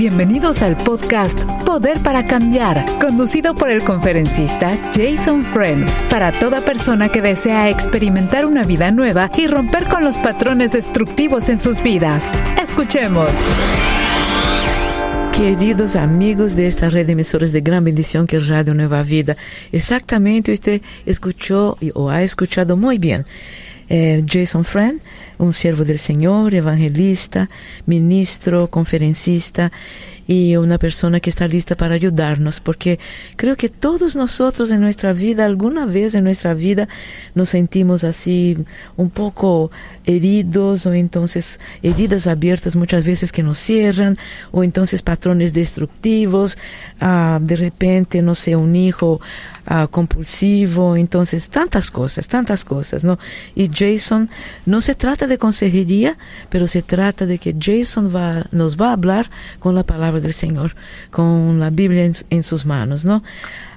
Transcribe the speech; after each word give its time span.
Bienvenidos 0.00 0.62
al 0.62 0.78
podcast 0.78 1.38
Poder 1.66 1.98
para 1.98 2.24
Cambiar, 2.24 2.86
conducido 2.98 3.54
por 3.54 3.70
el 3.70 3.84
conferencista 3.84 4.70
Jason 4.94 5.42
Friend, 5.42 5.86
para 6.08 6.32
toda 6.32 6.62
persona 6.62 7.10
que 7.10 7.20
desea 7.20 7.68
experimentar 7.68 8.46
una 8.46 8.64
vida 8.64 8.90
nueva 8.92 9.30
y 9.36 9.46
romper 9.46 9.88
con 9.88 10.02
los 10.02 10.16
patrones 10.16 10.72
destructivos 10.72 11.50
en 11.50 11.58
sus 11.58 11.82
vidas. 11.82 12.24
Escuchemos. 12.62 13.28
Queridos 15.34 15.96
amigos 15.96 16.56
de 16.56 16.66
esta 16.66 16.88
red 16.88 17.04
de 17.04 17.12
emisores 17.12 17.52
de 17.52 17.60
gran 17.60 17.84
bendición 17.84 18.26
que 18.26 18.38
es 18.38 18.48
Radio 18.48 18.72
Nueva 18.72 19.02
Vida, 19.02 19.36
exactamente 19.70 20.50
usted 20.50 20.80
escuchó 21.04 21.76
o 21.92 22.08
ha 22.08 22.22
escuchado 22.22 22.74
muy 22.74 22.96
bien. 22.96 23.26
Eh, 23.90 24.24
Jason 24.26 24.64
Friend, 24.64 25.02
un 25.40 25.52
siervo 25.52 25.84
del 25.84 25.98
Señor, 25.98 26.54
evangelista, 26.54 27.48
ministro, 27.86 28.68
conferencista 28.68 29.72
y 30.30 30.54
una 30.54 30.78
persona 30.78 31.18
que 31.18 31.28
está 31.28 31.48
lista 31.48 31.74
para 31.76 31.96
ayudarnos, 31.96 32.60
porque 32.60 33.00
creo 33.34 33.56
que 33.56 33.68
todos 33.68 34.14
nosotros 34.14 34.70
en 34.70 34.80
nuestra 34.80 35.12
vida, 35.12 35.44
alguna 35.44 35.86
vez 35.86 36.14
en 36.14 36.22
nuestra 36.22 36.54
vida, 36.54 36.86
nos 37.34 37.48
sentimos 37.48 38.04
así 38.04 38.56
un 38.96 39.10
poco 39.10 39.72
heridos 40.06 40.86
o 40.86 40.92
entonces 40.92 41.58
heridas 41.82 42.28
abiertas 42.28 42.76
muchas 42.76 43.04
veces 43.04 43.32
que 43.32 43.42
nos 43.42 43.58
cierran 43.58 44.18
o 44.52 44.62
entonces 44.62 45.02
patrones 45.02 45.52
destructivos, 45.52 46.56
ah, 47.00 47.40
de 47.42 47.56
repente, 47.56 48.22
no 48.22 48.36
sé, 48.36 48.54
un 48.54 48.76
hijo 48.76 49.20
ah, 49.66 49.88
compulsivo, 49.90 50.96
entonces 50.96 51.48
tantas 51.48 51.90
cosas, 51.90 52.28
tantas 52.28 52.64
cosas, 52.64 53.02
¿no? 53.02 53.18
Y 53.56 53.68
Jason, 53.68 54.30
no 54.64 54.80
se 54.80 54.94
trata 54.94 55.26
de 55.30 55.38
consejería, 55.38 56.18
pero 56.50 56.66
se 56.66 56.82
trata 56.82 57.24
de 57.24 57.38
que 57.38 57.56
Jason 57.58 58.14
va, 58.14 58.46
nos 58.50 58.76
va 58.76 58.90
a 58.90 58.92
hablar 58.92 59.30
con 59.58 59.74
la 59.74 59.84
palabra 59.84 60.20
del 60.20 60.34
Señor, 60.34 60.76
con 61.10 61.58
la 61.58 61.70
Biblia 61.70 62.10
en, 62.28 62.42
sus 62.42 62.66
manos, 62.66 63.04
¿no? 63.04 63.22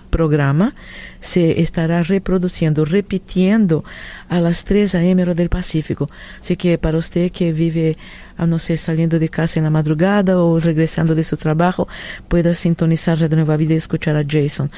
programa 0.07 0.73
se 1.21 1.61
estará 1.61 2.03
reproduciendo, 2.03 2.85
repitiendo 2.85 3.83
a 4.29 4.39
las 4.39 4.63
3 4.63 4.95
a.m. 4.95 5.25
del 5.35 5.49
Pacífico. 5.49 6.07
Así 6.41 6.55
que 6.55 6.77
para 6.77 6.97
usted 6.97 7.31
que 7.31 7.51
vive, 7.51 7.97
a 8.37 8.45
no 8.45 8.59
ser 8.59 8.77
saliendo 8.77 9.19
de 9.19 9.29
casa 9.29 9.59
en 9.59 9.65
la 9.65 9.69
madrugada 9.69 10.37
o 10.37 10.59
regresando 10.59 11.15
de 11.15 11.23
su 11.23 11.37
trabajo, 11.37 11.87
pueda 12.27 12.53
sintonizar 12.53 13.19
Radio 13.19 13.37
Nueva 13.37 13.57
Vida 13.57 13.73
y 13.73 13.77
escuchar 13.77 14.15
a 14.15 14.23
Jason. 14.27 14.71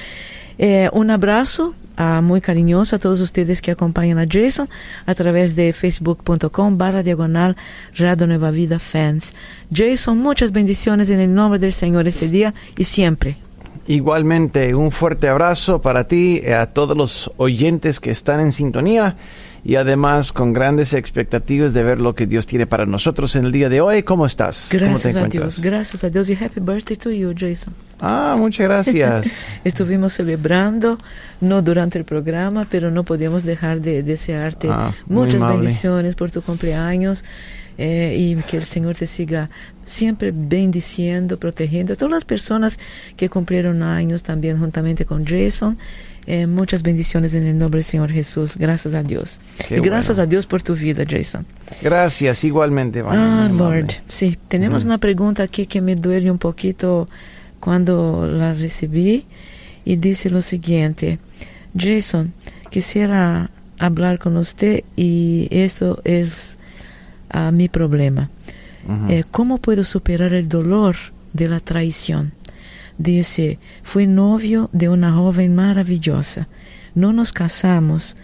Eh, 0.61 0.89
un 0.91 1.09
abrazo 1.09 1.71
uh, 1.97 2.21
muy 2.21 2.41
cariñoso 2.41 2.97
a 2.97 2.99
todos 2.99 3.21
ustedes 3.21 3.61
que 3.61 3.71
acompañan 3.71 4.19
a 4.19 4.25
Jason 4.29 4.67
a 5.05 5.15
través 5.15 5.55
de 5.55 5.71
facebook.com 5.71 6.77
barra 6.77 7.01
diagonal 7.01 7.55
Radio 7.95 8.27
Nueva 8.27 8.51
Vida 8.51 8.77
Fans. 8.77 9.33
Jason, 9.73 10.17
muchas 10.17 10.51
bendiciones 10.51 11.09
en 11.11 11.21
el 11.21 11.33
nombre 11.33 11.59
del 11.59 11.71
Señor 11.71 12.09
este 12.09 12.27
día 12.27 12.53
y 12.77 12.83
siempre. 12.83 13.37
Igualmente, 13.87 14.75
un 14.75 14.91
fuerte 14.91 15.27
abrazo 15.27 15.81
para 15.81 16.07
ti 16.07 16.41
y 16.45 16.51
a 16.51 16.67
todos 16.67 16.95
los 16.95 17.31
oyentes 17.37 17.99
que 17.99 18.11
están 18.11 18.39
en 18.39 18.51
sintonía 18.51 19.15
y 19.63 19.75
además 19.75 20.31
con 20.31 20.53
grandes 20.53 20.93
expectativas 20.93 21.73
de 21.73 21.83
ver 21.83 21.99
lo 21.99 22.15
que 22.15 22.25
Dios 22.25 22.47
tiene 22.47 22.67
para 22.67 22.85
nosotros 22.85 23.35
en 23.35 23.45
el 23.45 23.51
día 23.51 23.69
de 23.69 23.81
hoy. 23.81 24.03
¿Cómo 24.03 24.25
estás? 24.25 24.69
Gracias 24.71 25.15
a 25.15 25.25
Dios, 25.25 25.59
gracias 25.59 26.03
a 26.03 26.09
Dios 26.09 26.29
y 26.29 26.33
happy 26.33 26.59
birthday 26.59 26.97
to 26.97 27.11
you, 27.11 27.33
Jason. 27.37 27.73
Ah, 27.99 28.35
muchas 28.37 28.67
gracias. 28.67 29.43
Estuvimos 29.63 30.13
celebrando, 30.13 30.97
no 31.41 31.61
durante 31.61 31.99
el 31.99 32.05
programa, 32.05 32.67
pero 32.69 32.91
no 32.91 33.03
podíamos 33.03 33.43
dejar 33.43 33.81
de 33.81 34.03
desearte 34.03 34.69
ah, 34.71 34.93
muchas 35.07 35.45
bendiciones 35.45 36.15
por 36.15 36.31
tu 36.31 36.41
cumpleaños 36.41 37.25
eh, 37.77 38.15
y 38.17 38.35
que 38.43 38.57
el 38.57 38.65
Señor 38.65 38.95
te 38.95 39.07
siga 39.07 39.49
siempre 39.89 40.31
bendiciendo, 40.33 41.37
protegiendo 41.37 41.93
a 41.93 41.95
todas 41.95 42.11
las 42.11 42.25
personas 42.25 42.79
que 43.17 43.29
cumplieron 43.29 43.83
años 43.83 44.23
también 44.23 44.59
juntamente 44.59 45.05
con 45.05 45.25
Jason. 45.25 45.77
Eh, 46.27 46.45
muchas 46.45 46.83
bendiciones 46.83 47.33
en 47.33 47.43
el 47.43 47.57
nombre 47.57 47.79
del 47.79 47.85
Señor 47.85 48.11
Jesús. 48.11 48.55
Gracias 48.57 48.93
a 48.93 49.01
Dios. 49.01 49.39
gracias 49.69 50.19
a 50.19 50.27
Dios 50.27 50.45
por 50.45 50.61
tu 50.61 50.75
vida, 50.75 51.03
Jason. 51.09 51.45
Gracias, 51.81 52.43
igualmente. 52.43 53.03
Ah, 53.05 53.49
Lord. 53.51 53.87
Sí, 54.07 54.37
tenemos 54.47 54.85
una 54.85 54.99
pregunta 54.99 55.43
aquí 55.43 55.65
que 55.65 55.81
me 55.81 55.95
duele 55.95 56.29
un 56.29 56.37
poquito 56.37 57.07
cuando 57.59 58.27
la 58.27 58.53
recibí 58.53 59.25
y 59.85 59.95
dice 59.95 60.29
lo 60.29 60.41
siguiente. 60.41 61.17
Jason, 61.75 62.33
quisiera 62.69 63.49
hablar 63.79 64.19
con 64.19 64.37
usted 64.37 64.83
y 64.95 65.47
esto 65.49 65.99
es 66.03 66.57
a 67.29 67.51
mi 67.51 67.69
problema. 67.69 68.29
Eh, 69.07 69.23
¿Cómo 69.29 69.59
puedo 69.59 69.83
superar 69.83 70.33
el 70.33 70.49
dolor 70.49 70.95
de 71.33 71.47
la 71.47 71.59
traición? 71.59 72.31
Dice, 72.97 73.59
fui 73.83 74.07
novio 74.07 74.69
de 74.73 74.89
una 74.89 75.13
joven 75.13 75.55
maravillosa. 75.55 76.47
No 76.95 77.13
nos 77.13 77.31
casamos 77.31 78.15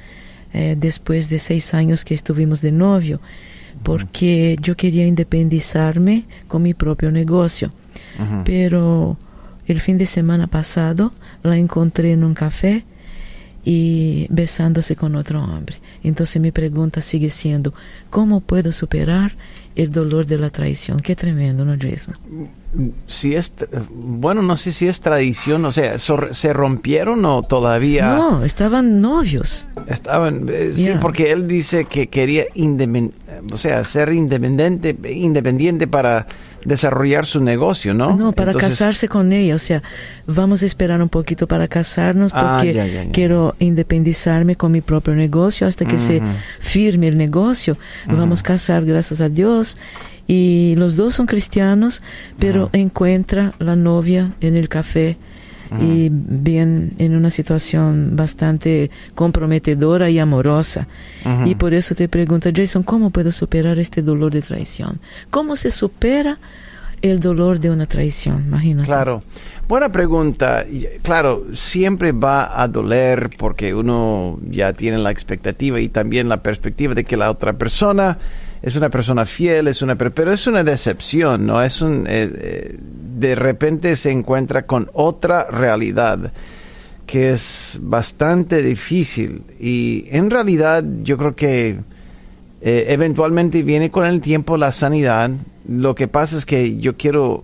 eh, 0.54 0.76
después 0.78 1.30
de 1.30 1.40
seis 1.40 1.74
años 1.74 2.04
que 2.04 2.14
estuvimos 2.14 2.62
de 2.62 2.72
novio, 2.72 3.22
porque 3.84 4.58
yo 4.62 4.76
quería 4.76 5.06
independizarme 5.06 6.26
con 6.48 6.64
mi 6.64 6.74
propio 6.74 7.12
negocio. 7.12 7.70
Pero 8.44 9.18
el 9.68 9.80
fin 9.80 9.98
de 9.98 10.06
semana 10.06 10.48
pasado 10.48 11.12
la 11.44 11.58
encontré 11.58 12.12
en 12.12 12.24
un 12.24 12.34
café 12.34 12.86
y 13.64 14.28
besándose 14.30 14.96
con 14.96 15.16
otro 15.16 15.42
hombre. 15.42 15.78
Entonces 16.08 16.42
mi 16.42 16.52
pregunta 16.52 17.02
sigue 17.02 17.30
siendo, 17.30 17.74
¿cómo 18.10 18.42
puedo 18.42 18.72
superar 18.72 19.34
el 19.76 19.92
dolor 19.92 20.26
de 20.26 20.38
la 20.38 20.50
traición? 20.50 21.00
Qué 21.00 21.16
tremendo, 21.16 21.66
¿no, 21.66 21.76
Jason? 21.80 22.16
Si 23.08 23.34
es, 23.36 23.54
bueno, 23.90 24.42
no 24.42 24.56
sé 24.56 24.72
si 24.72 24.88
es 24.88 25.02
tradición, 25.02 25.66
o 25.66 25.72
sea, 25.72 25.98
¿se 25.98 26.54
rompieron 26.54 27.26
o 27.26 27.42
todavía? 27.42 28.16
No, 28.16 28.46
estaban 28.46 29.02
novios. 29.02 29.66
Estaban, 29.88 30.48
eh, 30.50 30.74
sí, 30.76 30.92
porque 31.02 31.32
él 31.32 31.48
dice 31.48 31.86
que 31.86 32.08
quería, 32.08 32.46
o 33.52 33.58
sea, 33.58 33.84
ser 33.84 34.14
independiente, 34.14 34.96
independiente 35.12 35.88
para 35.88 36.28
desarrollar 36.66 37.26
su 37.26 37.40
negocio, 37.40 37.94
¿no? 37.94 38.16
No, 38.16 38.32
para 38.32 38.54
casarse 38.54 39.08
con 39.08 39.32
ella, 39.32 39.56
o 39.56 39.60
sea, 39.60 39.82
vamos 40.28 40.64
a 40.64 40.66
esperar 40.66 41.02
un 41.02 41.10
poquito 41.10 41.48
para 41.48 41.68
casarnos 41.68 42.32
ah, 42.34 42.58
porque 42.58 43.10
quiero 43.14 43.56
independizarme 43.60 44.56
con 44.56 44.72
mi 44.72 44.82
propio 44.82 45.16
negocio 45.16 45.68
hasta 45.68 45.86
que 45.86 46.00
se 46.00 46.22
firme 46.60 47.08
el 47.08 47.18
negocio. 47.18 47.78
Vamos 48.08 48.42
a 48.42 48.44
casar, 48.44 48.86
gracias 48.86 49.22
a 49.22 49.30
Dios. 49.30 49.78
Y 50.28 50.74
los 50.78 50.96
dos 50.96 51.14
son 51.14 51.28
cristianos, 51.28 52.02
pero 52.40 52.70
encuentra 52.74 53.54
la 53.60 53.76
novia 53.76 54.34
en 54.42 54.56
el 54.56 54.70
café 54.70 55.18
y 55.82 56.10
bien 56.12 56.94
en 56.98 57.16
una 57.16 57.30
situación 57.30 58.16
bastante 58.16 58.92
comprometedora 59.16 60.10
y 60.10 60.20
amorosa. 60.20 60.88
Y 61.46 61.56
por 61.56 61.74
eso 61.74 61.96
te 61.96 62.08
pregunto, 62.08 62.50
Jason, 62.54 62.84
¿cómo 62.84 63.10
puedo 63.10 63.32
superar 63.32 63.80
este 63.80 64.02
dolor 64.02 64.34
de 64.34 64.42
traición? 64.42 65.00
¿Cómo 65.30 65.56
se 65.56 65.72
supera 65.72 66.38
el 67.02 67.20
dolor 67.20 67.60
de 67.60 67.72
una 67.72 67.86
traición? 67.86 68.46
Imagínate. 68.46 68.88
Claro. 68.88 69.24
Buena 69.68 69.92
pregunta. 69.92 70.64
Claro, 71.02 71.46
siempre 71.52 72.12
va 72.12 72.62
a 72.62 72.68
doler 72.68 73.32
porque 73.36 73.74
uno 73.74 74.40
ya 74.48 74.74
tiene 74.74 75.00
la 75.00 75.10
expectativa 75.10 75.80
y 75.80 75.90
también 75.90 76.30
la 76.30 76.44
perspectiva 76.44 76.94
de 76.94 77.04
que 77.04 77.18
la 77.18 77.32
otra 77.32 77.54
persona 77.54 78.20
es 78.66 78.76
una 78.76 78.90
persona 78.90 79.28
fiel, 79.28 79.68
es 79.68 79.84
una 79.84 79.96
pero 79.96 80.32
es 80.32 80.48
una 80.48 80.64
decepción, 80.64 81.46
¿no? 81.46 81.62
Es 81.62 81.84
un 81.84 82.08
eh, 82.08 82.32
eh, 82.34 82.76
de 82.80 83.36
repente 83.36 83.96
se 83.96 84.10
encuentra 84.10 84.66
con 84.66 84.90
otra 84.94 85.46
realidad 85.46 86.32
que 87.06 87.30
es 87.32 87.78
bastante 87.80 88.64
difícil 88.64 89.44
y 89.60 90.08
en 90.10 90.32
realidad 90.32 90.84
yo 91.04 91.16
creo 91.16 91.36
que 91.36 91.78
eh, 92.62 92.86
eventualmente 92.88 93.62
viene 93.62 93.92
con 93.92 94.04
el 94.04 94.20
tiempo 94.20 94.58
la 94.58 94.72
sanidad. 94.72 95.30
Lo 95.70 95.94
que 95.94 96.08
pasa 96.08 96.36
es 96.36 96.46
que 96.48 96.78
yo 96.78 96.98
quiero 96.98 97.44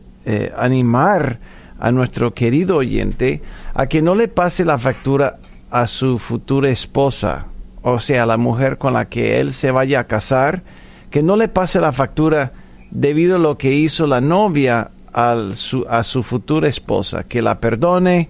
animar 0.57 1.39
a 1.79 1.91
nuestro 1.91 2.33
querido 2.33 2.77
oyente 2.77 3.41
a 3.74 3.88
que 3.88 4.01
no 4.01 4.13
le 4.13 4.27
pase 4.27 4.65
la 4.65 4.77
factura 4.77 5.38
a 5.69 5.88
su 5.88 6.19
futura 6.19 6.69
esposa, 6.69 7.45
o 7.81 8.00
sea, 8.00 8.27
la 8.27 8.38
mujer 8.38 8.77
con 8.77 8.94
la 8.94 9.06
que 9.06 9.39
él 9.39 9.53
se 9.53 9.71
vaya 9.71 10.01
a 10.01 10.03
casar, 10.03 10.62
que 11.11 11.21
no 11.21 11.35
le 11.35 11.47
pase 11.47 11.79
la 11.79 11.91
factura 11.91 12.51
debido 12.89 13.35
a 13.35 13.39
lo 13.39 13.57
que 13.57 13.73
hizo 13.73 14.07
la 14.07 14.19
novia 14.21 14.89
a 15.13 16.03
su 16.03 16.23
futura 16.23 16.67
esposa, 16.69 17.23
que 17.25 17.41
la 17.41 17.59
perdone, 17.59 18.29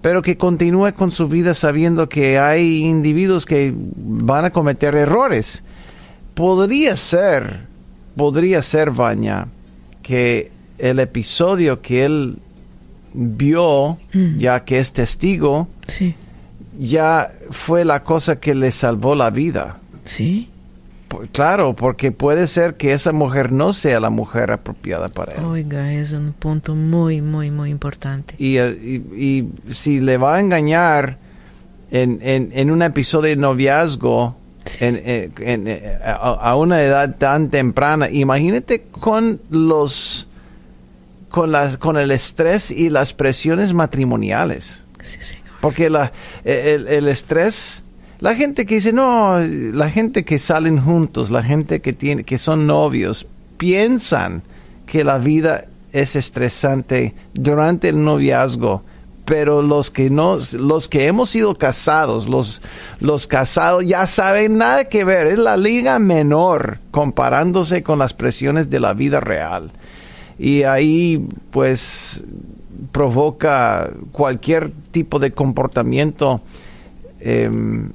pero 0.00 0.22
que 0.22 0.36
continúe 0.38 0.94
con 0.94 1.10
su 1.10 1.28
vida 1.28 1.52
sabiendo 1.54 2.08
que 2.08 2.38
hay 2.38 2.78
individuos 2.84 3.44
que 3.44 3.74
van 3.76 4.44
a 4.46 4.50
cometer 4.50 4.94
errores. 4.94 5.62
Podría 6.34 6.96
ser, 6.96 7.66
podría 8.16 8.62
ser, 8.62 8.92
Baña, 8.92 9.48
que 10.02 10.50
el 10.78 11.00
episodio 11.00 11.82
que 11.82 12.04
él 12.04 12.38
vio, 13.12 13.98
Mm. 14.12 14.38
ya 14.38 14.64
que 14.64 14.78
es 14.78 14.92
testigo, 14.92 15.68
Sí, 15.88 16.14
ya 16.78 17.32
fue 17.50 17.84
la 17.84 18.02
cosa 18.04 18.38
que 18.38 18.54
le 18.54 18.70
salvó 18.72 19.14
la 19.14 19.30
vida. 19.30 19.78
sí. 20.04 20.48
Claro, 21.32 21.74
porque 21.74 22.12
puede 22.12 22.46
ser 22.46 22.74
que 22.76 22.92
esa 22.92 23.12
mujer 23.12 23.50
no 23.52 23.72
sea 23.72 23.98
la 24.00 24.10
mujer 24.10 24.52
apropiada 24.52 25.08
para 25.08 25.34
él. 25.34 25.44
Oiga, 25.44 25.92
es 25.92 26.12
un 26.12 26.32
punto 26.32 26.74
muy, 26.74 27.20
muy, 27.20 27.50
muy 27.50 27.70
importante. 27.70 28.34
Y, 28.38 28.58
eh, 28.58 28.70
y- 28.70 29.14
y 29.24 29.48
si 29.74 30.00
le 30.00 30.16
va 30.18 30.36
a 30.36 30.40
engañar 30.40 31.18
en, 31.90 32.20
en- 32.22 32.50
en 32.54 32.70
un 32.70 32.82
episodio 32.82 33.30
de 33.30 33.36
noviazgo 33.36 34.36
Sí. 34.66 34.76
en- 34.84 35.00
en- 35.04 35.32
en- 35.40 35.66
eh, 35.68 35.98
a, 36.04 36.12
a 36.14 36.56
una 36.56 36.80
edad 36.82 37.16
tan 37.16 37.48
temprana, 37.50 38.08
imagínate 38.10 38.82
con 38.90 39.40
los 39.50 40.26
con 41.30 41.50
las 41.52 41.76
con 41.78 41.96
el 41.96 42.10
estrés 42.10 42.70
y 42.70 42.90
las 42.90 43.12
presiones 43.14 43.72
matrimoniales. 43.72 44.84
Sí, 45.02 45.18
señor. 45.20 45.44
Porque 45.60 45.88
la, 45.90 46.12
el, 46.44 46.86
el 46.88 47.08
estrés, 47.08 47.82
la 48.20 48.34
gente 48.34 48.66
que 48.66 48.76
dice, 48.76 48.92
no, 48.92 49.38
la 49.38 49.90
gente 49.90 50.24
que 50.24 50.38
salen 50.38 50.78
juntos, 50.78 51.30
la 51.30 51.42
gente 51.42 51.80
que, 51.80 51.94
tiene, 51.94 52.22
que 52.24 52.36
son 52.36 52.66
novios, 52.66 53.26
piensan 53.56 54.42
que 54.86 55.04
la 55.04 55.18
vida 55.18 55.64
es 55.92 56.16
estresante 56.16 57.14
durante 57.32 57.88
el 57.88 58.04
noviazgo. 58.04 58.82
Pero 59.24 59.62
los 59.62 59.90
que 59.90 60.10
no, 60.10 60.38
los 60.54 60.88
que 60.88 61.06
hemos 61.06 61.30
sido 61.30 61.54
casados, 61.54 62.28
los, 62.28 62.60
los 62.98 63.26
casados 63.26 63.86
ya 63.86 64.06
saben 64.06 64.58
nada 64.58 64.86
que 64.86 65.04
ver. 65.04 65.28
Es 65.28 65.38
la 65.38 65.56
liga 65.56 65.98
menor 65.98 66.78
comparándose 66.90 67.82
con 67.82 67.98
las 68.00 68.12
presiones 68.12 68.68
de 68.68 68.80
la 68.80 68.92
vida 68.92 69.20
real. 69.20 69.70
Y 70.38 70.64
ahí, 70.64 71.24
pues, 71.52 72.22
provoca 72.92 73.90
cualquier 74.10 74.72
tipo 74.90 75.18
de 75.18 75.30
comportamiento 75.30 76.40
em, 77.20 77.90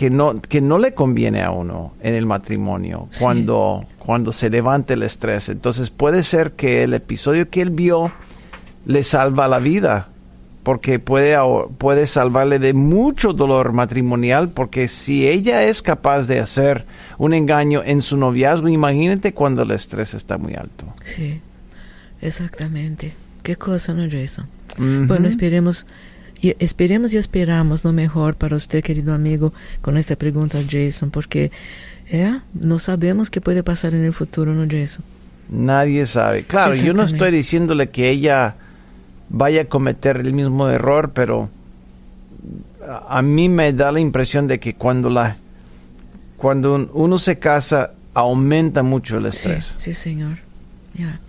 que, 0.00 0.08
no, 0.08 0.40
que 0.40 0.62
no 0.62 0.78
le 0.78 0.94
conviene 0.94 1.42
a 1.42 1.50
uno 1.50 1.92
en 2.00 2.14
el 2.14 2.24
matrimonio 2.24 3.08
Sí. 3.12 3.18
cuando, 3.20 3.84
cuando 3.98 4.32
se 4.32 4.48
levanta 4.48 4.94
el 4.94 5.02
estrés. 5.02 5.50
Entonces 5.50 5.90
puede 5.90 6.24
ser 6.24 6.52
que 6.52 6.84
el 6.84 6.94
episodio 6.94 7.50
que 7.50 7.60
él 7.60 7.68
vio 7.68 8.10
le 8.86 9.04
salva 9.04 9.46
la 9.46 9.58
vida 9.58 10.08
porque 10.62 11.00
puede, 11.00 11.36
puede 11.76 12.06
salvarle 12.06 12.58
de 12.58 12.72
mucho 12.72 13.34
dolor 13.34 13.74
matrimonial 13.74 14.48
porque 14.48 14.88
si 14.88 15.28
ella 15.28 15.64
es 15.64 15.82
capaz 15.82 16.26
de 16.26 16.40
hacer 16.40 16.86
un 17.18 17.34
engaño 17.34 17.82
en 17.84 18.00
su 18.00 18.16
noviazgo, 18.16 18.68
imagínate 18.70 19.34
cuando 19.34 19.64
el 19.64 19.70
estrés 19.72 20.14
está 20.14 20.38
muy 20.38 20.54
alto. 20.54 20.86
Sí, 21.04 21.42
exactamente. 22.22 23.12
Qué 23.42 23.56
cosa, 23.56 23.92
¿no, 23.92 24.08
Jason? 24.10 24.46
Bueno, 24.78 25.28
esperemos 25.28 25.84
y 26.42 26.54
esperemos 26.58 27.12
y 27.12 27.16
esperamos 27.18 27.84
lo 27.84 27.92
mejor 27.92 28.34
para 28.34 28.56
usted, 28.56 28.82
querido 28.82 29.12
amigo, 29.14 29.52
con 29.82 29.96
esta 29.96 30.16
pregunta, 30.16 30.58
Jason, 30.68 31.10
porque 31.10 31.50
eh, 32.10 32.38
no 32.54 32.78
sabemos 32.78 33.30
qué 33.30 33.40
puede 33.40 33.62
pasar 33.62 33.94
en 33.94 34.04
el 34.04 34.12
futuro, 34.12 34.52
¿no, 34.52 34.66
Jason? 34.70 35.04
Nadie 35.50 36.06
sabe. 36.06 36.44
Claro, 36.44 36.74
yo 36.74 36.92
no 36.94 37.02
estoy 37.02 37.30
diciéndole 37.32 37.90
que 37.90 38.08
ella 38.10 38.54
vaya 39.28 39.62
a 39.62 39.64
cometer 39.66 40.16
el 40.18 40.32
mismo 40.32 40.68
error, 40.68 41.10
pero 41.14 41.50
a 43.08 43.22
mí 43.22 43.48
me 43.48 43.72
da 43.72 43.92
la 43.92 44.00
impresión 44.00 44.46
de 44.48 44.58
que 44.58 44.74
cuando 44.74 45.10
la 45.10 45.36
cuando 46.36 46.74
un- 46.74 46.90
uno 46.94 47.18
se 47.18 47.38
casa 47.38 47.92
aumenta 48.14 48.82
mucho 48.82 49.18
el 49.18 49.24
Sí, 49.24 49.36
estrés. 49.36 49.74
sí, 49.78 49.92
señor. 49.92 50.38
Ya. 50.94 51.20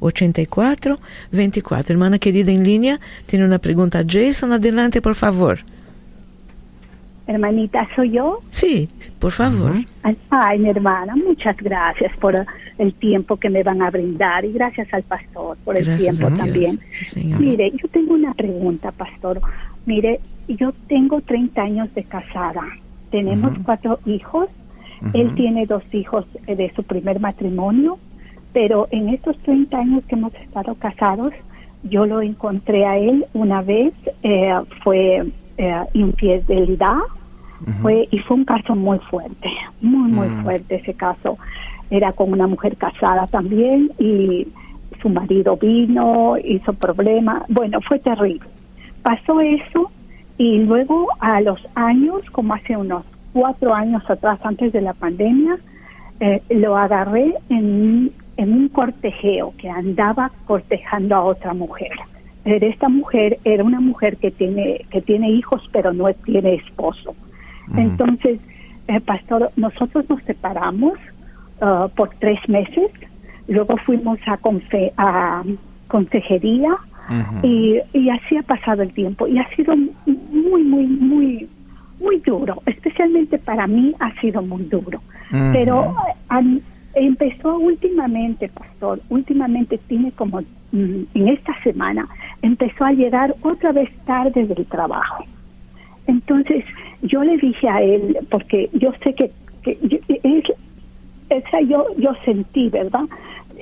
8424. 0.00 1.94
Hermana 1.94 2.18
querida 2.18 2.52
en 2.52 2.62
línea, 2.62 3.00
tiene 3.24 3.46
una 3.46 3.58
pregunta. 3.58 4.04
Jason, 4.06 4.52
adelante, 4.52 5.00
por 5.00 5.14
favor. 5.14 5.60
Hermanita, 7.30 7.88
¿soy 7.94 8.10
yo? 8.10 8.40
Sí, 8.50 8.88
por 9.20 9.30
favor. 9.30 9.72
Ay, 10.30 10.58
mi 10.58 10.68
hermana, 10.68 11.14
muchas 11.14 11.56
gracias 11.58 12.12
por 12.18 12.34
el 12.76 12.94
tiempo 12.94 13.36
que 13.36 13.48
me 13.48 13.62
van 13.62 13.82
a 13.82 13.90
brindar 13.90 14.44
y 14.44 14.52
gracias 14.52 14.92
al 14.92 15.04
pastor 15.04 15.56
por 15.64 15.76
el 15.76 15.84
Gracias 15.84 16.18
tiempo 16.18 16.36
también. 16.36 16.80
Sí. 16.90 17.32
Mire, 17.38 17.70
yo 17.70 17.88
tengo 17.88 18.14
una 18.14 18.34
pregunta, 18.34 18.90
pastor. 18.90 19.40
Mire, 19.86 20.18
yo 20.48 20.72
tengo 20.88 21.20
30 21.20 21.62
años 21.62 21.94
de 21.94 22.02
casada. 22.02 22.62
Tenemos 23.12 23.52
cuatro 23.64 24.00
hijos. 24.06 24.48
Él 25.14 25.32
tiene 25.36 25.66
dos 25.66 25.84
hijos 25.92 26.26
eh, 26.48 26.56
de 26.56 26.72
su 26.74 26.82
primer 26.82 27.20
matrimonio, 27.20 27.98
pero 28.52 28.88
en 28.90 29.08
estos 29.08 29.38
30 29.38 29.78
años 29.78 30.04
que 30.06 30.16
hemos 30.16 30.34
estado 30.34 30.74
casados, 30.74 31.32
yo 31.84 32.06
lo 32.06 32.22
encontré 32.22 32.84
a 32.84 32.98
él 32.98 33.24
una 33.32 33.62
vez, 33.62 33.94
eh, 34.24 34.52
fue 34.82 35.24
eh, 35.58 35.84
infidelidad, 35.94 36.98
Fue 37.82 38.08
y 38.10 38.18
fue 38.20 38.38
un 38.38 38.44
caso 38.44 38.74
muy 38.74 38.98
fuerte, 39.10 39.50
muy 39.80 40.10
muy 40.10 40.28
Mm. 40.28 40.42
fuerte 40.42 40.74
ese 40.76 40.94
caso. 40.94 41.36
Era 41.90 42.12
con 42.12 42.32
una 42.32 42.46
mujer 42.46 42.76
casada 42.76 43.26
también 43.26 43.90
y 43.98 44.46
su 45.02 45.08
marido 45.08 45.56
vino, 45.56 46.36
hizo 46.42 46.72
problema, 46.72 47.44
bueno, 47.48 47.80
fue 47.82 47.98
terrible. 47.98 48.40
Pasó 49.02 49.40
eso 49.40 49.90
y 50.38 50.58
luego 50.60 51.08
a 51.20 51.40
los 51.40 51.60
años, 51.74 52.22
como 52.32 52.54
hace 52.54 52.76
unos 52.76 53.04
cuatro 53.32 53.74
años 53.74 54.02
atrás, 54.08 54.38
antes 54.42 54.72
de 54.72 54.80
la 54.80 54.94
pandemia, 54.94 55.58
eh, 56.20 56.42
lo 56.50 56.76
agarré 56.76 57.34
en, 57.48 58.10
en 58.36 58.52
un 58.52 58.68
cortejeo 58.68 59.52
que 59.58 59.68
andaba 59.68 60.30
cortejando 60.46 61.14
a 61.14 61.24
otra 61.24 61.54
mujer. 61.54 61.92
Pero 62.42 62.66
esta 62.66 62.88
mujer 62.88 63.38
era 63.44 63.62
una 63.64 63.80
mujer 63.80 64.16
que 64.16 64.30
tiene 64.30 64.86
que 64.90 65.02
tiene 65.02 65.30
hijos 65.30 65.62
pero 65.72 65.92
no 65.92 66.06
tiene 66.24 66.54
esposo. 66.54 67.14
Entonces, 67.76 68.40
eh, 68.88 69.00
pastor, 69.00 69.52
nosotros 69.56 70.04
nos 70.08 70.22
separamos 70.24 70.94
ah, 71.60 71.88
por 71.94 72.10
tres 72.18 72.38
meses, 72.48 72.90
luego 73.46 73.76
fuimos 73.78 74.18
a, 74.26 74.38
confe- 74.38 74.92
a 74.96 75.42
consejería 75.86 76.76
y, 77.42 77.80
y 77.92 78.10
así 78.10 78.36
ha 78.36 78.42
pasado 78.42 78.82
el 78.82 78.92
tiempo. 78.92 79.26
Y 79.26 79.38
ha 79.38 79.48
sido 79.56 79.74
muy, 79.76 80.62
muy, 80.62 80.86
muy, 80.86 81.48
muy 81.98 82.20
duro, 82.20 82.62
especialmente 82.66 83.38
para 83.38 83.66
mí 83.66 83.92
ha 83.98 84.12
sido 84.20 84.42
muy 84.42 84.64
duro. 84.64 85.02
Pero 85.52 85.94
eh, 86.30 86.60
empezó 86.94 87.58
últimamente, 87.58 88.48
pastor, 88.48 89.00
últimamente 89.08 89.78
tiene 89.78 90.12
como, 90.12 90.40
mm, 90.72 91.02
en 91.14 91.28
esta 91.28 91.54
semana, 91.62 92.08
empezó 92.42 92.84
a 92.84 92.92
llegar 92.92 93.34
otra 93.42 93.72
vez 93.72 93.90
tarde 94.04 94.46
del 94.46 94.66
trabajo. 94.66 95.24
Entonces 96.10 96.64
yo 97.02 97.22
le 97.22 97.36
dije 97.38 97.68
a 97.68 97.80
él, 97.82 98.18
porque 98.30 98.68
yo 98.72 98.92
sé 99.04 99.14
que, 99.14 99.32
que 99.62 99.78
yo, 99.82 99.98
él- 100.24 100.44
yo, 101.68 101.86
yo 101.98 102.12
sentí, 102.24 102.68
¿verdad? 102.68 103.04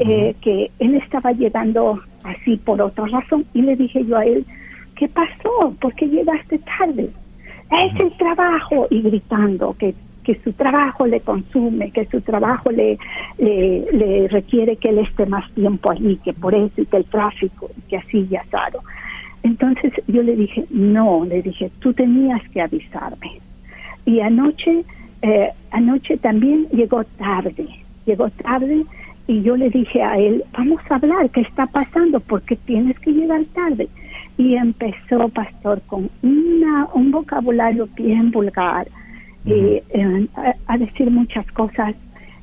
Eh, 0.00 0.34
que 0.40 0.70
él 0.78 0.94
estaba 0.94 1.32
llegando 1.32 2.00
así 2.22 2.56
por 2.56 2.80
otra 2.80 3.06
razón 3.06 3.44
y 3.52 3.62
le 3.62 3.76
dije 3.76 4.04
yo 4.04 4.16
a 4.16 4.24
él, 4.24 4.46
¿qué 4.96 5.08
pasó? 5.08 5.74
¿Por 5.80 5.94
qué 5.94 6.06
llegaste 6.06 6.58
tarde? 6.78 7.10
Es 7.70 8.00
el 8.00 8.16
trabajo 8.16 8.86
y 8.90 9.02
gritando 9.02 9.74
que, 9.74 9.94
que 10.24 10.40
su 10.42 10.52
trabajo 10.54 11.06
le 11.06 11.20
consume, 11.20 11.90
que 11.90 12.06
su 12.06 12.22
trabajo 12.22 12.70
le, 12.70 12.96
le, 13.38 13.84
le 13.92 14.28
requiere 14.28 14.76
que 14.76 14.88
él 14.88 14.98
esté 15.00 15.26
más 15.26 15.44
tiempo 15.52 15.90
allí, 15.90 16.18
que 16.24 16.32
por 16.32 16.54
eso 16.54 16.80
y 16.80 16.86
que 16.86 16.96
el 16.96 17.04
tráfico 17.04 17.68
y 17.76 17.82
que 17.82 17.96
así 17.98 18.26
ya 18.28 18.40
asado. 18.40 18.80
Entonces 19.42 19.92
yo 20.06 20.22
le 20.22 20.36
dije, 20.36 20.64
no, 20.70 21.24
le 21.24 21.42
dije, 21.42 21.70
tú 21.80 21.92
tenías 21.92 22.42
que 22.50 22.60
avisarme. 22.60 23.40
Y 24.04 24.20
anoche, 24.20 24.84
eh, 25.22 25.50
anoche 25.70 26.16
también 26.16 26.66
llegó 26.72 27.04
tarde, 27.04 27.68
llegó 28.04 28.30
tarde 28.30 28.84
y 29.26 29.42
yo 29.42 29.56
le 29.56 29.68
dije 29.70 30.02
a 30.02 30.16
él, 30.18 30.42
vamos 30.52 30.80
a 30.88 30.96
hablar, 30.96 31.28
¿qué 31.30 31.42
está 31.42 31.66
pasando? 31.66 32.20
Porque 32.20 32.56
tienes 32.56 32.98
que 33.00 33.12
llegar 33.12 33.44
tarde. 33.54 33.88
Y 34.38 34.54
empezó, 34.54 35.28
pastor, 35.28 35.82
con 35.86 36.10
una, 36.22 36.88
un 36.94 37.10
vocabulario 37.10 37.88
bien 37.96 38.30
vulgar, 38.30 38.88
y, 39.44 39.82
eh, 39.90 40.28
a, 40.34 40.54
a 40.66 40.78
decir 40.78 41.10
muchas 41.10 41.46
cosas. 41.52 41.94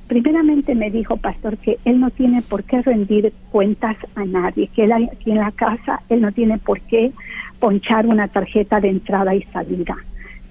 Primeramente 0.08 0.76
me 0.76 0.92
dijo, 0.92 1.18
pastor, 1.18 1.58
que 1.58 1.80
él 1.84 2.00
no 2.00 2.12
tiene 2.12 2.42
por 2.44 2.64
qué 2.64 2.82
rendir 2.82 3.34
cuentas 3.52 3.98
a 4.16 4.24
nadie, 4.26 4.68
que 4.68 4.84
él 4.84 4.92
aquí 4.92 5.32
en 5.32 5.40
la 5.40 5.52
casa, 5.52 6.02
él 6.10 6.22
no 6.22 6.32
tiene 6.32 6.60
por 6.60 6.80
qué 6.82 7.12
ponchar 7.60 8.06
una 8.06 8.28
tarjeta 8.28 8.80
de 8.80 8.90
entrada 8.90 9.34
y 9.34 9.42
salida, 9.46 9.98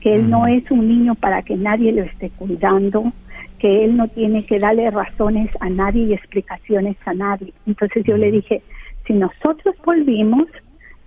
que 0.00 0.16
él 0.16 0.28
no 0.28 0.46
es 0.46 0.68
un 0.70 0.88
niño 0.88 1.14
para 1.14 1.42
que 1.42 1.56
nadie 1.56 1.92
lo 1.92 2.02
esté 2.02 2.30
cuidando, 2.30 3.12
que 3.58 3.84
él 3.84 3.96
no 3.96 4.08
tiene 4.08 4.44
que 4.44 4.58
darle 4.58 4.90
razones 4.90 5.50
a 5.61 5.70
nadie 5.70 6.04
y 6.04 6.12
explicaciones 6.14 6.96
a 7.06 7.14
nadie. 7.14 7.52
Entonces 7.66 8.04
yo 8.04 8.16
le 8.16 8.32
dije, 8.32 8.62
si 9.06 9.12
nosotros 9.12 9.76
volvimos 9.84 10.49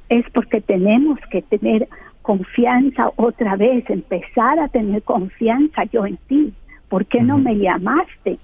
es 0.10 0.25
porque 0.34 0.62
tenemos 0.62 1.20
que 1.30 1.42
tener 1.42 1.88
confianza 2.22 3.12
otra 3.16 3.56
vez, 3.56 3.89
empezar 3.89 4.60
a 4.60 4.68
tener 4.68 5.04
confianza 5.04 5.84
yo 5.86 6.06
en 6.06 6.18
ti. 6.27 6.54
¿Por 6.89 7.06
qué 7.06 7.22
no 7.22 7.38
me 7.38 7.58
llamaste? 7.58 8.39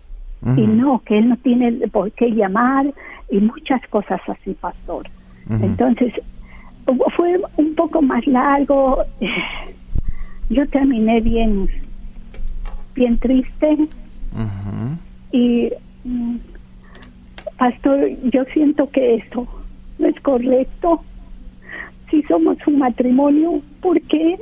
Y 0.57 0.67
no, 0.67 1.01
que 1.05 1.19
él 1.19 1.29
no 1.29 1.38
tiene 1.38 1.71
por 1.88 2.12
qué 2.12 2.29
llamar 2.29 2.93
y 3.31 3.38
muchas 3.38 3.81
cosas 3.88 4.19
así, 4.27 4.53
pastor. 4.53 5.09
Entonces, 5.50 6.13
fue 7.15 7.39
un 7.57 7.75
poco 7.75 8.01
más 8.01 8.25
largo. 8.27 9.03
Yo 10.50 10.67
terminé 10.67 11.21
bien, 11.21 11.69
bien 12.93 13.17
triste. 13.17 13.88
Y, 15.31 15.71
mm, 16.03 16.35
pastor, 17.57 18.09
yo 18.23 18.43
siento 18.53 18.89
que 18.89 19.15
eso 19.15 19.47
no 19.97 20.07
es 20.07 20.19
correcto. 20.19 21.01
Si 22.12 22.21
somos 22.23 22.57
un 22.67 22.79
matrimonio, 22.79 23.62
¿por 23.81 24.00
qué? 24.01 24.38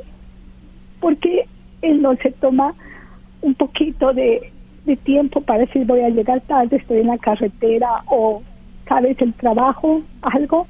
Porque 0.99 1.45
él 1.81 2.01
no 2.01 2.15
se 2.17 2.31
toma 2.31 2.73
un 3.41 3.55
poquito 3.55 4.13
de, 4.13 4.51
de 4.85 4.95
tiempo 4.95 5.41
para 5.41 5.59
decir 5.59 5.85
voy 5.85 6.01
a 6.01 6.09
llegar 6.09 6.41
tarde, 6.41 6.77
estoy 6.77 6.99
en 6.99 7.07
la 7.07 7.17
carretera 7.17 8.03
o 8.07 8.41
sabes 8.87 9.19
el 9.21 9.33
trabajo, 9.33 10.01
algo. 10.21 10.67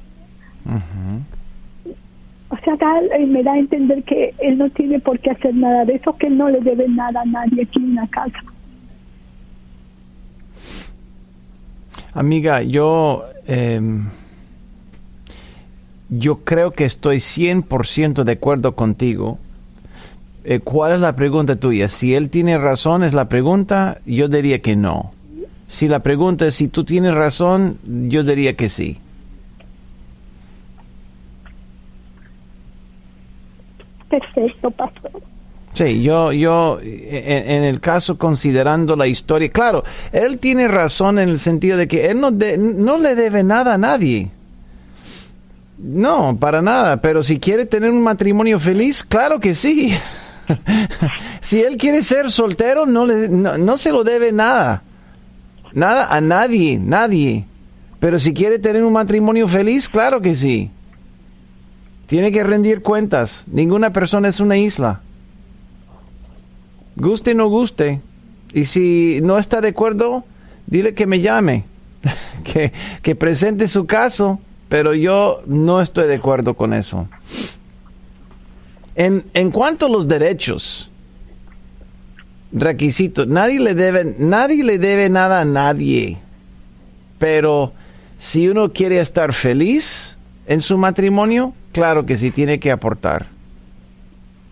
O 2.50 2.58
sea, 2.64 2.76
me 3.28 3.44
da 3.44 3.54
a 3.54 3.58
entender 3.58 4.04
que 4.04 4.34
él 4.40 4.58
no 4.58 4.70
tiene 4.70 5.00
por 5.00 5.20
qué 5.20 5.32
hacer 5.32 5.56
nada 5.56 5.86
de 5.86 5.96
eso, 5.96 6.16
que 6.18 6.28
él 6.28 6.38
no 6.38 6.50
le 6.50 6.60
debe 6.60 6.88
nada 6.88 7.22
a 7.22 7.26
nadie 7.26 7.64
aquí 7.64 7.80
en 7.80 7.96
la 7.96 8.08
casa. 8.08 8.40
Amiga, 12.14 12.62
yo, 12.62 13.24
em, 13.48 14.06
yo 16.10 16.44
creo 16.44 16.72
que 16.72 16.84
estoy 16.84 17.18
100% 17.18 18.26
de 18.26 18.34
acuerdo 18.34 18.76
contigo. 18.76 19.40
Eh, 20.44 20.60
¿Cuál 20.60 20.94
es 20.94 21.00
la 21.00 21.16
pregunta 21.16 21.56
tuya? 21.56 21.88
Si 21.88 22.16
él 22.16 22.30
tiene 22.30 22.58
razón, 22.58 23.04
es 23.04 23.14
la 23.14 23.30
pregunta, 23.30 24.00
yo 24.06 24.28
diría 24.28 24.60
que 24.60 24.76
no. 24.76 25.14
Si 25.68 25.88
la 25.88 26.00
pregunta 26.00 26.48
es 26.48 26.56
si 26.56 26.68
tú 26.68 26.84
tienes 26.84 27.14
razón, 27.14 27.78
yo 28.10 28.24
diría 28.24 28.56
que 28.56 28.70
sí. 28.70 28.98
Perfecto, 34.10 34.72
pastor. 34.72 35.12
Sí, 35.74 36.04
yo, 36.04 36.34
yo, 36.34 36.80
en, 36.82 37.64
el 37.64 37.80
caso 37.80 38.18
considerando 38.18 38.98
la 38.98 39.08
historia, 39.08 39.50
claro, 39.50 39.86
él 40.12 40.38
tiene 40.40 40.68
razón 40.68 41.18
en 41.18 41.30
el 41.30 41.40
sentido 41.40 41.78
de 41.78 41.88
que 41.88 42.08
él 42.08 42.20
no, 42.20 42.30
no 42.30 42.98
le 42.98 43.16
debe 43.16 43.42
nada 43.44 43.76
a 43.76 43.78
nadie. 43.78 44.30
No, 45.78 46.36
para 46.38 46.62
nada, 46.62 46.98
pero 46.98 47.24
si 47.24 47.40
quiere 47.40 47.66
tener 47.66 47.90
un 47.90 48.04
matrimonio 48.04 48.60
feliz, 48.60 49.04
claro 49.04 49.40
que 49.40 49.56
sí. 49.56 49.94
si 51.42 51.62
él 51.62 51.78
quiere 51.78 52.04
ser 52.04 52.32
soltero, 52.32 52.86
no, 52.86 53.06
le, 53.06 53.30
no 53.30 53.78
se 53.78 53.92
lo 53.92 54.04
debe 54.04 54.32
nada. 54.32 54.84
Nada 55.74 56.08
a 56.08 56.22
nadie, 56.22 56.80
nadie. 56.80 57.46
Pero 58.00 58.20
si 58.20 58.34
quiere 58.34 58.60
tener 58.60 58.84
un 58.84 58.94
matrimonio 58.94 59.48
feliz, 59.48 59.88
claro 59.88 60.22
que 60.22 60.36
sí. 60.36 60.72
Tiene 62.08 62.32
que 62.32 62.44
rendir 62.44 62.82
cuentas. 62.82 63.44
Ninguna 63.48 63.94
persona 63.94 64.28
es 64.28 64.40
una 64.40 64.58
isla. 64.58 65.02
Guste 66.96 67.32
o 67.32 67.36
no 67.36 67.48
guste. 67.48 68.02
Y 68.54 68.66
si 68.66 69.20
no 69.24 69.38
está 69.38 69.62
de 69.62 69.70
acuerdo, 69.70 70.26
dile 70.68 70.94
que 70.94 71.06
me 71.06 71.22
llame. 71.22 71.64
que, 72.44 72.74
que 73.02 73.16
presente 73.16 73.68
su 73.68 73.86
caso. 73.86 74.42
Pero 74.68 74.94
yo 74.94 75.42
no 75.46 75.82
estoy 75.82 76.08
de 76.08 76.16
acuerdo 76.16 76.56
con 76.56 76.74
eso. 76.74 77.08
En, 78.96 79.26
en 79.34 79.52
cuanto 79.52 79.86
a 79.86 79.90
los 79.90 80.08
derechos, 80.08 80.92
requisitos. 82.52 83.28
Nadie 83.28 83.60
le 83.60 83.76
debe, 83.76 84.16
nadie 84.18 84.64
le 84.64 84.78
debe 84.78 85.10
nada 85.10 85.42
a 85.42 85.46
nadie. 85.46 86.18
Pero 87.18 87.74
si 88.18 88.48
uno 88.48 88.72
quiere 88.72 89.00
estar 89.00 89.34
feliz 89.34 90.18
en 90.48 90.62
su 90.62 90.78
matrimonio, 90.78 91.54
claro 91.72 92.06
que 92.06 92.18
sí 92.18 92.32
tiene 92.32 92.60
que 92.60 92.72
aportar. 92.72 93.28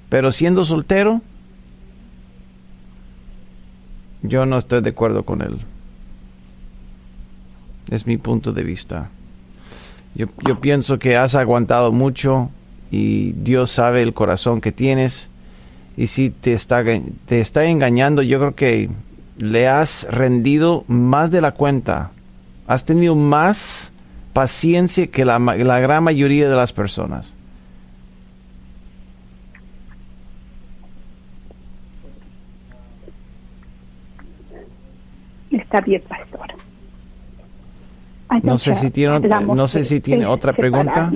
Pero 0.10 0.32
siendo 0.32 0.66
soltero, 0.66 1.22
yo 4.22 4.46
no 4.46 4.58
estoy 4.58 4.82
de 4.82 4.90
acuerdo 4.90 5.24
con 5.24 5.42
él. 5.42 5.60
Es 7.90 8.06
mi 8.06 8.18
punto 8.18 8.54
de 8.54 8.64
vista. 8.64 9.10
Yo, 10.16 10.28
yo 10.48 10.60
pienso 10.60 11.00
que 11.00 11.16
has 11.16 11.36
aguantado 11.36 11.92
mucho 11.92 12.50
y 12.92 13.34
Dios 13.34 13.72
sabe 13.72 14.02
el 14.02 14.14
corazón 14.14 14.62
que 14.62 14.72
tienes 14.72 15.30
y 16.00 16.08
si 16.08 16.30
te 16.30 16.54
está, 16.54 16.84
te 17.26 17.42
está 17.42 17.66
engañando, 17.66 18.22
yo 18.22 18.40
creo 18.40 18.56
que 18.56 18.90
le 19.38 19.68
has 19.68 20.08
rendido 20.10 20.86
más 20.88 21.30
de 21.30 21.42
la 21.42 21.52
cuenta. 21.52 22.12
Has 22.68 22.86
tenido 22.86 23.16
más 23.16 23.92
paciencia 24.32 25.08
que 25.08 25.26
la, 25.26 25.40
la 25.40 25.80
gran 25.80 26.06
mayoría 26.06 26.50
de 26.50 26.56
las 26.56 26.72
personas. 26.72 27.34
Está 35.52 35.82
bien, 35.82 36.02
pastor. 36.08 36.48
no 38.42 38.58
sé 38.58 38.74
si 38.76 38.90
tiene, 38.90 39.20
no 39.20 39.68
sé 39.68 39.84
si 39.84 40.00
tiene 40.00 40.26
otra 40.26 40.54
pregunta. 40.54 41.12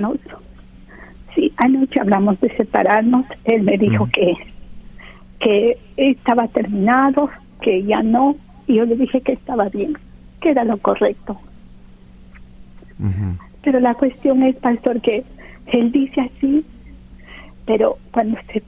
Sí, 1.34 1.52
anoche 1.56 2.00
hablamos 2.00 2.40
de 2.40 2.54
separarnos. 2.56 3.26
Él 3.44 3.62
me 3.62 3.76
dijo 3.76 4.08
que 4.12 4.34
que 5.44 5.76
estaba 5.96 6.48
terminado, 6.48 7.28
que 7.60 7.82
ya 7.84 8.02
no, 8.02 8.36
y 8.66 8.76
yo 8.76 8.86
le 8.86 8.96
dije 8.96 9.20
que 9.20 9.32
estaba 9.32 9.68
bien, 9.68 9.96
que 10.40 10.50
era 10.50 10.64
lo 10.64 10.78
correcto. 10.78 11.38
Pero 13.62 13.80
la 13.80 13.94
cuestión 13.94 14.42
es, 14.42 14.56
pastor, 14.56 15.02
que 15.02 15.22
él 15.66 15.92
dice 15.92 16.22
así, 16.22 16.64
pero 17.66 17.98
cuando 18.10 18.38
se, 18.52 18.62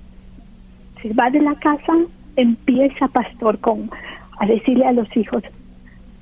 se 1.00 1.14
va 1.14 1.30
de 1.30 1.40
la 1.40 1.54
casa, 1.54 1.92
empieza, 2.36 3.08
pastor, 3.08 3.58
con 3.58 3.90
a 4.38 4.46
decirle 4.46 4.84
a 4.84 4.92
los 4.92 5.08
hijos, 5.16 5.42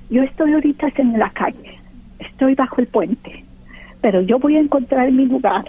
yo 0.08 0.22
estoy 0.22 0.52
ahorita 0.52 0.92
en 0.96 1.18
la 1.18 1.30
calle, 1.30 1.78
estoy 2.20 2.54
bajo 2.54 2.80
el 2.80 2.86
puente, 2.86 3.44
pero 4.00 4.20
yo 4.20 4.38
voy 4.38 4.56
a 4.56 4.60
encontrar 4.60 5.10
mi 5.10 5.26
lugar 5.26 5.64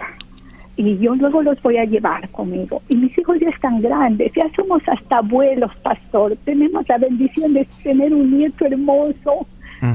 y 0.76 0.98
yo 0.98 1.14
luego 1.14 1.42
los 1.42 1.60
voy 1.62 1.78
a 1.78 1.84
llevar 1.84 2.28
conmigo. 2.30 2.82
Y 2.88 2.96
mis 2.96 3.16
hijos 3.18 3.38
ya 3.40 3.48
están 3.48 3.80
grandes, 3.80 4.32
ya 4.34 4.48
somos 4.54 4.82
hasta 4.86 5.18
abuelos, 5.18 5.70
pastor. 5.82 6.36
Tenemos 6.44 6.86
la 6.88 6.98
bendición 6.98 7.54
de 7.54 7.66
tener 7.82 8.12
un 8.12 8.36
nieto 8.36 8.66
hermoso, 8.66 9.46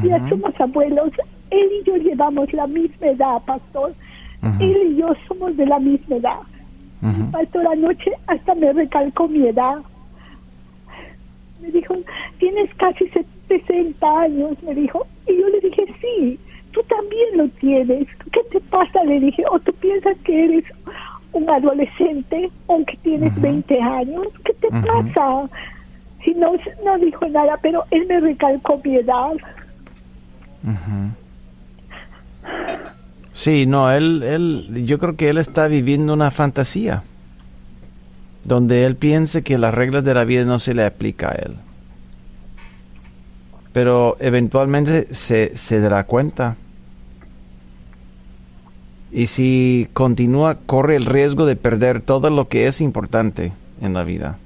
ya 0.03 0.27
somos 0.27 0.59
abuelos. 0.59 1.11
Él 1.51 1.69
y 1.81 1.85
yo 1.85 1.97
llevamos 1.97 2.51
la 2.53 2.65
misma 2.65 3.07
edad, 3.07 3.41
pastor. 3.45 3.93
Él 4.59 4.77
y 4.91 4.95
yo 4.97 5.13
somos 5.27 5.55
de 5.55 5.67
la 5.67 5.79
misma 5.79 6.15
edad. 6.15 6.39
Pastor, 7.31 7.67
anoche 7.67 8.11
hasta 8.27 8.55
me 8.55 8.73
recalcó 8.73 9.27
mi 9.27 9.47
edad. 9.47 9.77
Me 11.61 11.69
dijo, 11.69 11.95
tienes 12.39 12.73
casi 12.75 13.07
60 13.47 14.19
años, 14.19 14.57
me 14.63 14.73
dijo. 14.73 15.05
Y 15.27 15.37
yo 15.37 15.47
le 15.47 15.59
dije, 15.59 15.85
sí 16.01 16.39
tú 16.71 16.81
también 16.83 17.37
lo 17.37 17.47
tienes. 17.59 18.07
¿Qué 18.31 18.41
te 18.51 18.59
pasa? 18.61 19.03
Le 19.03 19.19
dije, 19.19 19.43
o 19.51 19.59
tú 19.59 19.73
piensas 19.73 20.17
que 20.23 20.45
eres 20.45 20.65
un 21.33 21.49
adolescente, 21.49 22.49
aunque 22.67 22.97
tienes 22.97 23.39
20 23.39 23.81
años, 23.81 24.27
¿qué 24.43 24.53
te 24.53 24.69
pasa? 24.69 25.49
Y 26.25 26.31
no, 26.35 26.51
no 26.83 26.97
dijo 26.99 27.27
nada, 27.29 27.57
pero 27.61 27.83
él 27.91 28.05
me 28.07 28.19
recalcó 28.19 28.79
mi 28.83 28.97
edad. 28.97 29.31
Sí, 33.33 33.65
no, 33.65 33.89
él, 33.91 34.23
él, 34.23 34.85
yo 34.85 34.99
creo 34.99 35.15
que 35.15 35.29
él 35.29 35.37
está 35.37 35.67
viviendo 35.67 36.13
una 36.13 36.31
fantasía, 36.31 37.03
donde 38.43 38.85
él 38.85 38.95
piensa 38.95 39.41
que 39.41 39.57
las 39.57 39.73
reglas 39.73 40.03
de 40.03 40.13
la 40.13 40.25
vida 40.25 40.45
no 40.45 40.59
se 40.59 40.73
le 40.73 40.85
aplica 40.85 41.29
a 41.29 41.35
él. 41.35 41.55
Pero 43.73 44.17
eventualmente 44.19 45.13
se, 45.13 45.55
se 45.55 45.79
dará 45.79 46.03
cuenta 46.03 46.57
y 49.11 49.27
si 49.27 49.89
continúa, 49.91 50.59
corre 50.65 50.95
el 50.95 51.05
riesgo 51.05 51.45
de 51.45 51.57
perder 51.57 52.01
todo 52.01 52.29
lo 52.29 52.47
que 52.47 52.67
es 52.67 52.79
importante 52.79 53.51
en 53.81 53.93
la 53.93 54.03
vida. 54.03 54.37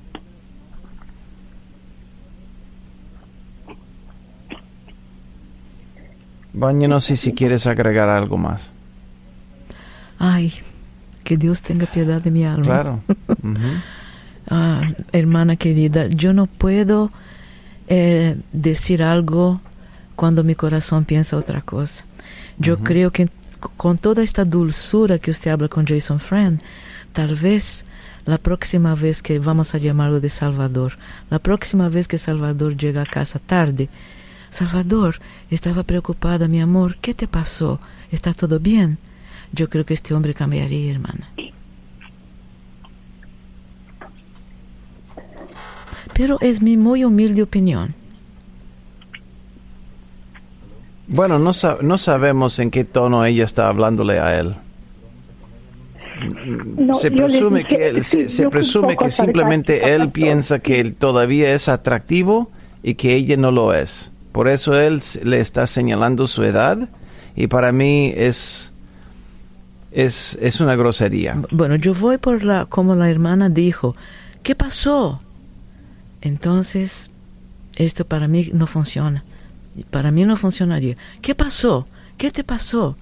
Baña, 6.53 6.87
no 6.87 6.99
sé 6.99 7.15
si 7.15 7.33
quieres 7.33 7.67
agregar 7.67 8.09
algo 8.09 8.37
más. 8.37 8.69
Ay, 10.17 10.53
que 11.23 11.37
Dios 11.37 11.61
tenga 11.61 11.85
piedad 11.85 12.21
de 12.21 12.31
mi 12.31 12.43
alma. 12.43 12.63
Claro. 12.63 12.99
Ah, 14.47 14.91
hermana 15.11 15.55
querida, 15.55 16.05
yo 16.05 16.31
no 16.31 16.45
puedo 16.45 17.09
eh, 17.87 18.37
decir 18.51 19.03
algo 19.03 19.61
cuando 20.15 20.43
mi 20.43 20.55
corazón 20.55 21.05
piensa 21.05 21.37
otra 21.37 21.61
cosa. 21.61 22.03
Yo 22.57 22.79
creo 22.79 23.11
que 23.11 23.27
con 23.77 23.97
toda 23.97 24.23
esta 24.23 24.45
dulzura 24.45 25.19
que 25.19 25.31
usted 25.31 25.51
habla 25.51 25.67
con 25.67 25.85
Jason 25.85 26.19
Friend, 26.19 26.61
tal 27.13 27.35
vez 27.35 27.85
la 28.25 28.37
próxima 28.37 28.95
vez 28.95 29.21
que 29.21 29.39
vamos 29.39 29.75
a 29.75 29.77
llamarlo 29.77 30.19
de 30.19 30.29
Salvador, 30.29 30.97
la 31.29 31.39
próxima 31.39 31.89
vez 31.89 32.07
que 32.07 32.17
Salvador 32.17 32.75
llega 32.77 33.01
a 33.01 33.05
casa 33.05 33.39
tarde, 33.39 33.89
Salvador, 34.51 35.17
estaba 35.51 35.83
preocupada, 35.83 36.47
mi 36.47 36.61
amor, 36.61 36.97
¿qué 37.01 37.13
te 37.13 37.27
pasó? 37.27 37.79
¿Está 38.11 38.33
todo 38.33 38.59
bien? 38.59 38.97
Yo 39.51 39.69
creo 39.69 39.85
que 39.85 39.93
este 39.93 40.13
hombre 40.13 40.33
cambiaría, 40.33 40.91
hermana. 40.91 41.29
Pero 46.15 46.37
es 46.39 46.61
mi 46.61 46.77
muy 46.77 47.03
humilde 47.03 47.43
opinión. 47.43 47.93
Bueno, 51.07 51.37
no, 51.37 51.51
no 51.81 51.97
sabemos 51.97 52.57
en 52.59 52.71
qué 52.71 52.85
tono 52.85 53.25
ella 53.25 53.43
está 53.43 53.67
hablándole 53.67 54.19
a 54.19 54.39
él. 54.39 54.55
se 56.99 57.11
presume 57.11 57.65
que, 57.65 58.01
se, 58.01 58.49
presume 58.49 58.95
que 58.95 59.11
simplemente 59.11 59.93
él 59.93 60.09
piensa 60.09 60.59
que 60.59 60.79
él 60.79 60.95
todavía 60.95 61.53
es 61.53 61.67
atractivo 61.67 62.49
y 62.81 62.95
que 62.95 63.13
ella 63.13 63.35
no 63.35 63.51
lo 63.51 63.73
es. 63.73 64.11
Por 64.31 64.47
eso 64.47 64.79
él 64.79 65.01
le 65.23 65.39
está 65.39 65.67
señalando 65.67 66.27
su 66.27 66.43
edad 66.43 66.89
y 67.35 67.47
para 67.47 67.71
mí 67.71 68.13
es 68.15 68.71
es, 69.91 70.37
es 70.41 70.59
una 70.59 70.75
grosería. 70.75 71.41
Bueno, 71.51 71.75
yo 71.75 71.93
voy 71.93 72.17
por 72.17 72.43
la 72.43 72.65
como 72.65 72.95
la 72.95 73.09
hermana 73.09 73.49
dijo, 73.49 73.93
¿qué 74.43 74.55
pasó? 74.55 75.19
Entonces, 76.25 77.09
esto 77.75 78.03
para 78.03 78.27
mí 78.27 78.49
no 78.51 78.65
funciona. 78.65 79.23
Para 79.91 80.09
mí 80.11 80.25
no 80.25 80.35
funcionaría. 80.35 80.95
¿Qué 81.21 81.35
pasó? 81.35 81.85
¿Qué 82.17 82.31
te 82.31 82.43
pasó? 82.43 82.97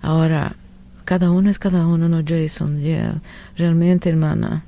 Ahora, 0.00 0.56
cada 1.04 1.30
uno 1.30 1.50
es 1.50 1.58
cada 1.58 1.86
uno, 1.86 2.08
¿no, 2.08 2.22
Jason? 2.26 2.80
Yeah. 2.80 3.20
Realmente, 3.58 4.08
hermana, 4.08 4.64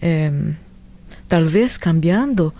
em, 0.00 0.56
tal 1.28 1.48
vez 1.48 1.78
cambiando 1.78 2.54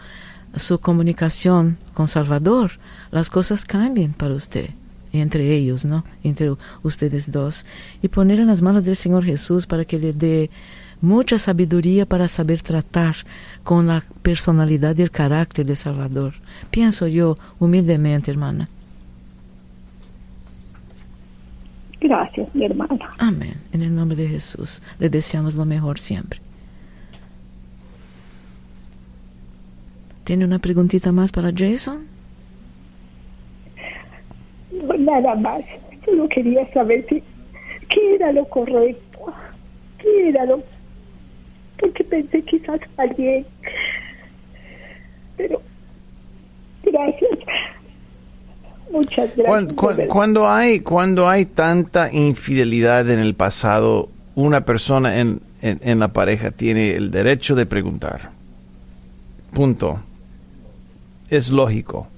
su 0.56 0.78
comunicación 0.78 1.78
con 1.94 2.06
Salvador, 2.06 2.72
las 3.10 3.30
cosas 3.30 3.64
cambien 3.64 4.12
para 4.12 4.34
usted, 4.34 4.68
entre 5.14 5.54
ellos, 5.54 5.86
¿no? 5.86 6.04
Entre 6.22 6.54
ustedes 6.82 7.32
dos. 7.32 7.64
Y 8.02 8.08
poner 8.08 8.40
en 8.40 8.48
las 8.48 8.60
manos 8.60 8.84
del 8.84 8.96
Señor 8.96 9.24
Jesús 9.24 9.66
para 9.66 9.86
que 9.86 9.98
le 9.98 10.12
dé 10.12 10.50
mucha 11.00 11.38
sabiduría 11.38 12.06
para 12.06 12.28
saber 12.28 12.62
tratar 12.62 13.16
con 13.62 13.86
la 13.86 14.02
personalidad 14.22 14.96
y 14.96 15.02
el 15.02 15.10
carácter 15.10 15.66
de 15.66 15.76
Salvador. 15.76 16.34
Pienso 16.70 17.06
yo 17.06 17.34
humildemente, 17.58 18.30
hermana. 18.30 18.68
Gracias, 22.00 22.54
mi 22.54 22.64
hermana. 22.64 23.10
Amén. 23.18 23.54
En 23.72 23.82
el 23.82 23.94
nombre 23.94 24.16
de 24.16 24.28
Jesús, 24.28 24.80
le 24.98 25.08
deseamos 25.08 25.54
lo 25.54 25.64
mejor 25.64 25.98
siempre. 25.98 26.40
¿Tiene 30.24 30.44
una 30.44 30.58
preguntita 30.58 31.10
más 31.10 31.32
para 31.32 31.50
Jason? 31.56 32.06
No, 34.70 34.94
nada 34.98 35.34
más. 35.34 35.62
Solo 36.04 36.28
quería 36.28 36.70
saber 36.72 37.04
si, 37.08 37.22
qué 37.88 38.14
era 38.14 38.32
lo 38.32 38.44
correcto, 38.44 39.32
qué 39.98 40.28
era 40.28 40.44
lo 40.44 40.62
porque 41.78 42.04
pensé 42.04 42.42
quizás 42.42 42.80
alguien. 42.96 43.46
Pero 45.36 45.62
gracias. 46.82 47.30
Muchas 48.90 49.36
gracias. 49.36 49.74
Cuando, 50.08 50.48
hay 50.48 50.80
cuando 50.80 51.28
hay 51.28 51.44
tanta 51.44 52.12
infidelidad 52.12 53.08
en 53.10 53.18
el 53.18 53.34
pasado, 53.34 54.08
una 54.34 54.62
persona 54.62 55.18
en, 55.18 55.40
en, 55.60 55.98
la 55.98 56.08
pareja 56.08 56.50
tiene 56.50 56.92
el 56.92 57.10
derecho 57.10 57.54
de 57.54 57.66
preguntar. 57.66 58.30
Punto. 59.52 60.00
Es 61.30 61.50
lógico. 61.50 62.08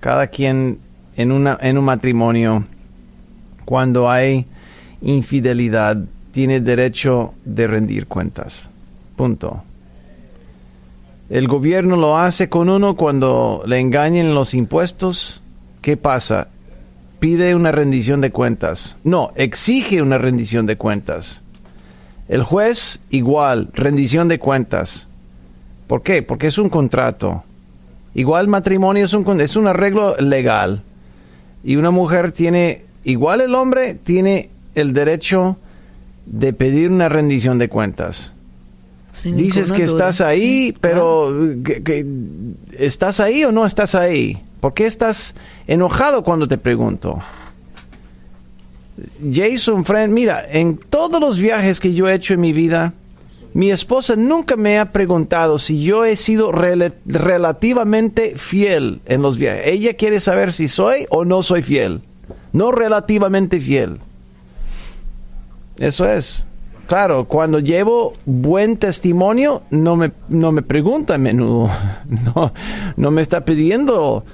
Cada 0.00 0.26
quien 0.26 0.78
en 1.16 1.30
una 1.30 1.56
en 1.60 1.78
un 1.78 1.84
matrimonio 1.84 2.64
cuando 3.64 4.10
hay 4.10 4.46
infidelidad 5.00 5.98
tiene 6.32 6.60
derecho 6.60 7.34
de 7.44 7.66
rendir 7.66 8.06
cuentas. 8.06 8.68
Punto. 9.16 9.62
El 11.30 11.46
gobierno 11.46 11.96
lo 11.96 12.18
hace 12.18 12.48
con 12.48 12.68
uno 12.68 12.96
cuando 12.96 13.62
le 13.66 13.78
engañen 13.78 14.34
los 14.34 14.54
impuestos. 14.54 15.40
¿Qué 15.80 15.96
pasa? 15.96 16.48
Pide 17.20 17.54
una 17.54 17.70
rendición 17.70 18.20
de 18.20 18.32
cuentas. 18.32 18.96
No, 19.04 19.30
exige 19.36 20.02
una 20.02 20.18
rendición 20.18 20.66
de 20.66 20.76
cuentas. 20.76 21.42
El 22.28 22.42
juez 22.42 23.00
igual, 23.10 23.68
rendición 23.72 24.28
de 24.28 24.38
cuentas. 24.38 25.06
¿Por 25.86 26.02
qué? 26.02 26.22
Porque 26.22 26.48
es 26.48 26.58
un 26.58 26.68
contrato. 26.68 27.44
Igual 28.14 28.48
matrimonio 28.48 29.04
es 29.04 29.12
un, 29.12 29.40
es 29.40 29.56
un 29.56 29.66
arreglo 29.66 30.16
legal. 30.18 30.82
Y 31.64 31.76
una 31.76 31.90
mujer 31.90 32.32
tiene, 32.32 32.84
igual 33.04 33.40
el 33.40 33.54
hombre 33.54 33.94
tiene 33.94 34.50
el 34.74 34.92
derecho 34.92 35.56
de 36.26 36.52
pedir 36.52 36.90
una 36.90 37.08
rendición 37.08 37.58
de 37.58 37.68
cuentas. 37.68 38.32
Dices 39.24 39.72
que 39.72 39.84
estás 39.84 40.20
ahí, 40.20 40.74
pero 40.80 41.34
que, 41.62 42.06
¿estás 42.78 43.20
ahí 43.20 43.44
o 43.44 43.52
no 43.52 43.66
estás 43.66 43.94
ahí? 43.94 44.42
¿Por 44.60 44.72
qué 44.72 44.86
estás 44.86 45.34
enojado 45.66 46.24
cuando 46.24 46.48
te 46.48 46.56
pregunto? 46.56 47.18
Jason, 49.32 49.84
friend, 49.84 50.12
mira, 50.12 50.46
en 50.50 50.78
todos 50.78 51.20
los 51.20 51.38
viajes 51.38 51.78
que 51.78 51.92
yo 51.92 52.08
he 52.08 52.14
hecho 52.14 52.34
en 52.34 52.40
mi 52.40 52.52
vida, 52.52 52.94
mi 53.54 53.70
esposa 53.70 54.16
nunca 54.16 54.56
me 54.56 54.78
ha 54.78 54.92
preguntado 54.92 55.58
si 55.58 55.82
yo 55.82 56.04
he 56.06 56.16
sido 56.16 56.50
relativamente 56.52 58.34
fiel 58.36 59.00
en 59.04 59.20
los 59.20 59.36
viajes. 59.36 59.66
Ella 59.66 59.94
quiere 59.94 60.20
saber 60.20 60.54
si 60.54 60.68
soy 60.68 61.06
o 61.10 61.24
no 61.24 61.42
soy 61.42 61.62
fiel. 61.62 62.00
No 62.52 62.72
relativamente 62.72 63.60
fiel. 63.60 63.98
Eso 65.82 66.08
es. 66.08 66.44
Claro, 66.86 67.24
cuando 67.24 67.58
llevo 67.58 68.12
buen 68.24 68.76
testimonio, 68.76 69.62
no 69.70 69.96
me, 69.96 70.12
no 70.28 70.52
me 70.52 70.62
pregunta 70.62 71.14
a 71.14 71.18
menudo. 71.18 71.68
No, 72.08 72.52
no 72.96 73.10
me 73.10 73.20
está 73.20 73.44
pidiendo 73.44 74.24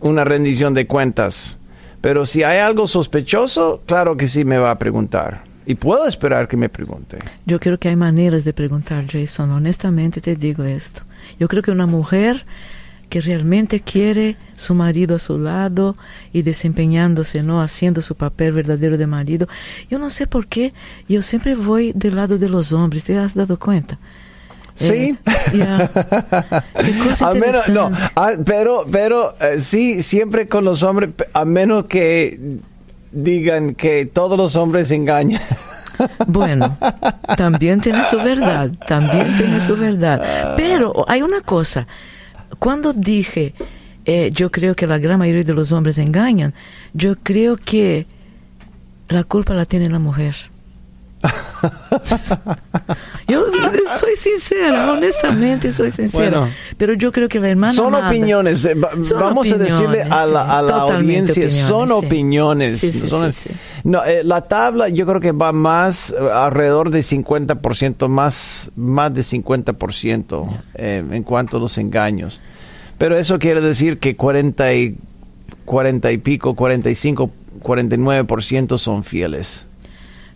una 0.00 0.24
rendición 0.24 0.72
de 0.72 0.86
cuentas. 0.86 1.58
Pero 2.00 2.24
si 2.24 2.44
hay 2.44 2.60
algo 2.60 2.86
sospechoso, 2.86 3.82
claro 3.84 4.16
que 4.16 4.26
sí 4.26 4.44
me 4.44 4.56
va 4.56 4.70
a 4.70 4.78
preguntar. 4.78 5.42
Y 5.66 5.74
puedo 5.74 6.06
esperar 6.06 6.48
que 6.48 6.56
me 6.56 6.70
pregunte. 6.70 7.18
Yo 7.44 7.60
creo 7.60 7.78
que 7.78 7.88
hay 7.88 7.96
maneras 7.96 8.44
de 8.44 8.54
preguntar, 8.54 9.04
Jason. 9.06 9.50
Honestamente 9.50 10.22
te 10.22 10.34
digo 10.36 10.64
esto. 10.64 11.02
Yo 11.38 11.46
creo 11.48 11.62
que 11.62 11.72
una 11.72 11.86
mujer 11.86 12.42
que 13.08 13.20
realmente 13.20 13.80
quiere 13.80 14.36
su 14.54 14.74
marido 14.74 15.16
a 15.16 15.18
su 15.18 15.38
lado 15.38 15.94
y 16.32 16.42
desempeñándose, 16.42 17.42
¿no? 17.42 17.62
Haciendo 17.62 18.00
su 18.00 18.14
papel 18.14 18.52
verdadero 18.52 18.98
de 18.98 19.06
marido. 19.06 19.46
Yo 19.90 19.98
no 19.98 20.10
sé 20.10 20.26
por 20.26 20.46
qué, 20.46 20.72
yo 21.08 21.22
siempre 21.22 21.54
voy 21.54 21.92
del 21.94 22.16
lado 22.16 22.38
de 22.38 22.48
los 22.48 22.72
hombres, 22.72 23.04
¿te 23.04 23.16
has 23.16 23.34
dado 23.34 23.58
cuenta? 23.58 23.98
Sí. 24.76 25.18
Eh, 25.52 25.88
menos, 27.40 27.68
no, 27.68 27.90
ah, 28.14 28.32
pero, 28.44 28.84
pero 28.90 29.34
eh, 29.40 29.58
sí, 29.58 30.02
siempre 30.02 30.48
con 30.48 30.64
los 30.64 30.82
hombres, 30.82 31.10
a 31.32 31.44
menos 31.46 31.86
que 31.86 32.58
digan 33.10 33.74
que 33.74 34.04
todos 34.04 34.36
los 34.36 34.56
hombres 34.56 34.90
engañan. 34.90 35.40
Bueno, 36.26 36.76
también 37.38 37.80
tiene 37.80 38.04
su 38.04 38.18
verdad, 38.18 38.70
también 38.86 39.34
tiene 39.38 39.58
su 39.60 39.76
verdad. 39.78 40.54
Pero 40.54 41.06
hay 41.08 41.22
una 41.22 41.40
cosa, 41.40 41.86
cuando 42.58 42.92
dije, 42.92 43.54
eh, 44.04 44.30
yo 44.32 44.50
creo 44.50 44.74
que 44.74 44.86
la 44.86 44.98
gran 44.98 45.18
mayoría 45.18 45.44
de 45.44 45.54
los 45.54 45.72
hombres 45.72 45.98
engañan, 45.98 46.54
yo 46.94 47.16
creo 47.16 47.56
que 47.56 48.06
la 49.08 49.24
culpa 49.24 49.54
la 49.54 49.64
tiene 49.64 49.88
la 49.88 49.98
mujer. 49.98 50.34
yo 53.28 53.44
soy 53.98 54.16
sincera, 54.16 54.92
honestamente 54.92 55.72
soy 55.72 55.90
sincera. 55.90 56.48
pero 56.76 56.94
yo 56.94 57.10
creo 57.10 57.28
que 57.28 57.40
la 57.40 57.48
hermana. 57.48 57.72
Son 57.72 57.94
opiniones. 57.94 58.64
Eh, 58.64 58.74
vamos 58.74 59.50
a 59.50 59.58
decirle 59.58 60.02
a 60.02 60.26
la, 60.26 60.80
audiencia: 60.80 61.48
son 61.50 61.90
opiniones. 61.92 62.82
no, 63.84 64.04
eh, 64.04 64.22
la 64.24 64.42
tabla 64.42 64.88
yo 64.88 65.06
creo 65.06 65.20
que 65.20 65.32
va 65.32 65.52
más 65.52 66.12
alrededor 66.12 66.90
de 66.90 67.00
50%, 67.00 68.08
más, 68.08 68.70
más 68.76 69.14
de 69.14 69.22
50% 69.22 70.60
en 70.76 71.22
cuanto 71.22 71.56
a 71.56 71.60
los 71.60 71.78
engaños. 71.78 72.40
Pero 72.98 73.18
eso 73.18 73.38
quiere 73.38 73.60
decir 73.60 73.98
que 73.98 74.16
40 74.16 74.74
y, 74.74 74.96
40 75.64 76.12
y 76.12 76.18
pico, 76.18 76.54
45, 76.54 77.30
49% 77.62 78.78
son 78.78 79.04
fieles. 79.04 79.65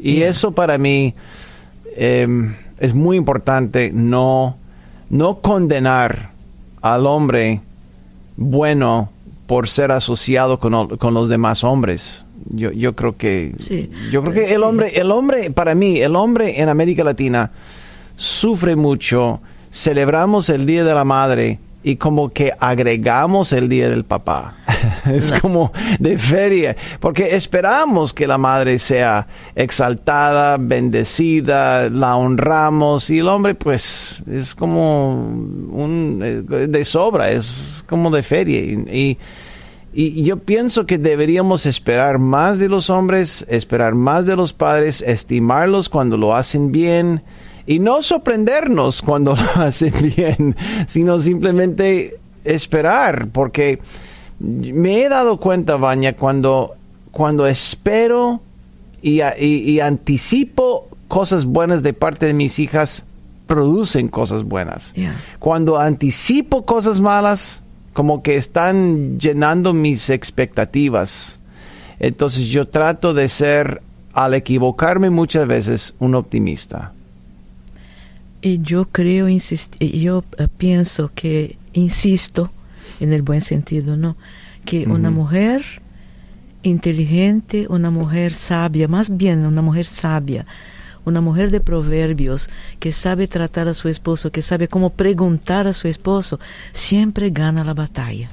Y 0.02 0.22
eso 0.22 0.52
para 0.52 0.78
mí, 0.78 1.14
em, 1.96 2.54
es 2.78 2.94
muy 2.94 3.16
importante 3.16 3.90
no, 3.92 4.56
no 5.10 5.40
condenar 5.40 6.30
al 6.80 7.06
hombre 7.06 7.60
bueno 8.36 9.10
por 9.46 9.68
ser 9.68 9.92
asociado 9.92 10.58
con, 10.58 10.96
con 10.96 11.12
los 11.12 11.28
demás 11.28 11.62
hombres. 11.64 12.24
Yo, 12.48 12.72
yo 12.72 12.96
creo 12.96 13.16
que 13.16 13.54
yo 14.10 14.22
creo 14.22 14.32
que 14.32 14.54
el 14.54 14.62
hombre 14.62 14.98
el 14.98 15.10
hombre 15.10 15.50
para 15.50 15.74
mí 15.74 16.00
el 16.00 16.16
hombre 16.16 16.60
en 16.60 16.70
América 16.70 17.04
Latina 17.04 17.50
sufre 18.16 18.76
mucho. 18.76 19.40
Celebramos 19.70 20.48
el 20.48 20.66
Día 20.66 20.84
de 20.84 20.94
la 20.94 21.04
Madre 21.04 21.58
y 21.82 21.96
como 21.96 22.30
que 22.32 22.52
agregamos 22.58 23.52
el 23.52 23.68
Día 23.68 23.90
del 23.90 24.04
Papá. 24.04 24.54
es 25.12 25.32
como 25.40 25.72
de 25.98 26.18
feria, 26.18 26.76
porque 27.00 27.34
esperamos 27.34 28.12
que 28.12 28.26
la 28.26 28.38
madre 28.38 28.78
sea 28.78 29.26
exaltada, 29.54 30.56
bendecida, 30.58 31.88
la 31.90 32.16
honramos 32.16 33.10
y 33.10 33.18
el 33.18 33.28
hombre 33.28 33.54
pues 33.54 34.22
es 34.30 34.54
como 34.54 35.12
un 35.12 36.20
eh, 36.22 36.66
de 36.68 36.84
sobra, 36.84 37.30
es 37.30 37.84
como 37.88 38.10
de 38.10 38.22
feria 38.22 38.60
y, 38.60 39.18
y 39.92 40.22
yo 40.22 40.38
pienso 40.38 40.86
que 40.86 40.98
deberíamos 40.98 41.66
esperar 41.66 42.18
más 42.18 42.58
de 42.58 42.68
los 42.68 42.90
hombres, 42.90 43.44
esperar 43.48 43.94
más 43.94 44.24
de 44.24 44.36
los 44.36 44.52
padres, 44.52 45.02
estimarlos 45.02 45.88
cuando 45.88 46.16
lo 46.16 46.34
hacen 46.36 46.70
bien 46.70 47.22
y 47.66 47.78
no 47.78 48.02
sorprendernos 48.02 49.02
cuando 49.02 49.36
lo 49.56 49.62
hacen 49.62 49.92
bien, 50.16 50.56
sino 50.86 51.18
simplemente 51.18 52.18
esperar, 52.44 53.28
porque 53.32 53.80
me 54.40 55.02
he 55.02 55.08
dado 55.08 55.38
cuenta, 55.38 55.76
Baña, 55.76 56.14
cuando, 56.14 56.74
cuando 57.12 57.46
espero 57.46 58.40
y, 59.02 59.20
y, 59.22 59.80
anticipo 59.80 60.88
cosas 61.08 61.44
buenas 61.44 61.82
de 61.82 61.92
parte 61.92 62.26
de 62.26 62.34
mis 62.34 62.58
hijas, 62.58 63.04
producen 63.46 64.08
cosas 64.08 64.44
buenas. 64.44 64.94
Cuando 65.38 65.78
anticipo 65.78 66.64
cosas 66.64 67.00
malas, 67.00 67.62
como 67.92 68.22
que 68.22 68.36
están 68.36 69.18
llenando 69.18 69.72
mis 69.72 70.08
expectativas. 70.08 71.38
Entonces 71.98 72.48
yo 72.48 72.68
trato 72.68 73.12
de 73.12 73.28
ser, 73.28 73.82
al 74.12 74.34
equivocarme 74.34 75.10
muchas 75.10 75.46
veces, 75.46 75.94
un 75.98 76.14
optimista. 76.14 76.92
Y 78.42 78.62
yo 78.62 78.86
creo, 78.86 79.28
yo 79.28 80.24
eh, 80.38 80.48
pienso 80.56 81.10
que, 81.14 81.58
insisto, 81.74 82.48
en 83.00 83.12
el 83.12 83.22
buen 83.22 83.40
sentido, 83.40 83.96
¿no? 83.96 84.16
Que 84.64 84.84
una 84.86 85.10
mujer 85.10 85.62
inteligente, 86.62 87.66
una 87.68 87.90
mujer 87.90 88.32
sabia, 88.32 88.88
más 88.88 89.16
bien 89.16 89.46
una 89.46 89.62
mujer 89.62 89.86
sabia, 89.86 90.46
una 91.04 91.20
mujer 91.20 91.50
de 91.50 91.60
proverbios, 91.60 92.48
que 92.78 92.92
sabe 92.92 93.26
tratar 93.26 93.68
a 93.68 93.74
su 93.74 93.88
esposo, 93.88 94.30
que 94.30 94.42
sabe 94.42 94.68
cómo 94.68 94.90
preguntar 94.90 95.66
a 95.66 95.72
su 95.72 95.88
esposo, 95.88 96.38
siempre 96.72 97.30
gana 97.30 97.64
la 97.64 97.74
batalla. 97.74 98.28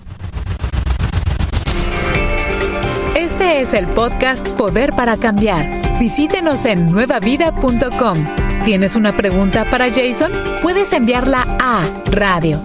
Este 3.15 3.62
es 3.62 3.73
el 3.73 3.88
podcast 3.88 4.47
Poder 4.49 4.91
para 4.91 5.17
Cambiar. 5.17 5.99
Visítenos 5.99 6.65
en 6.65 6.86
nuevavida.com. 6.86 8.46
¿Tienes 8.63 8.96
una 8.96 9.15
pregunta 9.15 9.65
para 9.70 9.88
Jason? 9.89 10.32
Puedes 10.62 10.91
enviarla 10.93 11.46
a 11.60 11.84
radio 12.12 12.62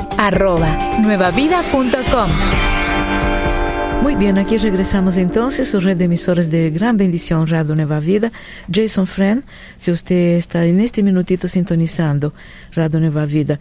muy 4.03 4.17
bien, 4.17 4.37
aquí 4.37 4.59
regresamos 4.59 5.17
entonces, 5.17 5.71
su 5.71 5.79
red 5.79 5.97
de 5.97 6.07
emisores 6.07 6.51
de 6.51 6.71
gran 6.71 6.97
bendición, 6.97 7.47
Radio 7.47 7.77
Nueva 7.77 8.01
Vida. 8.01 8.33
Jason 8.71 9.07
Friend, 9.07 9.45
si 9.79 9.93
usted 9.93 10.37
está 10.37 10.65
en 10.65 10.81
este 10.81 11.05
minutito 11.05 11.47
sintonizando 11.47 12.35
Radio 12.73 12.99
Nueva 12.99 13.27
Vida, 13.27 13.61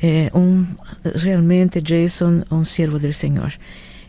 eh, 0.00 0.30
un, 0.32 0.78
realmente 1.04 1.82
Jason, 1.84 2.46
un 2.48 2.64
siervo 2.64 2.98
del 2.98 3.12
Señor. 3.12 3.52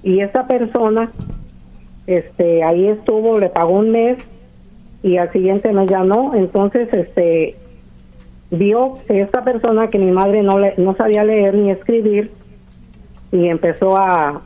y 0.04 0.22
esa 0.22 0.48
persona 0.48 1.12
este 2.08 2.64
ahí 2.64 2.88
estuvo 2.88 3.40
le 3.40 3.50
pagó 3.50 3.72
un 3.72 3.92
mes 3.92 4.18
y 5.04 5.18
al 5.18 5.32
siguiente 5.32 5.72
mes 5.72 5.90
ya 5.90 6.04
no. 6.04 6.36
Entonces 6.36 6.92
este 6.94 7.56
vio 8.52 8.98
esta 9.08 9.44
persona 9.44 9.88
que 9.88 10.00
mi 10.00 10.12
madre 10.12 10.44
no 10.44 10.60
le, 10.60 10.74
no 10.78 10.96
sabía 10.96 11.24
leer 11.24 11.56
ni 11.56 11.72
escribir 11.72 12.32
y 13.32 13.48
empezó 13.48 13.98
a, 13.98 14.42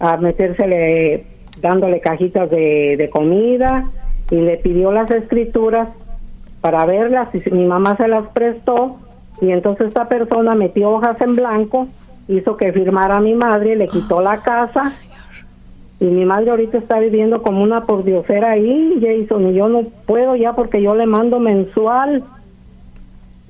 a 0.00 0.16
metérsele 0.16 1.26
dándole 1.60 2.00
cajitas 2.00 2.50
de, 2.50 2.96
de 2.96 3.10
comida 3.10 3.90
y 4.30 4.36
le 4.36 4.56
pidió 4.56 4.90
las 4.90 5.10
escrituras 5.10 5.88
para 6.60 6.86
verlas 6.86 7.28
y 7.34 7.50
mi 7.50 7.66
mamá 7.66 7.96
se 7.96 8.08
las 8.08 8.26
prestó 8.28 8.96
y 9.40 9.50
entonces 9.50 9.88
esta 9.88 10.08
persona 10.08 10.54
metió 10.54 10.90
hojas 10.90 11.20
en 11.20 11.36
blanco, 11.36 11.88
hizo 12.28 12.56
que 12.56 12.72
firmara 12.72 13.16
a 13.16 13.20
mi 13.20 13.34
madre, 13.34 13.76
le 13.76 13.88
quitó 13.88 14.20
la 14.20 14.42
casa. 14.42 15.00
Y 16.00 16.06
mi 16.06 16.24
madre 16.24 16.50
ahorita 16.50 16.78
está 16.78 16.98
viviendo 16.98 17.42
como 17.42 17.62
una 17.62 17.84
pordiosera 17.84 18.52
ahí, 18.52 18.98
Jason, 19.00 19.48
y 19.48 19.54
yo 19.54 19.68
no 19.68 19.84
puedo 20.06 20.36
ya 20.36 20.54
porque 20.54 20.82
yo 20.82 20.94
le 20.94 21.06
mando 21.06 21.38
mensual. 21.38 22.24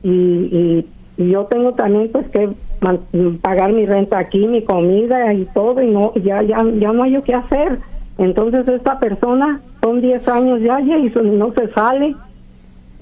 Y, 0.03 0.11
y, 0.11 0.87
y 1.17 1.31
yo 1.31 1.45
tengo 1.45 1.73
también 1.73 2.11
pues 2.13 2.29
que 2.29 2.51
pagar 3.41 3.73
mi 3.73 3.87
renta 3.87 4.19
aquí, 4.19 4.47
mi 4.47 4.63
comida 4.63 5.33
y 5.33 5.47
todo, 5.47 5.81
y 5.83 5.91
no, 5.91 6.13
ya, 6.17 6.43
ya, 6.43 6.63
ya 6.79 6.93
no 6.93 7.05
hay 7.05 7.13
yo 7.13 7.23
qué 7.23 7.35
hacer. 7.35 7.79
Entonces 8.19 8.69
esta 8.69 9.01
persona, 9.01 9.61
son 9.81 10.01
10 10.01 10.29
años 10.29 10.61
ya, 10.61 10.81
ya 10.81 10.99
y 10.99 11.11
no 11.15 11.53
se 11.53 11.69
sale, 11.73 12.15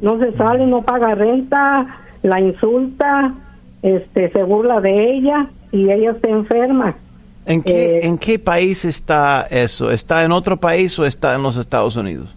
no 0.01 0.19
se 0.19 0.33
sale, 0.33 0.67
no 0.67 0.83
paga 0.83 1.15
renta, 1.15 1.87
la 2.23 2.41
insulta, 2.41 3.35
este, 3.83 4.31
se 4.31 4.43
burla 4.45 4.81
de 4.81 5.17
ella 5.17 5.49
y 5.73 5.91
ella 5.91 6.13
está 6.13 6.29
enferma. 6.29 6.95
¿En 7.45 7.63
qué, 7.63 7.99
eh, 7.99 8.07
¿En 8.07 8.19
qué 8.19 8.39
país 8.39 8.85
está 8.85 9.47
eso? 9.51 9.91
¿Está 9.91 10.23
en 10.23 10.31
otro 10.31 10.57
país 10.59 10.97
o 10.99 11.05
está 11.05 11.35
en 11.35 11.43
los 11.43 11.57
Estados 11.57 11.97
Unidos? 11.97 12.35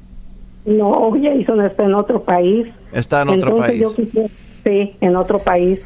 No, 0.65 1.11
Jason 1.11 1.63
está 1.63 1.83
en 1.85 1.93
otro 1.93 2.23
país. 2.23 2.67
Está 2.91 3.21
en 3.21 3.29
otro 3.29 3.55
país. 3.55 3.83
sí, 4.63 4.95
en 4.99 5.15
otro 5.15 5.39
país. 5.39 5.79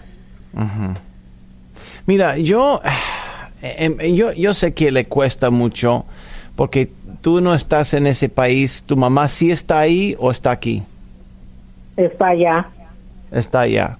Mira, 2.06 2.38
yo, 2.38 2.82
em, 3.62 3.98
yo, 4.16 4.32
yo 4.32 4.54
sé 4.54 4.74
que 4.74 4.92
le 4.92 5.06
cuesta 5.06 5.50
mucho 5.50 6.06
porque 6.56 6.90
tú 7.22 7.42
no 7.42 7.54
estás 7.54 7.94
en 7.94 8.08
ese 8.08 8.30
país. 8.30 8.84
¿Tu 8.86 8.96
mamá 8.96 9.28
sí 9.28 9.52
está 9.52 9.80
ahí 9.80 10.16
o 10.18 10.32
está 10.32 10.52
aquí? 10.52 10.84
Está 11.98 12.28
allá. 12.28 12.70
Está 13.32 13.62
allá. 13.62 13.98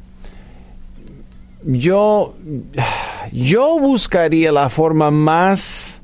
yo, 1.64 2.36
yo 3.32 3.80
buscaría 3.80 4.52
la 4.52 4.70
forma 4.70 5.12
más 5.12 6.02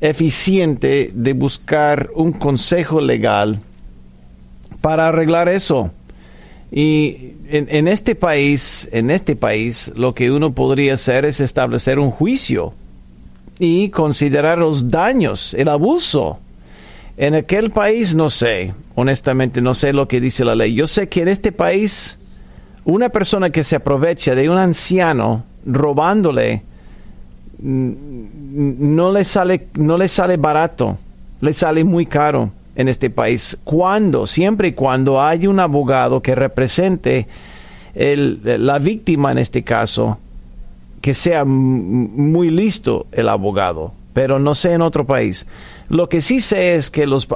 eficiente 0.00 1.10
de 1.14 1.32
buscar 1.32 2.10
un 2.14 2.32
consejo 2.32 3.00
legal 3.00 3.58
para 4.80 5.08
arreglar 5.08 5.48
eso. 5.48 5.90
Y 6.70 7.32
en, 7.48 7.88
este 7.88 8.14
país, 8.14 8.88
en 8.92 9.10
este 9.10 9.36
país, 9.36 9.92
lo 9.94 10.14
que 10.14 10.30
uno 10.30 10.52
podría 10.52 10.94
hacer 10.94 11.24
es 11.24 11.40
establecer 11.40 11.98
un 11.98 12.10
juicio 12.10 12.74
y 13.58 13.88
considerar 13.90 14.58
los 14.58 14.88
daños, 14.88 15.54
el 15.54 15.68
abuso. 15.68 16.38
En 17.16 17.34
aquel 17.34 17.70
país 17.70 18.14
no 18.14 18.28
sé, 18.28 18.74
honestamente 18.94 19.62
no 19.62 19.74
sé 19.74 19.92
lo 19.92 20.08
que 20.08 20.20
dice 20.20 20.44
la 20.44 20.54
ley. 20.54 20.74
Yo 20.74 20.86
sé 20.86 21.08
que 21.08 21.22
en 21.22 21.28
este 21.28 21.52
país 21.52 22.18
una 22.84 23.08
persona 23.08 23.50
que 23.50 23.64
se 23.64 23.76
aprovecha 23.76 24.34
de 24.34 24.50
un 24.50 24.58
anciano 24.58 25.44
robándole 25.66 26.62
no 27.58 29.12
le 29.12 29.24
sale 29.24 29.68
no 29.74 29.96
le 29.96 30.08
sale 30.08 30.36
barato, 30.36 30.98
le 31.40 31.52
sale 31.52 31.84
muy 31.84 32.06
caro 32.06 32.50
en 32.74 32.88
este 32.88 33.10
país. 33.10 33.56
Cuando, 33.64 34.26
siempre 34.26 34.68
y 34.68 34.72
cuando 34.72 35.20
hay 35.20 35.46
un 35.46 35.58
abogado 35.58 36.20
que 36.20 36.34
represente 36.34 37.26
la 37.94 38.78
víctima 38.78 39.32
en 39.32 39.38
este 39.38 39.62
caso, 39.62 40.18
que 41.00 41.14
sea 41.14 41.44
muy 41.44 42.50
listo 42.50 43.06
el 43.12 43.28
abogado, 43.28 43.92
pero 44.16 44.38
no 44.38 44.54
sé 44.54 44.72
en 44.72 44.80
otro 44.80 45.04
país. 45.04 45.44
Lo 45.90 46.08
que 46.08 46.22
sí 46.22 46.40
sé 46.40 46.74
es 46.74 46.90
que 46.90 47.06
los, 47.06 47.28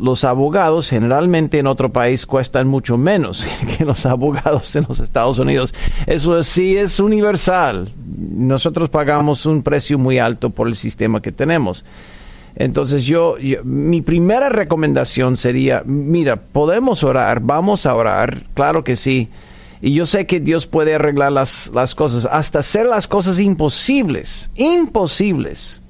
los 0.00 0.22
abogados 0.22 0.88
generalmente 0.88 1.58
en 1.58 1.66
otro 1.66 1.92
país 1.92 2.26
cuestan 2.26 2.68
mucho 2.68 2.96
menos 2.96 3.44
que 3.76 3.84
los 3.84 4.06
abogados 4.06 4.76
en 4.76 4.86
los 4.88 5.00
Estados 5.00 5.40
Unidos. 5.40 5.74
Eso 6.06 6.44
sí 6.44 6.76
es 6.76 7.00
universal. 7.00 7.88
Nosotros 8.06 8.88
pagamos 8.88 9.46
un 9.46 9.64
precio 9.64 9.98
muy 9.98 10.20
alto 10.20 10.50
por 10.50 10.68
el 10.68 10.76
sistema 10.76 11.20
que 11.20 11.32
tenemos. 11.32 11.84
Entonces 12.54 13.04
yo, 13.04 13.34
mi 13.64 14.00
primera 14.00 14.48
recomendación 14.48 15.36
sería, 15.36 15.82
mira, 15.84 16.36
podemos 16.36 17.02
orar, 17.02 17.40
vamos 17.40 17.84
a 17.84 17.96
orar, 17.96 18.44
claro 18.54 18.84
que 18.84 18.94
sí. 18.94 19.28
Y 19.80 19.92
yo 19.92 20.06
sé 20.06 20.24
que 20.26 20.38
Dios 20.38 20.68
puede 20.68 20.94
arreglar 20.94 21.32
las 21.32 21.94
cosas, 21.96 22.28
hasta 22.30 22.60
hacer 22.60 22.86
las 22.86 23.08
cosas 23.08 23.40
imposibles, 23.40 24.52
imposibles. 24.54 25.80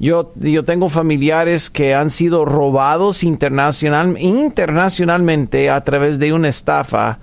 Yo, 0.00 0.32
yo 0.36 0.64
tengo 0.64 0.88
familiares 0.88 1.68
que 1.68 1.94
han 1.94 2.08
sido 2.08 2.46
robados 2.46 3.22
internacional, 3.22 4.16
internacionalmente 4.18 5.68
a 5.68 5.84
través 5.84 6.18
de 6.18 6.32
una 6.32 6.48
estafa 6.48 7.18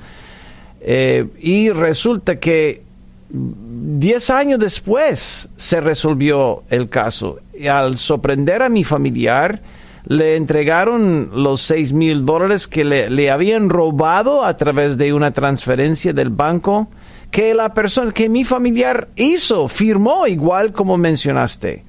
eh, 0.79 1.25
y 1.41 1.71
resulta 1.71 2.39
que 2.39 2.83
10 3.29 4.29
años 4.29 4.59
después 4.59 5.49
se 5.57 5.81
resolvió 5.81 6.65
el 6.69 6.87
caso. 6.87 7.39
Y 7.57 7.65
al 7.65 7.97
sorprender 7.97 8.61
a 8.61 8.69
mi 8.69 8.83
familiar, 8.83 9.59
le 10.05 10.35
entregaron 10.35 11.31
los 11.33 11.61
6 11.61 11.93
mil 11.93 12.27
dólares 12.27 12.67
que 12.67 12.85
le, 12.85 13.09
le, 13.09 13.31
habían 13.31 13.69
robado 13.71 14.45
a 14.45 14.55
través 14.55 14.99
de 14.99 15.13
una 15.13 15.31
transferencia 15.31 16.13
del 16.13 16.29
banco 16.29 16.89
que 17.31 17.55
la 17.55 17.73
persona, 17.73 18.11
que 18.11 18.29
mi 18.29 18.45
familiar 18.45 19.07
hizo, 19.15 19.67
firmó 19.67 20.27
igual 20.27 20.73
como 20.73 20.95
mencionaste 20.95 21.87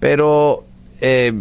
pero 0.00 0.64
eh, 1.00 1.32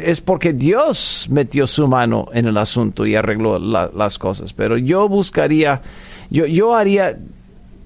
es 0.00 0.20
porque 0.20 0.52
Dios 0.52 1.26
metió 1.30 1.66
su 1.66 1.86
mano 1.88 2.28
en 2.32 2.46
el 2.46 2.56
asunto 2.56 3.06
y 3.06 3.16
arregló 3.16 3.58
las 3.58 4.18
cosas. 4.18 4.52
Pero 4.52 4.78
yo 4.78 5.08
buscaría, 5.08 5.82
yo, 6.30 6.46
yo 6.46 6.74
haría 6.74 7.18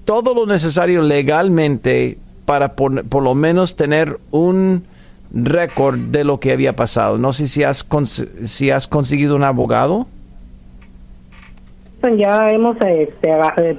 todo 0.05 0.33
lo 0.33 0.45
necesario 0.45 1.01
legalmente 1.01 2.17
para 2.45 2.73
por, 2.73 3.05
por 3.05 3.23
lo 3.23 3.35
menos 3.35 3.75
tener 3.75 4.17
un 4.31 4.83
récord 5.33 5.97
de 5.97 6.23
lo 6.23 6.39
que 6.39 6.53
había 6.53 6.73
pasado. 6.73 7.17
No 7.17 7.33
sé 7.33 7.47
si 7.47 7.63
has, 7.63 7.85
si 8.45 8.71
has 8.71 8.87
conseguido 8.87 9.35
un 9.35 9.43
abogado. 9.43 10.07
Ya 12.17 12.47
hemos 12.49 12.77
este, 12.77 13.29
eh, 13.57 13.77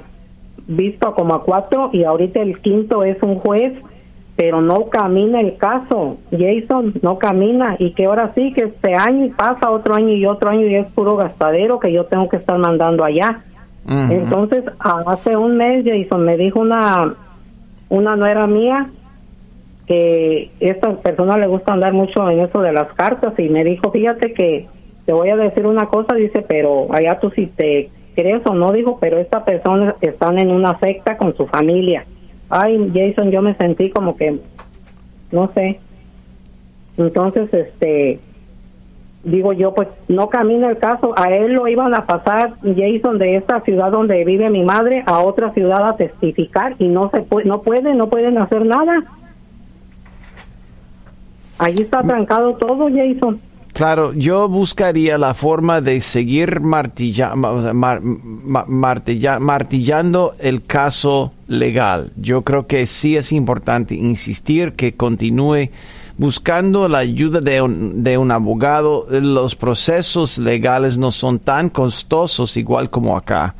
visto 0.67 1.15
como 1.15 1.33
a 1.33 1.43
cuatro 1.43 1.89
y 1.91 2.03
ahorita 2.03 2.41
el 2.41 2.59
quinto 2.59 3.03
es 3.03 3.17
un 3.23 3.35
juez 3.35 3.73
pero 4.39 4.61
no 4.61 4.85
camina 4.85 5.41
el 5.41 5.57
caso, 5.57 6.15
Jason, 6.31 6.93
no 7.01 7.19
camina. 7.19 7.75
Y 7.77 7.91
que 7.91 8.05
ahora 8.05 8.31
sí 8.35 8.53
que 8.53 8.67
este 8.67 8.95
año 8.95 9.33
pasa 9.35 9.69
otro 9.69 9.95
año 9.95 10.13
y 10.13 10.25
otro 10.25 10.51
año 10.51 10.65
y 10.65 10.75
es 10.75 10.87
puro 10.91 11.17
gastadero 11.17 11.77
que 11.77 11.91
yo 11.91 12.05
tengo 12.05 12.29
que 12.29 12.37
estar 12.37 12.57
mandando 12.57 13.03
allá. 13.03 13.41
Entonces, 13.85 14.63
hace 14.79 15.35
un 15.35 15.57
mes 15.57 15.83
Jason 15.85 16.23
me 16.23 16.37
dijo 16.37 16.61
una 16.61 17.15
una 17.89 18.15
nuera 18.15 18.47
mía 18.47 18.89
que 19.85 20.51
esta 20.61 20.93
persona 20.93 21.37
le 21.37 21.47
gusta 21.47 21.73
andar 21.73 21.91
mucho 21.91 22.29
en 22.29 22.39
eso 22.39 22.61
de 22.61 22.71
las 22.71 22.93
cartas 22.93 23.37
y 23.37 23.49
me 23.49 23.65
dijo, 23.65 23.91
fíjate 23.91 24.33
que 24.33 24.67
te 25.05 25.11
voy 25.11 25.31
a 25.31 25.35
decir 25.35 25.67
una 25.67 25.87
cosa, 25.87 26.15
dice, 26.15 26.45
pero 26.47 26.87
allá 26.93 27.19
tú 27.19 27.29
si 27.31 27.47
te 27.47 27.89
crees 28.15 28.41
o 28.45 28.53
no, 28.53 28.71
dijo, 28.71 28.99
pero 29.01 29.17
esta 29.17 29.43
persona 29.43 29.97
están 29.99 30.39
en 30.39 30.49
una 30.49 30.79
secta 30.79 31.17
con 31.17 31.35
su 31.35 31.45
familia 31.47 32.05
ay, 32.49 32.91
Jason, 32.93 33.31
yo 33.31 33.41
me 33.41 33.55
sentí 33.55 33.89
como 33.89 34.17
que, 34.17 34.39
no 35.31 35.51
sé. 35.53 35.79
Entonces, 36.97 37.53
este, 37.53 38.19
digo 39.23 39.53
yo, 39.53 39.73
pues 39.73 39.87
no 40.07 40.29
camina 40.29 40.69
el 40.69 40.77
caso. 40.77 41.13
A 41.17 41.33
él 41.33 41.53
lo 41.53 41.67
iban 41.67 41.95
a 41.95 42.05
pasar, 42.05 42.53
Jason, 42.63 43.17
de 43.17 43.35
esta 43.35 43.61
ciudad 43.61 43.91
donde 43.91 44.23
vive 44.25 44.49
mi 44.49 44.63
madre 44.63 45.03
a 45.05 45.19
otra 45.19 45.51
ciudad 45.53 45.87
a 45.87 45.97
testificar 45.97 46.75
y 46.79 46.87
no 46.87 47.09
se 47.09 47.21
puede, 47.21 47.47
no 47.47 47.61
pueden, 47.61 47.97
no 47.97 48.09
pueden 48.09 48.37
hacer 48.37 48.65
nada. 48.65 49.03
Allí 51.57 51.83
está 51.83 52.01
trancado 52.03 52.55
todo, 52.55 52.89
Jason. 52.89 53.39
Claro, 53.79 54.11
yo 54.11 54.49
buscaría 54.49 55.17
la 55.17 55.33
forma 55.33 55.79
de 55.79 56.01
seguir 56.01 56.59
martilla, 56.59 57.33
martillando 59.39 60.35
el 60.37 60.65
caso 60.65 61.31
legal. 61.47 62.11
Yo 62.17 62.41
creo 62.41 62.67
que 62.67 62.85
sí 62.87 63.15
es 63.15 63.31
importante 63.31 63.95
insistir 63.95 64.73
que 64.73 64.95
continúe 64.95 65.69
buscando 66.17 66.89
la 66.89 66.97
ayuda 66.97 67.39
de 67.39 67.61
un, 67.61 68.03
de 68.03 68.17
un 68.17 68.31
abogado. 68.31 69.07
Los 69.09 69.55
procesos 69.55 70.37
legales 70.39 70.97
no 70.97 71.11
son 71.11 71.39
tan 71.39 71.69
costosos 71.69 72.57
igual 72.57 72.89
como 72.89 73.15
acá 73.15 73.55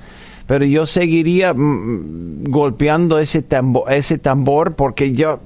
pero 0.50 0.66
yo 0.66 0.88
seguiría 0.88 1.54
mm, 1.54 2.46
golpeando 2.46 3.20
ese 3.20 3.46
ese 3.92 4.18
tambor 4.18 4.74
porque 4.74 5.14
yo 5.14 5.42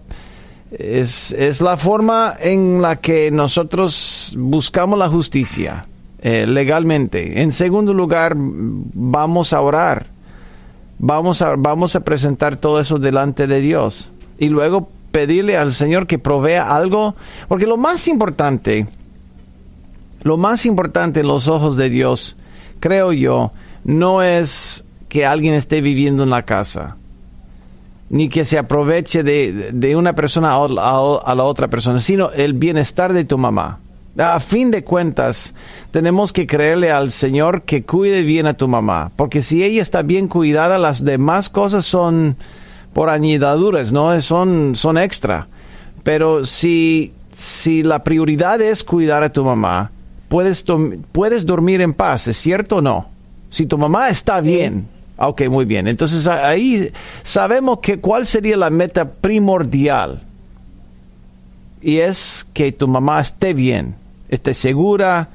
es, 0.78 1.32
es, 1.32 1.62
la 1.62 1.78
forma 1.78 2.34
en 2.40 2.82
la 2.82 2.96
que 2.96 3.30
nosotros 3.32 4.34
buscamos 4.38 4.98
la 4.98 5.08
justicia 5.08 5.86
eh, 6.22 6.48
legalmente. 6.48 7.42
En 7.42 7.52
segundo 7.52 7.94
lugar, 7.94 8.34
vamos 8.36 9.54
a 9.54 9.62
orar. 9.62 10.08
Vamos 10.98 11.42
a, 11.42 11.56
vamos 11.56 11.96
a 11.96 12.00
presentar 12.00 12.58
todo 12.58 12.80
eso 12.80 12.98
delante 12.98 13.46
de 13.46 13.62
Dios. 13.62 14.12
Y 14.40 14.50
luego 14.50 14.90
pedirle 15.12 15.58
al 15.58 15.74
Señor 15.74 16.08
que 16.08 16.18
provea 16.18 16.76
algo. 16.76 17.16
Porque 17.48 17.68
lo 17.68 17.78
más 17.78 18.08
importante, 18.08 18.88
lo 20.24 20.38
más 20.38 20.66
importante 20.66 21.20
en 21.20 21.28
los 21.28 21.48
ojos 21.48 21.78
de 21.78 21.90
Dios, 21.90 22.36
creo 22.80 23.14
yo, 23.14 23.52
no 23.84 24.24
es 24.24 24.84
que 25.08 25.26
alguien 25.26 25.54
esté 25.54 25.82
viviendo 25.82 26.24
en 26.24 26.32
la 26.32 26.44
casa 26.44 26.98
ni 28.14 28.30
que 28.30 28.46
se 28.46 28.60
aproveche 28.60 29.24
de, 29.24 29.96
una 29.96 30.14
persona 30.14 30.54
a, 30.54 30.68
la 30.68 31.44
otra 31.44 31.68
persona, 31.68 32.00
sino 32.00 32.30
el 32.30 32.54
bienestar 32.54 33.12
de 33.12 33.26
tu 33.26 33.40
mamá. 33.40 33.80
A 34.20 34.40
fin 34.40 34.70
de 34.70 34.84
cuentas, 34.84 35.56
tenemos 35.90 36.32
que 36.32 36.46
creerle 36.46 36.92
al 36.92 37.12
Señor 37.12 37.64
que 37.64 37.82
cuide 37.82 38.22
bien 38.22 38.46
a 38.46 38.54
tu 38.54 38.68
mamá, 38.68 39.12
porque 39.16 39.42
si 39.42 39.64
ella 39.64 39.82
está 39.82 40.04
bien 40.04 40.28
cuidada, 40.28 40.78
las 40.78 41.04
demás 41.04 41.50
cosas 41.50 41.88
son 41.88 42.36
por 42.94 43.10
añadiduras, 43.10 43.92
¿no? 43.92 44.22
Son, 44.22 44.76
son 44.76 45.00
extra. 45.00 45.48
Pero 46.04 46.46
si, 46.46 47.14
si 47.32 47.82
la 47.82 48.04
prioridad 48.04 48.62
es 48.62 48.84
cuidar 48.84 49.24
a 49.24 49.34
tu 49.34 49.44
mamá, 49.44 49.90
puedes, 50.30 50.64
puedes 51.12 51.48
dormir 51.48 51.82
en 51.82 51.96
paz, 51.96 52.28
¿es 52.28 52.38
cierto 52.38 52.76
o 52.76 52.82
no? 52.84 53.08
Si 53.50 53.66
tu 53.66 53.76
mamá 53.76 54.10
está 54.10 54.40
bien, 54.40 54.88
Ok, 55.28 55.48
muy 55.50 55.66
bien. 55.66 55.88
Entonces 55.88 56.28
ahí 56.28 56.92
sabemos 57.24 57.80
que 57.80 58.00
cuál 58.00 58.26
sería 58.26 58.58
la 58.58 58.70
meta 58.70 59.10
primordial. 59.10 60.22
Y 61.82 61.98
es 61.98 62.46
que 62.54 62.72
tu 62.72 62.88
mamá 62.88 63.20
esté 63.20 63.54
bien, 63.54 63.96
esté 64.30 64.54
segura, 64.54 65.30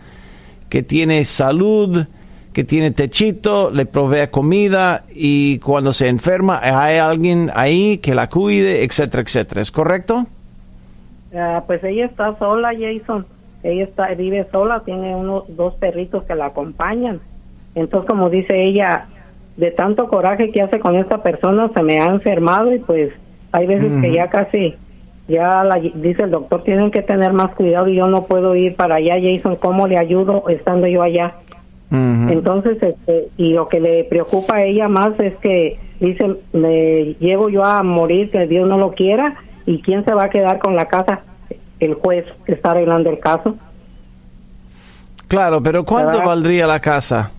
que 0.70 0.82
tiene 0.82 1.24
salud, 1.24 2.06
que 2.52 2.64
tiene 2.64 2.90
techito, 2.90 3.70
le 3.70 3.86
provea 3.86 4.30
comida 4.30 5.04
y 5.14 5.58
cuando 5.58 5.92
se 5.92 6.08
enferma 6.08 6.60
hay 6.62 6.96
alguien 6.96 7.50
ahí 7.54 7.98
que 7.98 8.14
la 8.14 8.28
cuide, 8.28 8.82
etcétera, 8.82 9.22
etcétera. 9.22 9.60
¿Es 9.60 9.70
correcto? 9.70 10.26
Ah, 11.34 11.62
pues 11.66 11.84
ella 11.84 12.06
está 12.06 12.38
sola, 12.38 12.70
Jason. 12.72 13.26
Ella 13.62 13.84
está, 13.84 14.08
vive 14.14 14.46
sola, 14.50 14.80
tiene 14.84 15.14
unos 15.14 15.44
dos 15.56 15.74
perritos 15.74 16.24
que 16.24 16.34
la 16.34 16.46
acompañan. 16.46 17.20
Entonces, 17.74 18.08
como 18.08 18.30
dice 18.30 18.64
ella, 18.64 19.06
de 19.58 19.72
tanto 19.72 20.08
coraje 20.08 20.50
que 20.52 20.62
hace 20.62 20.78
con 20.78 20.96
esta 20.96 21.22
persona 21.22 21.68
se 21.74 21.82
me 21.82 22.00
ha 22.00 22.06
enfermado 22.06 22.72
y 22.72 22.78
pues 22.78 23.12
hay 23.50 23.66
veces 23.66 23.92
que 24.00 24.12
ya 24.12 24.28
casi, 24.28 24.76
ya 25.26 25.64
la, 25.64 25.80
dice 25.80 26.22
el 26.22 26.30
doctor, 26.30 26.62
tienen 26.62 26.92
que 26.92 27.02
tener 27.02 27.32
más 27.32 27.54
cuidado 27.56 27.88
y 27.88 27.96
yo 27.96 28.06
no 28.06 28.24
puedo 28.24 28.54
ir 28.54 28.76
para 28.76 28.96
allá, 28.96 29.16
Jason, 29.20 29.56
¿cómo 29.56 29.88
le 29.88 29.98
ayudo 29.98 30.44
estando 30.48 30.86
yo 30.86 31.02
allá? 31.02 31.34
Entonces, 31.90 32.76
este, 32.82 33.28
y 33.38 33.54
lo 33.54 33.66
que 33.66 33.80
le 33.80 34.04
preocupa 34.04 34.56
a 34.56 34.62
ella 34.62 34.88
más 34.88 35.18
es 35.18 35.34
que 35.36 35.80
dice, 35.98 36.36
me 36.52 37.14
llevo 37.18 37.48
yo 37.48 37.64
a 37.64 37.82
morir, 37.82 38.30
que 38.30 38.46
Dios 38.46 38.68
no 38.68 38.76
lo 38.76 38.92
quiera, 38.92 39.36
y 39.64 39.80
quién 39.80 40.04
se 40.04 40.12
va 40.12 40.24
a 40.24 40.30
quedar 40.30 40.58
con 40.58 40.76
la 40.76 40.84
casa, 40.84 41.20
el 41.80 41.94
juez 41.94 42.26
que 42.44 42.52
está 42.52 42.72
arreglando 42.72 43.08
el 43.08 43.18
caso. 43.18 43.56
Claro, 45.28 45.62
pero 45.62 45.82
¿cuánto 45.84 46.22
valdría 46.22 46.66
la 46.66 46.78
casa? 46.78 47.32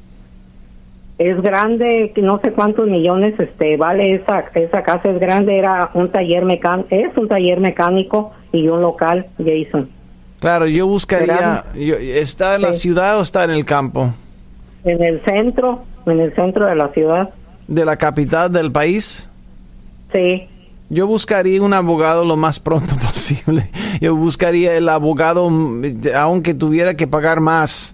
Es 1.20 1.42
grande, 1.42 2.14
no 2.16 2.40
sé 2.42 2.54
cuántos 2.54 2.88
millones 2.88 3.38
este 3.38 3.76
vale 3.76 4.16
esa 4.16 4.46
esa 4.56 4.84
casa 4.84 5.10
es 5.10 5.20
grande, 5.20 5.58
era 5.58 5.92
un 5.94 6.10
taller 6.10 6.46
mecánico, 6.46 6.88
es 6.92 7.16
un 7.18 7.28
taller 7.28 7.60
mecánico 7.60 8.32
y 8.54 8.70
un 8.70 8.82
local, 8.82 9.28
Jason. 9.38 9.90
Claro, 10.40 10.66
yo 10.66 10.88
buscaría, 10.88 11.66
¿está 11.76 12.56
en 12.56 12.62
la 12.62 12.72
ciudad 12.72 13.20
o 13.20 13.24
está 13.24 13.44
en 13.44 13.52
el 13.52 13.66
campo? 13.66 14.14
En 14.86 15.04
el 15.04 15.22
centro, 15.26 15.84
en 16.06 16.22
el 16.22 16.34
centro 16.36 16.66
de 16.66 16.76
la 16.76 16.88
ciudad. 16.94 17.30
¿De 17.68 17.84
la 17.84 17.98
capital 17.98 18.50
del 18.50 18.72
país? 18.72 19.30
Sí. 20.14 20.48
Yo 20.90 21.06
buscaría 21.06 21.62
un 21.62 21.74
abogado 21.74 22.24
lo 22.24 22.38
más 22.38 22.62
pronto 22.62 22.96
posible. 23.02 23.70
Yo 24.00 24.16
buscaría 24.16 24.74
el 24.78 24.88
abogado, 24.88 25.52
aunque 26.16 26.54
tuviera 26.54 26.96
que 26.96 27.08
pagar 27.08 27.42
más. 27.42 27.94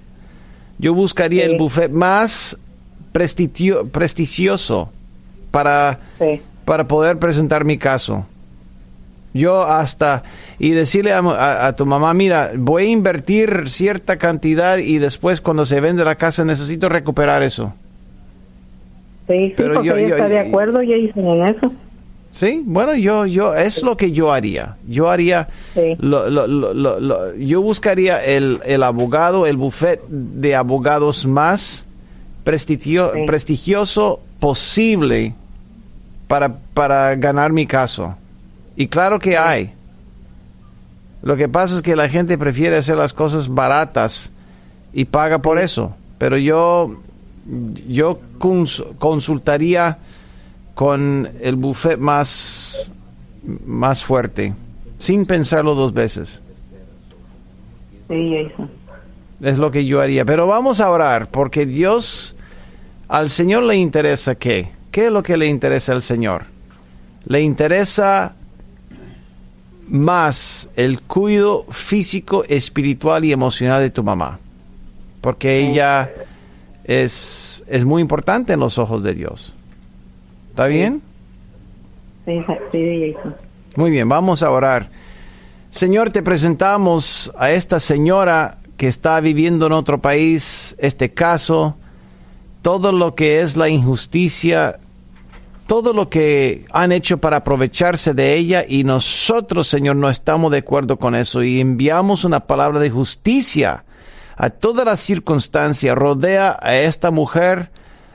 Yo 0.78 0.94
buscaría 0.94 1.46
el 1.46 1.58
buffet 1.58 1.90
más 1.90 2.60
prestigioso 3.92 4.90
para, 5.52 6.00
para 6.66 6.86
poder 6.86 7.18
presentar 7.18 7.64
mi 7.64 7.78
caso. 7.78 8.26
Yo 9.34 9.64
hasta, 9.64 10.24
y 10.60 10.72
decirle 10.72 11.14
a, 11.14 11.74
tu 11.78 11.86
mamá, 11.86 12.14
mira, 12.14 12.52
voy 12.56 12.86
a 12.86 12.90
invertir 12.90 13.64
cierta 13.68 14.18
cantidad 14.18 14.78
y 14.78 14.98
después 14.98 15.40
cuando 15.42 15.66
se 15.66 15.80
vende 15.80 16.04
la 16.04 16.16
casa 16.16 16.44
necesito 16.44 16.90
recuperar 16.90 17.44
eso. 17.44 17.74
Sí, 19.28 19.54
Pero 19.58 19.82
yo, 19.84 19.96
está 19.96 20.28
de 20.28 20.40
acuerdo, 20.40 20.80
Jason, 20.80 21.26
en 21.26 21.46
eso. 21.46 21.72
Sí, 22.32 22.62
bueno, 22.66 22.96
yo, 22.96 23.26
yo, 23.26 23.56
es 23.56 23.82
lo 23.82 23.96
que 23.96 24.12
yo 24.12 24.32
haría. 24.32 24.76
Yo 24.88 25.10
haría, 25.10 25.48
yo 27.38 27.62
buscaría 27.62 28.24
el, 28.24 28.60
el, 28.66 28.84
abogado, 28.84 29.48
el 29.48 29.56
buffet 29.56 30.02
de 30.08 30.54
abogados 30.54 31.26
más 31.26 31.86
prestigioso 32.46 34.22
posible 34.40 35.34
para, 36.28 36.56
para 36.74 37.16
ganar 37.16 37.52
mi 37.52 37.68
caso. 37.68 38.16
Y 38.78 38.88
claro 38.88 39.20
que 39.20 39.38
hay. 39.38 39.74
Lo 41.22 41.36
que 41.36 41.50
pasa 41.50 41.76
es 41.76 41.82
que 41.82 41.96
la 41.96 42.08
gente 42.08 42.38
prefiere 42.38 42.78
hacer 42.78 42.96
las 42.96 43.12
cosas 43.12 43.54
baratas 43.54 44.32
y 44.94 45.06
paga 45.06 45.40
por 45.40 45.60
eso. 45.60 45.96
Pero 46.20 46.38
yo, 46.38 46.96
yo 47.88 48.20
consultaría 49.00 49.98
con 50.76 51.30
el 51.42 51.56
buffet 51.56 51.98
más, 51.98 52.92
más 53.66 54.04
fuerte, 54.04 54.54
sin 55.00 55.26
pensarlo 55.26 55.74
dos 55.74 55.94
veces. 55.94 56.42
Sí, 58.08 58.36
eso. 58.36 58.70
Es 59.42 59.58
lo 59.58 59.72
que 59.72 59.86
yo 59.86 60.02
haría. 60.02 60.26
Pero 60.26 60.48
vamos 60.48 60.80
a 60.80 60.90
orar, 60.90 61.28
porque 61.30 61.66
Dios, 61.66 62.35
al 63.08 63.30
Señor 63.30 63.64
le 63.64 63.76
interesa 63.76 64.36
qué. 64.36 64.70
¿Qué 64.92 65.08
es 65.08 65.12
lo 65.12 65.24
que 65.24 65.38
le 65.38 65.48
interesa 65.48 65.92
al 65.92 66.02
Señor? 66.02 66.46
Le 67.26 67.42
interesa 67.42 68.34
más 69.88 70.70
el 70.76 71.02
cuidado 71.02 71.66
físico, 71.70 72.44
espiritual 72.48 73.26
y 73.26 73.32
emocional 73.32 73.82
de 73.82 73.90
tu 73.90 74.04
mamá. 74.04 74.40
Porque 75.22 75.70
ella 75.70 76.12
es, 76.84 77.64
es 77.68 77.84
muy 77.84 78.02
importante 78.02 78.54
en 78.54 78.60
los 78.60 78.78
ojos 78.78 79.04
de 79.04 79.14
Dios. 79.14 79.54
¿Está 80.52 80.68
bien? 80.68 81.02
Sí, 82.26 82.44
sí, 82.72 83.16
Muy 83.76 83.92
bien, 83.92 84.08
vamos 84.08 84.42
a 84.42 84.50
orar. 84.50 84.90
Señor, 85.70 86.12
te 86.12 86.24
presentamos 86.24 87.32
a 87.38 87.52
esta 87.52 87.80
señora 87.80 88.58
que 88.78 88.88
está 88.88 89.20
viviendo 89.20 89.68
en 89.68 89.74
otro 89.74 90.00
país 90.00 90.76
este 90.80 91.12
caso, 91.12 91.76
todo 92.66 92.92
lo 92.92 93.14
que 93.14 93.42
es 93.42 93.56
la 93.58 93.70
injusticia 93.70 94.80
todo 95.68 95.94
lo 95.94 96.10
que 96.10 96.66
han 96.72 96.92
hecho 96.92 97.20
para 97.20 97.38
aprovecharse 97.38 98.16
de 98.16 98.34
ella 98.34 98.66
y 98.68 98.84
nosotros, 98.84 99.68
Señor, 99.68 99.98
no 99.98 100.10
estamos 100.10 100.52
de 100.52 100.60
acuerdo 100.60 100.98
con 100.98 101.14
eso 101.14 101.44
y 101.44 101.62
enviamos 101.62 102.24
una 102.24 102.40
palabra 102.40 102.80
de 102.80 102.90
justicia 102.90 103.84
a 104.36 104.50
toda 104.50 104.84
la 104.84 104.96
circunstancia. 104.96 105.94
Rodea 105.94 106.58
a 106.60 106.76
esta 106.76 107.12
mujer, 107.12 107.70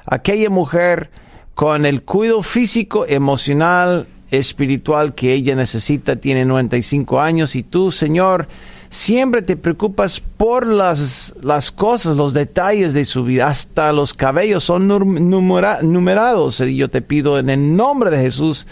aquella 0.05 0.51
mujer 0.51 1.11
con 1.55 1.87
el 1.87 2.03
cuidado 2.03 2.43
físico, 2.43 3.07
emocional, 3.07 4.09
espiritual 4.33 5.15
que 5.15 5.33
ella 5.33 5.55
necesita. 5.55 6.17
Tiene 6.17 6.45
95 6.45 7.21
años 7.21 7.55
y 7.55 7.63
tú, 7.63 7.93
Señor, 7.93 8.49
siempre 8.90 9.40
te 9.40 9.57
preocupas 9.57 10.20
por 10.20 10.66
las, 10.66 11.33
las 11.40 11.70
cosas, 11.70 12.16
los 12.16 12.35
detalles 12.35 12.92
de 12.92 13.05
su 13.05 13.24
vida, 13.24 13.46
hasta 13.46 13.92
los 13.92 14.12
cabellos 14.12 14.64
son 14.64 14.88
numerados. 14.88 16.61
Y 16.61 16.76
yo 16.76 16.90
te 16.90 17.00
pido 17.00 17.38
en 17.38 17.48
el 17.48 17.76
nombre 17.76 18.11
de 18.11 18.18
Jesús 18.18 18.66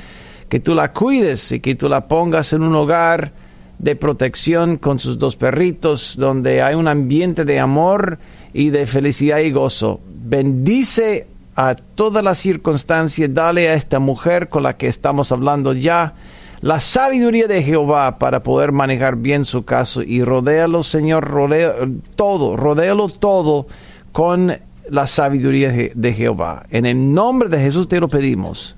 que 0.49 0.61
tú 0.61 0.75
la 0.75 0.93
cuides 0.93 1.53
y 1.53 1.61
que 1.61 1.77
tú 1.77 1.89
la 1.89 2.09
pongas 2.09 2.53
en 2.53 2.63
un 2.63 2.75
hogar 2.75 3.33
de 3.79 3.95
protección 3.95 4.77
con 4.77 4.99
sus 4.99 5.19
dos 5.19 5.37
perritos, 5.37 6.17
donde 6.19 6.63
hay 6.63 6.75
un 6.75 6.89
ambiente 6.89 7.45
de 7.45 7.61
amor 7.61 8.19
y 8.53 8.71
de 8.71 8.87
felicidad 8.87 9.39
y 9.39 9.53
gozo. 9.53 10.01
Bendice 10.09 11.29
a 11.55 11.77
todas 11.77 12.25
las 12.25 12.39
circunstancias, 12.39 13.33
dale 13.33 13.69
a 13.69 13.75
esta 13.75 14.01
mujer 14.01 14.49
con 14.49 14.65
la 14.65 14.77
que 14.77 14.89
estamos 14.89 15.31
hablando 15.31 15.73
ya 15.75 16.15
la 16.61 16.81
sabiduría 16.81 17.47
de 17.47 17.63
Jehová 17.63 18.19
para 18.19 18.43
poder 18.43 18.73
manejar 18.73 19.17
bien 19.17 19.45
su 19.45 19.65
caso 19.65 20.03
y 20.03 20.23
rodéalo, 20.25 20.83
Señor, 20.83 21.25
rodea 21.25 21.75
todo, 22.17 22.57
rodéalo 22.57 23.09
todo 23.09 23.67
con 24.13 24.57
la 24.91 25.07
sabiduría 25.07 25.71
de 25.95 26.13
Jehová. 26.13 26.65
En 26.71 26.87
el 26.87 27.13
nombre 27.13 27.49
de 27.49 27.59
Jesús 27.59 27.89
te 27.89 28.01
lo 28.01 28.09
pedimos. 28.09 28.77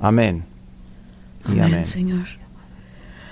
Amén. 0.00 0.44
Y 1.48 1.58
amén, 1.58 1.84
Señor. 1.84 2.26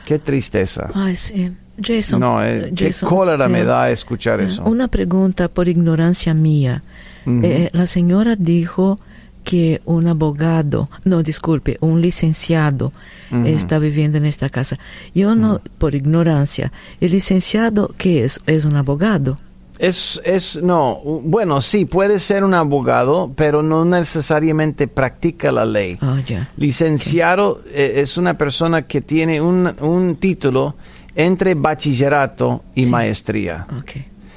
Qué 0.04 0.18
tristeza. 0.18 0.90
Ay, 0.94 1.16
sí. 1.16 1.50
Jason, 1.82 2.20
no, 2.20 2.44
eh, 2.44 2.72
qué 2.76 2.92
cólera 3.06 3.48
me 3.48 3.60
eh, 3.60 3.64
da 3.64 3.90
escuchar 3.90 4.40
eh, 4.40 4.46
eso. 4.46 4.62
Una 4.64 4.88
pregunta 4.88 5.48
por 5.48 5.68
ignorancia 5.68 6.34
mía. 6.34 6.82
la 7.24 7.86
señora 7.86 8.36
dijo 8.36 8.96
que 9.50 9.80
un 9.84 10.06
abogado, 10.06 10.86
no, 11.02 11.24
disculpe, 11.24 11.76
un 11.80 12.00
licenciado 12.00 12.92
está 13.44 13.80
viviendo 13.80 14.16
en 14.16 14.24
esta 14.24 14.48
casa. 14.48 14.78
Yo 15.12 15.34
no, 15.34 15.60
por 15.76 15.96
ignorancia, 15.96 16.70
¿el 17.00 17.10
licenciado 17.10 17.92
qué 17.98 18.22
es? 18.22 18.40
¿Es 18.46 18.64
un 18.64 18.76
abogado? 18.76 19.36
Es, 19.76 20.20
es, 20.24 20.62
no, 20.62 21.00
bueno, 21.02 21.60
sí, 21.62 21.84
puede 21.84 22.20
ser 22.20 22.44
un 22.44 22.54
abogado, 22.54 23.32
pero 23.34 23.60
no 23.60 23.84
necesariamente 23.84 24.86
practica 24.86 25.50
la 25.50 25.64
ley. 25.64 25.98
Oh, 26.00 26.14
Licenciado 26.56 27.60
eh, 27.72 27.94
es 27.96 28.16
una 28.16 28.38
persona 28.38 28.82
que 28.82 29.00
tiene 29.00 29.40
un, 29.40 29.68
un 29.80 30.14
título 30.14 30.76
entre 31.16 31.54
bachillerato 31.54 32.62
y 32.76 32.86
maestría. 32.86 33.66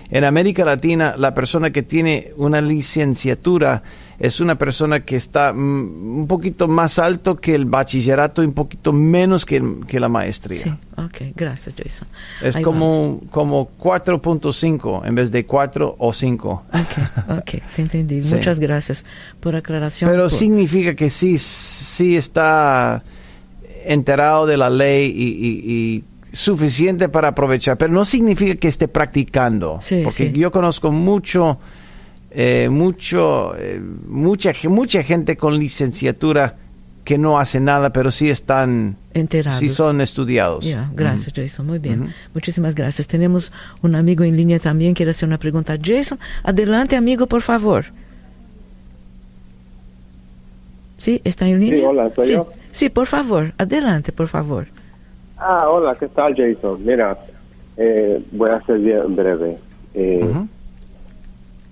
En 0.10 0.24
América 0.24 0.66
Latina, 0.66 1.14
la 1.20 1.36
persona 1.36 1.70
que 1.70 1.84
tiene 1.84 2.32
una 2.38 2.62
licenciatura 2.62 3.84
es 4.20 4.40
una 4.40 4.56
persona 4.56 5.02
que 5.02 5.16
está 5.16 5.54
mm, 5.54 6.20
un 6.20 6.28
poquito 6.28 6.68
más 6.68 7.00
alto 7.00 7.36
que 7.36 7.56
el 7.56 7.66
bachillerato 7.66 8.44
y 8.44 8.46
un 8.46 8.54
poquito 8.54 8.94
menos 8.94 9.46
que, 9.46 9.62
la 10.00 10.10
maestría. 10.10 10.60
Sí, 10.60 10.74
ok, 10.98 11.34
gracias 11.36 11.76
Jason. 11.78 12.08
Es 12.42 12.56
como, 12.58 13.22
como 13.30 13.70
4.5 13.80 15.06
en 15.06 15.16
vez 15.16 15.32
de 15.32 15.46
4 15.46 15.96
o 15.98 16.14
5. 16.14 16.64
Ok, 16.74 17.38
ok, 17.40 17.52
te 17.76 17.82
entendí. 17.82 18.22
Muchas 18.34 18.60
gracias 18.60 19.06
por 19.40 19.56
aclaración. 19.56 20.10
Pero 20.10 20.30
significa 20.30 20.96
que 20.96 21.10
sí, 21.10 21.38
sí 21.38 22.16
está 22.16 23.04
enterado 23.86 24.46
de 24.46 24.58
la 24.58 24.70
ley 24.70 25.12
y, 25.16 26.04
suficiente 26.32 27.10
para 27.10 27.28
aprovechar, 27.28 27.78
pero 27.78 27.94
no 27.94 28.06
significa 28.06 28.56
que 28.56 28.68
esté 28.68 28.88
practicando. 28.88 29.78
porque 30.04 30.32
yo 30.32 30.52
conozco 30.52 30.92
mucho 30.92 31.60
eh, 32.36 32.68
mucho, 32.70 33.56
eh, 33.58 33.80
mucha, 34.08 34.52
mucha 34.68 35.04
gente 35.04 35.38
con 35.38 35.58
licenciatura 35.58 36.56
que 37.04 37.18
no 37.18 37.38
hace 37.38 37.60
nada, 37.60 37.92
pero 37.92 38.12
sí 38.12 38.30
están 38.30 38.96
enterados. 39.14 39.60
Sí 39.60 39.70
son 39.70 40.02
estudiados. 40.02 40.66
gracias, 40.96 41.34
Jason. 41.36 41.68
Muy 41.68 41.80
bien. 41.80 42.14
Muchísimas 42.34 42.76
gracias. 42.76 43.08
Tenemos 43.08 43.52
un 43.82 43.96
amigo 43.96 44.24
en 44.24 44.38
línea 44.38 44.60
también. 44.60 44.94
Quiere 44.94 45.12
hacer 45.12 45.28
una 45.28 45.38
pregunta. 45.38 45.78
Jason, 45.82 46.18
adelante, 46.44 46.96
amigo, 46.96 47.28
por 47.28 47.42
favor. 47.42 47.86
Sí, 50.98 51.22
está 51.26 51.48
en 51.48 51.60
línea. 51.60 51.80
Sí, 51.80 51.86
hola, 51.86 52.12
soy 52.16 52.26
sí. 52.28 52.34
yo. 52.34 52.48
Sí, 52.72 52.90
por 52.90 53.08
favor, 53.08 53.54
adelante, 53.58 54.12
por 54.12 54.28
favor. 54.28 54.68
Ah, 55.38 55.68
hola, 55.70 55.96
¿qué 56.00 56.08
tal, 56.08 56.34
Jason? 56.36 56.84
Mira, 56.84 57.18
eh, 57.76 58.24
voy 58.32 58.50
a 58.50 58.62
ser 58.66 58.80
bien 58.80 59.16
breve. 59.16 59.58
Eh, 59.94 60.22
Ujú. 60.24 60.48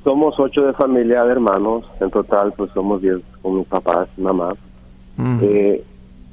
Somos 0.04 0.39
ocho 0.39 0.66
de 0.66 0.74
familia 0.74 1.24
de 1.24 1.32
hermanos, 1.32 1.86
en 1.99 2.10
total 2.10 2.54
pues 2.54 2.72
somos 2.72 3.02
diez 3.02 3.20
con 3.41 3.58
mis 3.58 3.68
papás 3.68 4.08
y 4.18 4.22
mamá. 4.22 4.54
Ujú. 5.18 5.45
Eh, 5.45 5.84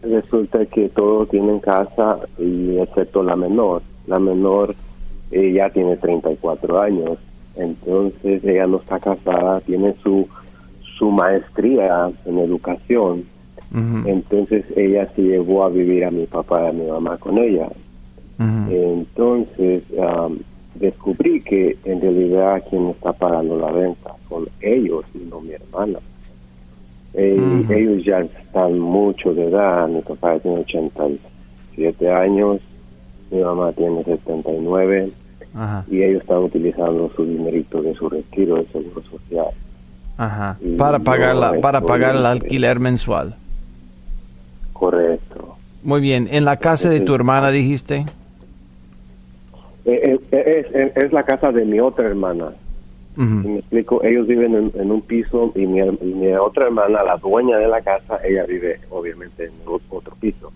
resulta 0.02 0.64
que 0.66 0.88
todos 0.88 1.28
tienen 1.28 1.60
casa 1.60 2.18
y 2.38 2.78
excepto 2.78 3.22
la 3.22 3.36
menor. 3.36 3.82
La 4.06 4.18
menor 4.18 4.74
eh, 5.30 5.52
ya 5.52 5.68
tiene 5.70 5.96
34 5.96 6.80
años, 6.80 7.18
entonces 7.56 8.42
ella 8.44 8.66
no 8.66 8.78
está 8.78 8.98
casada, 8.98 9.60
tiene 9.60 9.94
su 10.02 10.26
su 10.98 11.10
maestría 11.12 12.10
en 12.24 12.38
educación, 12.38 13.24
entonces 14.04 14.64
ella 14.76 15.08
se 15.14 15.22
llevó 15.22 15.64
a 15.64 15.68
vivir 15.68 16.04
a 16.04 16.10
mi 16.10 16.26
papá 16.26 16.64
y 16.64 16.68
a 16.68 16.72
mi 16.72 16.86
mamá 16.90 17.16
con 17.18 17.38
ella. 17.38 17.68
Entonces 18.68 19.84
am, 20.00 20.38
descubrí 20.78 21.40
que 21.42 21.76
en 21.84 22.00
realidad 22.00 22.62
quien 22.68 22.88
está 22.90 23.12
pagando 23.12 23.56
la 23.58 23.68
renta 23.68 24.14
son 24.28 24.48
ellos 24.60 25.04
y 25.14 25.18
no 25.18 25.40
mi 25.40 25.52
hermana. 25.52 25.98
Eh. 27.14 27.64
Ellos 27.70 28.04
ya 28.04 28.20
están 28.20 28.78
mucho 28.78 29.32
de 29.32 29.48
edad, 29.48 29.88
mi 29.88 30.00
papá 30.02 30.38
tiene 30.38 30.60
87 30.60 32.10
años, 32.10 32.60
mi 33.30 33.40
mamá 33.40 33.72
tiene 33.72 34.04
79 34.04 35.10
Ajá. 35.54 35.84
y 35.90 36.02
ellos 36.02 36.22
están 36.22 36.38
utilizando 36.38 37.10
su 37.16 37.24
dinerito 37.24 37.82
de 37.82 37.94
su 37.94 38.08
retiro 38.08 38.56
de 38.56 38.66
seguro 38.66 39.02
social. 39.10 39.48
Ajá. 40.16 40.58
Para 40.76 40.98
pagar 40.98 41.36
la, 41.36 41.60
para 41.60 41.80
pagar 41.80 42.16
el 42.16 42.26
alquiler 42.26 42.80
mensual. 42.80 43.36
Correcto. 44.72 45.56
Muy 45.82 46.00
bien. 46.00 46.28
En 46.30 46.44
la 46.44 46.56
casa 46.56 46.88
de 46.90 47.00
tu 47.00 47.14
hermana 47.14 47.50
dijiste. 47.50 48.04
Eh, 49.90 50.18
eh, 50.30 50.64
es, 50.70 50.74
es- 50.74 50.96
es 50.96 51.12
la 51.12 51.22
casa 51.24 51.50
de 51.52 51.64
mi 51.64 51.80
otra 51.80 52.06
hermana. 52.06 52.52
Me 53.44 53.58
explico, 53.60 54.02
ellos 54.04 54.26
viven 54.26 54.54
en, 54.54 54.72
en 54.74 54.90
un 54.92 55.02
piso 55.02 55.52
y 55.54 55.66
mi, 55.66 55.80
y 55.80 56.14
mi 56.14 56.32
otra 56.34 56.66
hermana, 56.66 57.02
la 57.02 57.16
dueña 57.16 57.56
de 57.58 57.68
la 57.68 57.80
casa, 57.82 58.20
ella 58.24 58.44
vive 58.44 58.80
obviamente 58.90 59.44
en 59.46 59.52
otro 59.66 60.14
piso. 60.20 60.52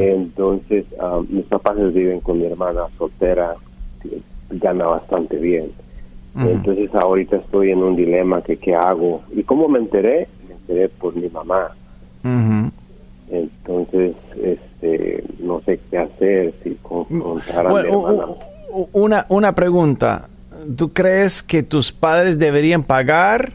Entonces, 0.00 0.84
ah, 1.00 1.20
mis 1.28 1.44
papás 1.46 1.76
viven 1.92 2.20
con 2.20 2.38
mi 2.38 2.46
hermana 2.46 2.82
soltera, 2.98 3.54
que 4.00 4.20
gana 4.50 4.86
bastante 4.86 5.36
bien. 5.36 5.72
Entonces, 6.52 6.90
ahorita 6.94 7.36
estoy 7.36 7.70
en 7.70 7.82
un 7.82 7.96
dilema 7.96 8.42
que 8.42 8.56
qué 8.56 8.74
hago. 8.74 9.22
¿Y 9.32 9.42
cómo 9.44 9.68
me 9.68 9.78
enteré? 9.78 10.28
Me 10.48 10.54
enteré 10.54 10.88
por 10.88 11.14
mi 11.16 11.28
mamá. 11.28 11.70
Entonces, 13.28 14.14
este, 14.84 15.24
no 15.40 15.60
sé 15.62 15.80
qué 15.90 15.98
hacer, 15.98 16.54
si 16.62 16.74
con- 16.82 17.04
contar 17.20 17.66
a 17.66 17.70
Bueno, 17.70 18.08
hermana. 18.10 18.32
una, 18.92 19.26
una 19.28 19.54
pregunta. 19.54 20.28
¿Tú 20.76 20.92
crees 20.92 21.42
que 21.42 21.62
tus 21.62 21.92
padres 21.92 22.38
deberían 22.38 22.82
pagar 22.82 23.52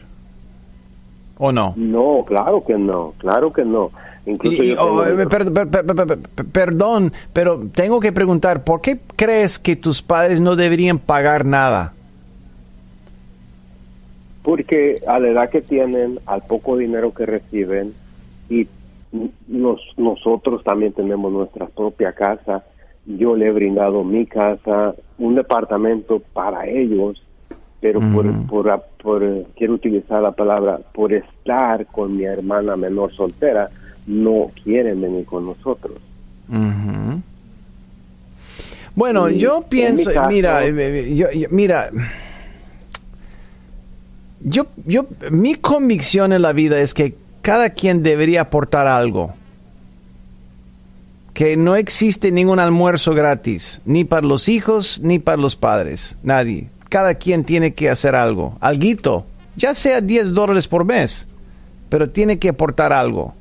o 1.38 1.52
no? 1.52 1.74
No, 1.76 2.24
claro 2.26 2.64
que 2.64 2.74
no, 2.76 3.14
claro 3.18 3.52
que 3.52 3.64
no. 3.64 3.90
Incluso 4.26 4.62
Y- 4.62 4.74
yo 4.74 4.82
oh, 4.84 5.02
per- 5.02 5.28
per- 5.28 5.52
per- 5.52 5.84
per- 5.84 6.06
per- 6.06 6.46
perdón, 6.46 7.12
pero 7.32 7.62
tengo 7.74 8.00
que 8.00 8.12
preguntar, 8.12 8.62
¿por 8.64 8.80
qué 8.80 8.98
crees 9.16 9.58
que 9.58 9.76
tus 9.76 10.02
padres 10.02 10.40
no 10.40 10.56
deberían 10.56 10.98
pagar 10.98 11.44
nada? 11.44 11.94
Porque 14.42 15.00
a 15.06 15.18
la 15.18 15.28
edad 15.28 15.50
que 15.50 15.60
tienen, 15.62 16.18
al 16.26 16.42
poco 16.42 16.76
dinero 16.76 17.12
que 17.12 17.26
reciben, 17.26 17.94
y 18.48 18.66
nos, 19.48 19.80
nosotros 19.96 20.62
también 20.64 20.92
tenemos 20.92 21.32
nuestra 21.32 21.66
propia 21.66 22.12
casa, 22.12 22.64
yo 23.06 23.34
le 23.34 23.46
he 23.46 23.50
brindado 23.50 24.04
mi 24.04 24.26
casa, 24.26 24.94
un 25.18 25.34
departamento 25.34 26.20
para 26.32 26.66
ellos, 26.66 27.20
pero 27.80 27.98
por, 28.12 28.46
por, 28.46 28.82
por, 29.02 29.22
eh, 29.24 29.46
quiero 29.56 29.74
utilizar 29.74 30.22
la 30.22 30.32
palabra, 30.32 30.80
por 30.92 31.12
estar 31.12 31.86
con 31.86 32.16
mi 32.16 32.24
hermana 32.24 32.76
menor 32.76 33.12
soltera, 33.14 33.70
no 34.06 34.50
quieren 34.62 35.00
venir 35.00 35.24
con 35.24 35.46
nosotros. 35.46 35.96
Bueno, 38.94 39.30
Y 39.30 39.38
yo 39.38 39.58
en 39.58 39.62
pienso, 39.64 40.12
caso- 40.12 40.28
mira, 40.30 40.64
eh, 40.64 40.74
eh, 40.76 41.14
yo- 41.14 41.30
yo- 41.30 41.48
mira, 41.50 41.90
yo, 44.42 44.66
yo, 44.86 45.06
mi 45.30 45.54
convicción 45.54 46.32
en 46.32 46.42
la 46.42 46.52
vida 46.52 46.80
es 46.80 46.92
que 46.94 47.14
cada 47.42 47.70
quien 47.70 48.02
debería 48.02 48.42
aportar 48.42 48.86
algo. 48.86 49.34
Que 51.34 51.56
no 51.56 51.76
existe 51.76 52.32
ningún 52.32 52.58
almuerzo 52.58 53.14
gratis, 53.14 53.80
ni 53.84 54.04
para 54.04 54.26
los 54.26 54.48
hijos, 54.48 55.00
ni 55.02 55.18
para 55.18 55.36
los 55.36 55.56
padres, 55.56 56.16
nadie. 56.22 56.68
Cada 56.88 57.14
quien 57.14 57.44
tiene 57.44 57.72
que 57.72 57.88
hacer 57.88 58.14
algo, 58.14 58.58
alguito, 58.60 59.24
ya 59.56 59.74
sea 59.74 60.00
10 60.00 60.32
dólares 60.32 60.66
por 60.66 60.84
mes, 60.84 61.26
pero 61.88 62.10
tiene 62.10 62.38
que 62.38 62.48
aportar 62.48 62.92
algo. 62.92 63.34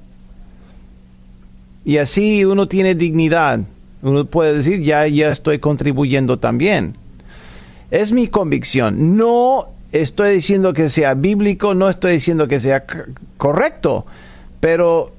Y 1.84 1.98
así 1.98 2.46
uno 2.46 2.68
tiene 2.68 2.96
dignidad. 2.96 3.62
Uno 4.02 4.26
puede 4.26 4.54
decir, 4.54 4.82
ya, 4.82 5.08
ya 5.08 5.30
estoy 5.30 5.60
contribuyendo 5.60 6.38
también. 6.38 6.96
Es 7.92 8.14
mi 8.14 8.28
convicción. 8.28 9.18
No 9.18 9.70
estoy 9.92 10.36
diciendo 10.36 10.74
que 10.74 10.90
sea 10.90 11.14
bíblico, 11.14 11.74
no 11.74 11.90
estoy 11.90 12.14
diciendo 12.14 12.48
que 12.48 12.60
sea 12.60 12.86
correcto, 13.38 14.06
pero 14.60 15.14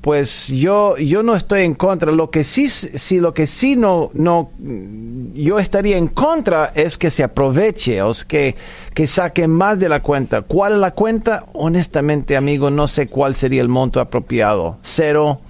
pues 0.00 0.48
yo 0.48 0.96
yo 0.96 1.22
no 1.22 1.36
estoy 1.36 1.62
en 1.62 1.74
contra. 1.74 2.10
Lo 2.12 2.30
que 2.30 2.44
sí 2.44 2.68
sí 2.68 3.20
lo 3.20 3.32
que 3.32 3.46
sí 3.46 3.76
no 3.76 4.10
no 4.14 4.50
yo 5.34 5.58
estaría 5.58 5.96
en 5.96 6.08
contra 6.08 6.72
es 6.74 6.98
que 6.98 7.10
se 7.10 7.22
aproveche, 7.22 8.02
o 8.02 8.12
que 8.26 8.56
que 8.94 9.06
saquen 9.06 9.50
más 9.50 9.78
de 9.78 9.88
la 9.88 10.02
cuenta. 10.02 10.42
¿Cuál 10.42 10.74
es 10.74 10.78
la 10.78 10.90
cuenta? 10.92 11.44
Honestamente, 11.52 12.36
amigo, 12.36 12.70
no 12.70 12.88
sé 12.88 13.06
cuál 13.06 13.34
sería 13.34 13.62
el 13.62 13.68
monto 13.68 14.00
apropiado. 14.00 14.78
Cero 14.82 15.40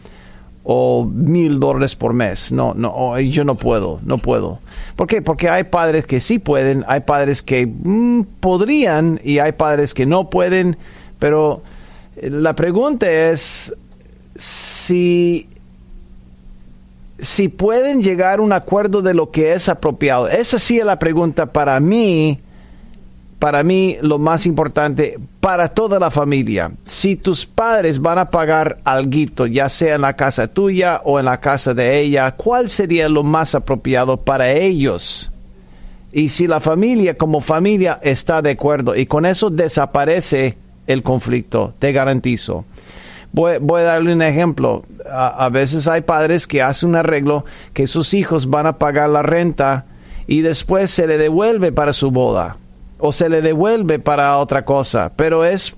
o 0.70 1.06
mil 1.06 1.58
dólares 1.60 1.96
por 1.96 2.12
mes. 2.12 2.52
No, 2.52 2.74
no, 2.74 2.92
oh, 2.94 3.18
yo 3.18 3.42
no 3.42 3.54
puedo, 3.54 4.00
no 4.04 4.18
puedo. 4.18 4.58
¿Por 4.96 5.06
qué? 5.06 5.22
Porque 5.22 5.48
hay 5.48 5.64
padres 5.64 6.04
que 6.04 6.20
sí 6.20 6.38
pueden, 6.38 6.84
hay 6.86 7.00
padres 7.00 7.42
que 7.42 7.66
mm, 7.66 8.24
podrían 8.38 9.18
y 9.24 9.38
hay 9.38 9.52
padres 9.52 9.94
que 9.94 10.04
no 10.04 10.28
pueden, 10.28 10.76
pero 11.18 11.62
eh, 12.16 12.28
la 12.28 12.52
pregunta 12.52 13.10
es 13.10 13.74
si 14.36 15.48
si 17.18 17.48
pueden 17.48 18.02
llegar 18.02 18.38
a 18.38 18.42
un 18.42 18.52
acuerdo 18.52 19.00
de 19.00 19.14
lo 19.14 19.30
que 19.30 19.54
es 19.54 19.70
apropiado. 19.70 20.28
Esa 20.28 20.58
sí 20.58 20.78
es 20.78 20.84
la 20.84 20.98
pregunta 20.98 21.46
para 21.46 21.80
mí 21.80 22.40
para 23.38 23.62
mí 23.62 23.96
lo 24.02 24.18
más 24.18 24.46
importante 24.46 25.18
para 25.40 25.68
toda 25.68 25.98
la 25.98 26.10
familia. 26.10 26.72
Si 26.84 27.16
tus 27.16 27.46
padres 27.46 28.00
van 28.00 28.18
a 28.18 28.30
pagar 28.30 28.78
algo, 28.84 29.46
ya 29.46 29.68
sea 29.68 29.94
en 29.94 30.02
la 30.02 30.14
casa 30.14 30.48
tuya 30.48 31.00
o 31.04 31.18
en 31.18 31.26
la 31.26 31.38
casa 31.38 31.72
de 31.72 32.00
ella, 32.00 32.32
¿cuál 32.32 32.68
sería 32.68 33.08
lo 33.08 33.22
más 33.22 33.54
apropiado 33.54 34.16
para 34.16 34.50
ellos? 34.50 35.30
Y 36.12 36.30
si 36.30 36.46
la 36.46 36.60
familia 36.60 37.16
como 37.16 37.40
familia 37.40 38.00
está 38.02 38.42
de 38.42 38.50
acuerdo 38.50 38.96
y 38.96 39.06
con 39.06 39.24
eso 39.24 39.50
desaparece 39.50 40.56
el 40.86 41.02
conflicto, 41.02 41.74
te 41.78 41.92
garantizo. 41.92 42.64
Voy, 43.30 43.80
a 43.80 43.84
darle 43.84 44.14
un 44.14 44.22
ejemplo. 44.22 44.84
A 45.10 45.48
veces 45.50 45.86
hay 45.86 46.00
padres 46.00 46.46
que 46.46 46.62
hacen 46.62 46.88
un 46.88 46.96
arreglo 46.96 47.44
que 47.74 47.86
sus 47.86 48.14
hijos 48.14 48.48
van 48.48 48.66
a 48.66 48.78
pagar 48.78 49.10
la 49.10 49.22
renta 49.22 49.84
y 50.26 50.40
después 50.40 50.90
se 50.90 51.06
le 51.06 51.18
devuelve 51.18 51.70
para 51.70 51.92
su 51.92 52.10
boda 52.10 52.56
o 52.98 53.12
se 53.12 53.28
le 53.28 53.42
devuelve 53.42 53.98
para 53.98 54.38
otra 54.38 54.64
cosa, 54.64 55.12
pero 55.14 55.44
es, 55.44 55.74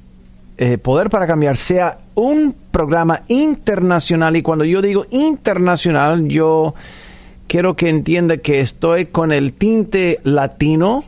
eh, 0.59 0.77
Poder 0.77 1.09
para 1.09 1.27
Cambiar 1.27 1.57
sea 1.57 1.97
un 2.15 2.55
programa 2.71 3.23
internacional 3.29 4.37
y 4.37 4.43
cuando 4.43 4.67
yo 4.67 4.83
digo 4.83 5.07
internacional, 5.11 6.29
yo 6.29 6.75
quiero 7.47 7.75
que 7.77 7.89
entienda 7.89 8.37
que 8.37 8.61
estoy 8.61 9.07
con 9.07 9.33
el 9.33 9.55
tinte 9.55 10.21
latino, 10.23 11.03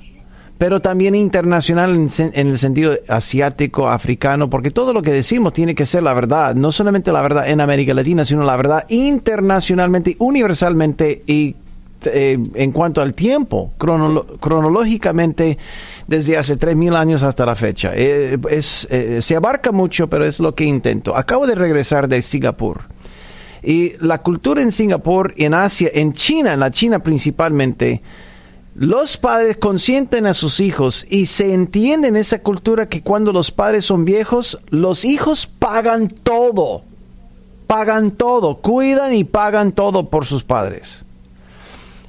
pero 0.57 0.81
también 0.81 1.15
internacional 1.15 1.95
en, 1.95 2.33
el 2.35 2.59
sentido 2.59 2.97
asiático, 3.09 3.89
africano, 3.89 4.49
porque 4.49 4.71
todo 4.71 4.93
lo 4.93 5.03
que 5.03 5.13
decimos 5.13 5.53
tiene 5.53 5.75
que 5.75 5.85
ser 5.85 6.03
la 6.03 6.15
verdad, 6.15 6.55
no 6.55 6.73
solamente 6.73 7.13
la 7.13 7.21
verdad 7.21 7.49
en 7.49 7.61
América 7.61 7.93
Latina, 7.93 8.25
sino 8.25 8.45
la 8.45 8.57
verdad 8.57 8.87
internacionalmente, 8.89 10.17
universalmente 10.19 11.23
y 11.27 11.57
eh, 12.07 12.39
en 12.55 12.73
cuanto 12.73 13.01
al 13.01 13.15
tiempo, 13.15 13.73
cronológicamente 13.79 15.59
desde 16.07 16.37
hace 16.37 16.59
3.000 16.59 16.97
años 16.97 17.23
hasta 17.23 17.47
la 17.47 17.55
fecha. 17.55 17.93
Eh, 17.95 18.39
es, 18.51 18.87
eh, 18.91 19.21
se 19.23 19.37
abarca 19.37 19.73
mucho, 19.73 20.09
pero 20.09 20.25
es 20.25 20.41
lo 20.41 20.55
que 20.55 20.65
intento. 20.65 21.17
Acabo 21.17 21.47
de 21.47 21.55
regresar 21.55 22.09
de 22.09 22.23
Singapur. 22.23 22.83
Y 23.63 23.93
la 24.01 24.19
cultura 24.19 24.61
en 24.61 24.73
Singapur, 24.73 25.35
en 25.37 25.55
Asia, 25.55 25.91
en 25.95 26.13
China, 26.13 26.53
en 26.53 26.61
la 26.61 26.71
China 26.71 26.99
principalmente, 26.99 28.03
los 28.75 29.19
padres 29.19 29.59
consienten 29.59 30.27
a 30.27 30.35
sus 30.35 30.59
hijos 30.61 31.07
y 31.09 31.27
se 31.27 31.53
entiende 31.53 32.09
en 32.09 32.17
esa 32.17 32.41
cultura 32.41 32.89
que 32.89 33.03
cuando 33.03 33.33
los 33.33 33.51
padres 33.51 33.85
son 33.85 34.05
viejos, 34.05 34.59
los 34.71 35.05
hijos 35.05 35.47
pagan 35.47 36.09
todo. 36.09 36.83
Pagan 37.67 38.13
todo, 38.13 38.59
cuidan 38.59 39.15
y 39.15 39.25
pagan 39.25 39.73
todo 39.73 40.09
por 40.09 40.27
sus 40.27 40.43
padres. 40.43 41.05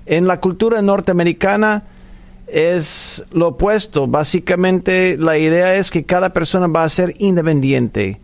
En 0.05 0.27
la 0.27 0.39
cultura 0.39 0.81
norteamericana 0.81 1.83
es 2.47 3.23
lo 3.31 3.49
opuesto. 3.49 4.07
Básicamente 4.07 5.17
la 5.17 5.37
idea 5.37 5.75
es 5.75 5.91
que 5.91 6.03
cada 6.03 6.29
persona 6.31 6.67
va 6.67 6.83
a 6.83 6.89
ser 6.89 7.13
independiente. 7.19 8.19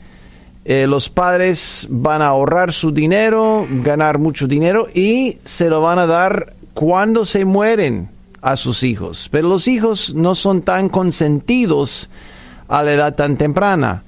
Eh, 0.66 0.86
los 0.88 1.10
padres 1.10 1.88
van 1.90 2.22
a 2.22 2.28
ahorrar 2.28 2.74
su 2.74 2.92
dinero, 2.92 3.66
ganar 3.84 4.20
mucho 4.20 4.46
dinero 4.46 4.88
y 4.94 5.40
se 5.44 5.70
lo 5.70 5.82
van 5.82 6.00
a 6.00 6.06
dar 6.06 6.54
cuando 6.74 7.26
se 7.26 7.46
mueren 7.46 8.10
a 8.42 8.56
sus 8.56 8.84
hijos. 8.84 9.30
Pero 9.32 9.48
los 9.50 9.68
hijos 9.68 10.14
no 10.14 10.36
son 10.36 10.62
tan 10.62 10.90
consentidos 10.90 12.10
a 12.68 12.84
la 12.84 12.94
edad 12.94 13.16
tan 13.16 13.38
temprana. 13.38 14.04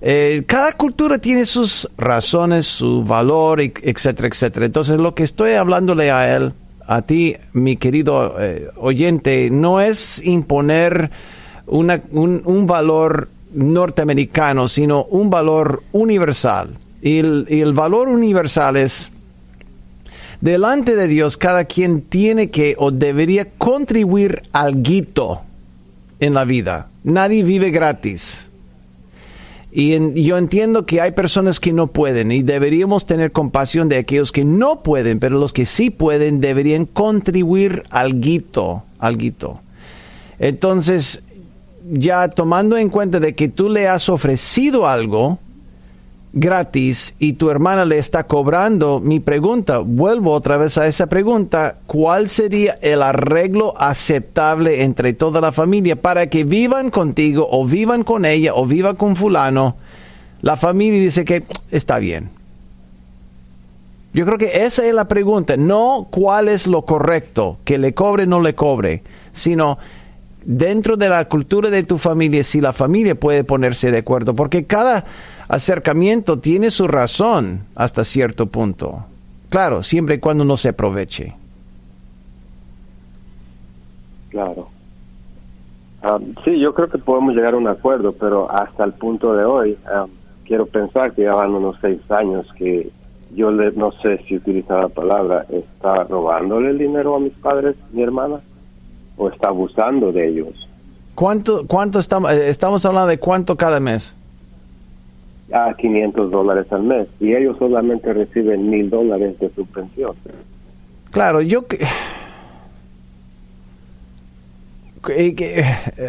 Eh, 0.00 0.42
cada 0.46 0.72
cultura 0.72 1.18
tiene 1.18 1.46
sus 1.46 1.88
razones, 1.96 2.66
su 2.66 3.04
valor, 3.04 3.60
etcétera, 3.60 4.26
etcétera. 4.26 4.66
Entonces 4.66 4.98
lo 4.98 5.14
que 5.14 5.22
estoy 5.22 5.52
hablándole 5.52 6.10
a 6.10 6.34
él 6.34 6.52
a 6.94 7.00
ti, 7.00 7.34
mi 7.54 7.78
querido 7.78 8.36
eh, 8.38 8.68
oyente, 8.76 9.48
no 9.50 9.80
es 9.80 10.20
imponer 10.22 11.10
un, 11.66 12.66
valor 12.66 13.28
norteamericano, 13.54 14.68
sino 14.68 15.04
un 15.04 15.30
valor 15.30 15.82
universal. 15.92 16.76
Y 17.00 17.18
el, 17.18 17.72
valor 17.72 18.08
universal 18.08 18.76
es, 18.76 19.10
delante 20.42 20.94
de 20.94 21.08
Dios, 21.08 21.38
cada 21.38 21.64
quien 21.64 22.02
tiene 22.02 22.50
que 22.50 22.74
o 22.76 22.90
debería 22.90 23.48
contribuir 23.56 24.42
algo 24.52 25.44
en 26.20 26.34
la 26.34 26.44
vida. 26.44 26.88
Nadie 27.04 27.42
vive 27.42 27.70
gratis. 27.70 28.50
Y 29.74 30.22
yo 30.22 30.36
entiendo 30.36 30.84
que 30.84 31.00
hay 31.00 31.12
personas 31.12 31.58
que 31.58 31.72
no 31.72 31.86
pueden 31.86 32.30
y 32.30 32.42
deberíamos 32.42 33.06
tener 33.06 33.32
compasión 33.32 33.88
de 33.88 33.96
aquellos 33.96 34.30
que 34.30 34.44
no 34.44 34.82
pueden, 34.82 35.18
pero 35.18 35.38
los 35.38 35.54
que 35.54 35.64
sí 35.64 35.88
pueden 35.88 36.42
deberían 36.42 36.84
contribuir 36.84 37.82
al 37.88 38.20
guito, 38.20 38.82
al. 38.98 39.16
Entonces, 40.38 41.22
ya 41.90 42.28
tomando 42.28 42.76
en 42.76 42.90
cuenta 42.90 43.18
de 43.18 43.34
que 43.34 43.48
tú 43.48 43.70
le 43.70 43.88
has 43.88 44.10
ofrecido 44.10 44.86
algo, 44.86 45.38
gratis 46.32 47.14
y 47.18 47.34
tu 47.34 47.50
hermana 47.50 47.84
le 47.84 47.98
está 47.98 48.24
cobrando, 48.24 49.00
mi 49.00 49.20
pregunta, 49.20 49.78
vuelvo 49.78 50.32
otra 50.32 50.56
vez 50.56 50.78
a 50.78 50.86
esa 50.86 51.06
pregunta, 51.06 51.76
¿cuál 51.86 52.28
sería 52.28 52.78
el 52.80 53.02
arreglo 53.02 53.74
aceptable 53.76 54.82
entre 54.82 55.12
toda 55.12 55.40
la 55.40 55.52
familia 55.52 55.96
para 55.96 56.28
que 56.28 56.44
vivan 56.44 56.90
contigo 56.90 57.46
o 57.50 57.66
vivan 57.66 58.02
con 58.02 58.24
ella 58.24 58.54
o 58.54 58.66
viva 58.66 58.94
con 58.94 59.14
fulano? 59.14 59.76
La 60.40 60.56
familia 60.56 61.00
dice 61.00 61.24
que 61.24 61.44
está 61.70 61.98
bien. 61.98 62.30
Yo 64.14 64.26
creo 64.26 64.38
que 64.38 64.64
esa 64.64 64.84
es 64.84 64.92
la 64.92 65.08
pregunta, 65.08 65.56
no 65.56 66.08
cuál 66.10 66.48
es 66.48 66.66
lo 66.66 66.82
correcto, 66.82 67.58
que 67.64 67.78
le 67.78 67.94
cobre 67.94 68.24
o 68.24 68.26
no 68.26 68.40
le 68.40 68.54
cobre, 68.54 69.02
sino 69.32 69.78
dentro 70.44 70.96
de 70.96 71.08
la 71.08 71.26
cultura 71.26 71.70
de 71.70 71.82
tu 71.82 71.98
familia, 71.98 72.44
si 72.44 72.60
la 72.60 72.72
familia 72.72 73.14
puede 73.14 73.44
ponerse 73.44 73.90
de 73.90 73.98
acuerdo, 73.98 74.34
porque 74.34 74.64
cada 74.64 75.04
acercamiento 75.52 76.38
tiene 76.38 76.70
su 76.70 76.88
razón 76.88 77.66
hasta 77.74 78.04
cierto 78.04 78.46
punto. 78.46 79.04
Claro, 79.50 79.82
siempre 79.82 80.14
y 80.14 80.18
cuando 80.18 80.44
no 80.44 80.56
se 80.56 80.70
aproveche. 80.70 81.34
Claro. 84.30 84.68
Sí, 86.42 86.58
yo 86.58 86.72
creo 86.74 86.88
que 86.88 86.96
podemos 86.96 87.34
llegar 87.34 87.52
a 87.52 87.58
un 87.58 87.68
acuerdo, 87.68 88.12
pero 88.12 88.50
hasta 88.50 88.82
el 88.82 88.94
punto 88.94 89.34
de 89.34 89.44
hoy, 89.44 89.78
ah, 89.86 90.06
quiero 90.44 90.64
pensar 90.66 91.12
que 91.12 91.22
ya 91.24 91.34
van 91.34 91.54
unos 91.54 91.76
seis 91.82 92.00
años 92.10 92.46
que 92.56 92.90
yo 93.34 93.52
le, 93.52 93.72
no 93.72 93.92
sé 94.02 94.24
si 94.26 94.36
utiliza 94.36 94.80
la 94.80 94.88
palabra, 94.88 95.44
está 95.50 96.04
robándole 96.04 96.70
el 96.70 96.78
dinero 96.78 97.14
a 97.14 97.20
mis 97.20 97.34
padres, 97.34 97.76
mi 97.92 98.02
hermana, 98.02 98.40
o 99.18 99.28
está 99.28 99.48
abusando 99.48 100.12
de 100.12 100.28
ellos. 100.28 100.68
¿Cuánto, 101.14 101.66
cuánto 101.66 101.98
estamos, 101.98 102.32
eh, 102.32 102.48
estamos 102.48 102.84
hablando 102.86 103.08
de 103.08 103.18
cuánto 103.18 103.56
cada 103.56 103.78
mes? 103.78 104.14
A 105.52 105.74
500 105.74 106.30
dólares 106.30 106.66
al 106.70 106.82
mes 106.82 107.08
y 107.20 107.34
ellos 107.34 107.56
solamente 107.58 108.12
reciben 108.12 108.70
mil 108.70 108.90
dólares 108.90 109.38
de 109.38 109.50
su 109.54 109.66
pensión. 109.66 110.14
Claro, 111.10 111.40
yo 111.40 111.66
que... 111.66 111.84
Eh, 115.08 115.64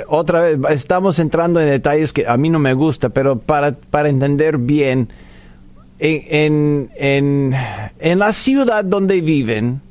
otra 0.08 0.42
vez, 0.42 0.60
estamos 0.70 1.18
entrando 1.18 1.60
en 1.60 1.68
detalles 1.68 2.14
que 2.14 2.28
a 2.28 2.38
mí 2.38 2.52
no 2.52 2.60
me 2.60 2.74
gusta, 2.74 3.10
pero 3.10 3.40
para, 3.40 3.72
para 3.72 4.08
entender 4.08 4.60
bien, 4.60 5.10
en, 5.98 6.90
en, 6.96 7.56
en 8.00 8.20
la 8.20 8.34
ciudad 8.34 8.86
donde 8.86 9.22
viven, 9.22 9.82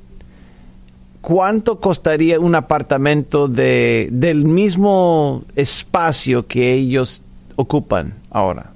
¿cuánto 1.21 1.81
costaría 1.81 2.39
un 2.39 2.55
apartamento 2.55 3.49
de, 3.49 4.09
del 4.13 4.45
mismo 4.45 5.43
espacio 5.57 6.47
que 6.47 6.73
ellos 6.73 7.23
ocupan 7.57 8.15
ahora? 8.31 8.73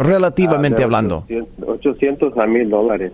Relativamente 0.00 0.82
ah, 0.82 0.86
hablando. 0.86 1.24
800 1.64 2.36
a 2.36 2.46
1000 2.46 2.70
dólares. 2.70 3.12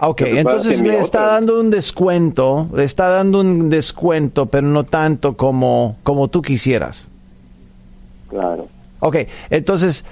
Ok, 0.00 0.22
entonces 0.22 0.80
le 0.80 0.98
está 0.98 1.26
dando 1.26 1.60
un 1.60 1.70
descuento, 1.70 2.68
le 2.74 2.84
está 2.84 3.08
dando 3.08 3.40
un 3.40 3.68
descuento, 3.68 4.46
pero 4.46 4.66
no 4.66 4.84
tanto 4.84 5.36
como, 5.36 5.96
como 6.02 6.28
tú 6.28 6.42
quisieras. 6.42 7.06
Claro. 8.28 8.68
Ok, 9.00 9.16
entonces 9.50 10.04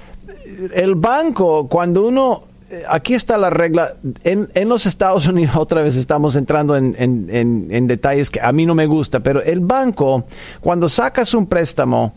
el 0.74 0.94
banco, 0.94 1.68
cuando 1.68 2.06
uno, 2.06 2.44
aquí 2.88 3.14
está 3.14 3.36
la 3.36 3.50
regla, 3.50 3.92
en, 4.24 4.48
en 4.54 4.68
los 4.68 4.86
Estados 4.86 5.26
Unidos 5.26 5.56
otra 5.56 5.82
vez 5.82 5.96
estamos 5.96 6.36
entrando 6.36 6.76
en, 6.76 6.94
en, 6.98 7.68
en 7.70 7.86
detalles 7.86 8.30
que 8.30 8.40
a 8.40 8.52
mí 8.52 8.64
no 8.66 8.74
me 8.74 8.86
gusta, 8.86 9.20
pero 9.20 9.42
el 9.42 9.60
banco, 9.60 10.24
cuando 10.60 10.88
sacas 10.88 11.34
un 11.34 11.46
préstamo, 11.46 12.12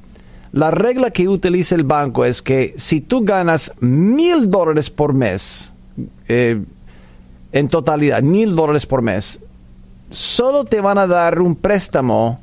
la 0.53 0.69
regla 0.71 1.11
que 1.11 1.27
utiliza 1.27 1.75
el 1.75 1.83
banco 1.83 2.25
es 2.25 2.41
que 2.41 2.73
si 2.77 2.99
tú 2.99 3.23
ganas 3.23 3.71
mil 3.79 4.49
dólares 4.49 4.89
por 4.89 5.13
mes, 5.13 5.71
eh, 6.27 6.61
en 7.53 7.69
totalidad, 7.69 8.21
mil 8.21 8.55
dólares 8.55 8.85
por 8.85 9.01
mes, 9.01 9.39
solo 10.09 10.65
te 10.65 10.81
van 10.81 10.97
a 10.97 11.07
dar 11.07 11.39
un 11.39 11.55
préstamo 11.55 12.39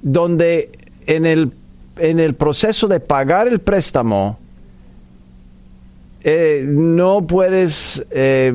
donde 0.00 0.70
en 1.06 1.26
el, 1.26 1.52
en 1.98 2.18
el 2.18 2.34
proceso 2.34 2.88
de 2.88 3.00
pagar 3.00 3.46
el 3.46 3.60
préstamo, 3.60 4.38
eh, 6.22 6.64
no 6.66 7.26
puedes 7.26 8.04
eh, 8.10 8.52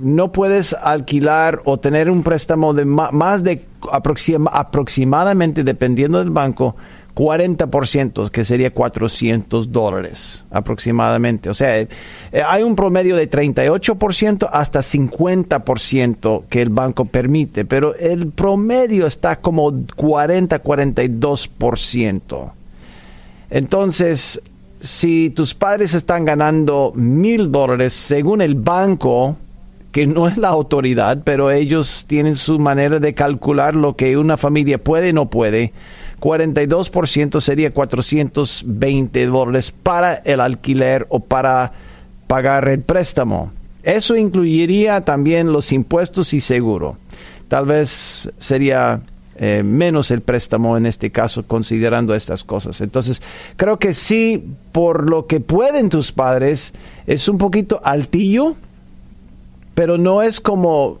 no 0.00 0.30
puedes 0.30 0.74
alquilar 0.74 1.62
o 1.64 1.78
tener 1.78 2.10
un 2.10 2.22
préstamo 2.22 2.72
de 2.74 2.84
más 2.84 3.42
de 3.42 3.64
aproximadamente, 3.90 5.64
dependiendo 5.64 6.18
del 6.18 6.30
banco, 6.30 6.76
40%, 7.18 8.30
que 8.30 8.44
sería 8.44 8.72
400 8.72 9.72
dólares 9.72 10.44
aproximadamente. 10.52 11.50
O 11.50 11.54
sea, 11.54 11.80
eh, 11.80 11.88
hay 12.46 12.62
un 12.62 12.76
promedio 12.76 13.16
de 13.16 13.28
38% 13.28 14.48
hasta 14.52 14.78
50% 14.78 16.44
que 16.48 16.62
el 16.62 16.70
banco 16.70 17.06
permite, 17.06 17.64
pero 17.64 17.96
el 17.96 18.28
promedio 18.28 19.08
está 19.08 19.40
como 19.40 19.72
40-42%. 19.72 22.52
Entonces, 23.50 24.40
si 24.78 25.30
tus 25.30 25.54
padres 25.54 25.94
están 25.94 26.24
ganando 26.24 26.92
mil 26.94 27.50
dólares, 27.50 27.94
según 27.94 28.42
el 28.42 28.54
banco, 28.54 29.36
que 29.90 30.06
no 30.06 30.28
es 30.28 30.36
la 30.36 30.50
autoridad, 30.50 31.22
pero 31.24 31.50
ellos 31.50 32.04
tienen 32.06 32.36
su 32.36 32.60
manera 32.60 33.00
de 33.00 33.14
calcular 33.14 33.74
lo 33.74 33.96
que 33.96 34.16
una 34.16 34.36
familia 34.36 34.78
puede 34.78 35.08
y 35.08 35.12
no 35.12 35.28
puede. 35.30 35.72
42% 36.20 37.40
sería 37.40 37.72
420 37.72 39.26
dólares 39.26 39.70
para 39.70 40.14
el 40.14 40.40
alquiler 40.40 41.06
o 41.08 41.20
para 41.20 41.72
pagar 42.26 42.68
el 42.68 42.80
préstamo. 42.80 43.52
Eso 43.82 44.16
incluiría 44.16 45.04
también 45.04 45.52
los 45.52 45.72
impuestos 45.72 46.34
y 46.34 46.40
seguro. 46.40 46.96
Tal 47.48 47.66
vez 47.66 48.30
sería 48.38 49.00
eh, 49.36 49.62
menos 49.62 50.10
el 50.10 50.20
préstamo 50.20 50.76
en 50.76 50.84
este 50.84 51.10
caso, 51.10 51.44
considerando 51.44 52.14
estas 52.14 52.42
cosas. 52.42 52.80
Entonces, 52.80 53.22
creo 53.56 53.78
que 53.78 53.94
sí, 53.94 54.44
por 54.72 55.08
lo 55.08 55.26
que 55.26 55.38
pueden 55.38 55.88
tus 55.88 56.10
padres, 56.10 56.72
es 57.06 57.28
un 57.28 57.38
poquito 57.38 57.80
altillo, 57.84 58.56
pero 59.74 59.96
no 59.96 60.22
es 60.22 60.40
como 60.40 60.98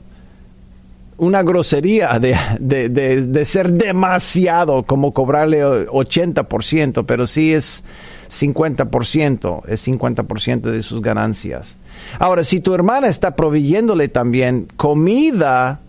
una 1.18 1.42
grosería 1.42 2.18
de, 2.20 3.44
ser 3.44 3.72
demasiado, 3.72 4.84
como 4.84 5.12
cobrarle 5.12 5.64
80%, 5.64 7.04
pero 7.04 7.26
sí 7.26 7.52
es 7.52 7.82
50%, 8.30 9.62
es 9.66 9.86
50% 9.86 10.60
de 10.60 10.82
sus 10.82 11.02
ganancias. 11.02 11.76
Ahora, 12.20 12.44
si 12.44 12.60
tu 12.60 12.72
hermana 12.72 13.08
está 13.08 13.34
proveyéndole 13.34 14.08
también 14.08 14.68
comida 14.76 15.80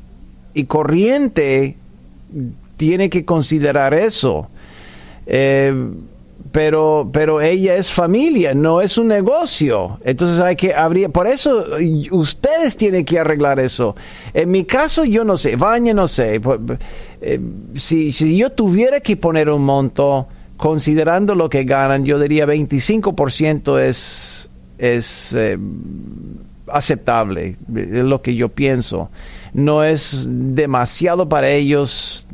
y 0.56 0.66
corriente, 0.66 1.76
tiene 2.78 3.10
que 3.12 3.24
considerar 3.24 3.94
eso. 3.94 4.50
Eh, 5.28 5.74
pero, 6.52 7.10
pero 7.12 7.42
ella 7.42 7.76
es 7.76 7.92
familia, 7.92 8.54
no 8.54 8.82
es 8.82 8.98
un 8.98 9.08
negocio. 9.08 10.00
Entonces 10.04 10.40
hay 10.40 10.56
que 10.56 10.74
abrir, 10.74 11.10
por 11.10 11.28
eso 11.28 11.66
ustedes 12.12 12.76
tienen 12.76 13.06
que 13.06 13.20
arreglar 13.20 13.60
eso. 13.60 13.96
En 14.34 14.50
mi 14.50 14.66
caso 14.66 15.06
yo 15.06 15.24
no 15.24 15.38
sé, 15.38 15.56
Baña 15.56 15.94
no 15.94 16.08
sé. 16.08 16.42
Eh, 17.22 17.40
si, 17.76 18.12
si 18.12 18.38
yo 18.38 18.52
tuviera 18.52 19.00
que 19.00 19.18
poner 19.18 19.50
un 19.50 19.64
monto, 19.64 20.28
considerando 20.60 21.36
lo 21.36 21.50
que 21.50 21.64
ganan, 21.64 22.04
yo 22.04 22.20
diría 22.20 22.46
25% 22.46 23.80
es, 23.80 24.50
es 24.78 25.34
eh, 25.34 25.58
aceptable, 26.68 27.56
es 27.76 28.04
lo 28.04 28.22
que 28.22 28.36
yo 28.36 28.50
pienso. 28.50 29.10
No 29.54 29.84
es 29.84 30.26
demasiado 30.28 31.30
para 31.30 31.50
ellos, 31.50 32.28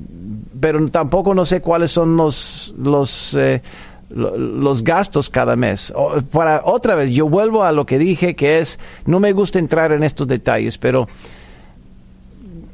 pero 0.59 0.85
tampoco 0.89 1.35
no 1.35 1.45
sé 1.45 1.61
cuáles 1.61 1.91
son 1.91 2.17
los, 2.17 2.73
los 2.77 3.35
eh, 3.35 3.61
los 4.09 4.83
gastos 4.83 5.29
cada 5.29 5.55
mes. 5.55 5.93
Para 6.31 6.61
otra 6.63 6.95
vez, 6.95 7.11
yo 7.11 7.27
vuelvo 7.27 7.63
a 7.63 7.71
lo 7.71 7.85
que 7.85 7.97
dije 7.97 8.35
que 8.35 8.59
es, 8.59 8.79
no 9.05 9.19
me 9.19 9.33
gusta 9.33 9.59
entrar 9.59 9.91
en 9.91 10.03
estos 10.03 10.27
detalles, 10.27 10.77
pero 10.77 11.07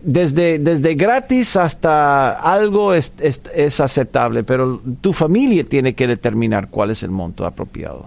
desde, 0.04 0.60
desde 0.60 0.96
gratis 0.96 1.56
hasta 1.56 2.34
algo 2.34 2.94
es, 2.94 3.14
es, 3.20 3.80
aceptable, 3.80 4.44
pero 4.44 4.82
tu 5.00 5.14
familia 5.14 5.64
tiene 5.64 5.94
que 5.94 6.08
determinar 6.08 6.70
cuál 6.70 6.92
es 6.92 7.04
el 7.04 7.12
monto 7.12 7.46
apropiado. 7.46 8.06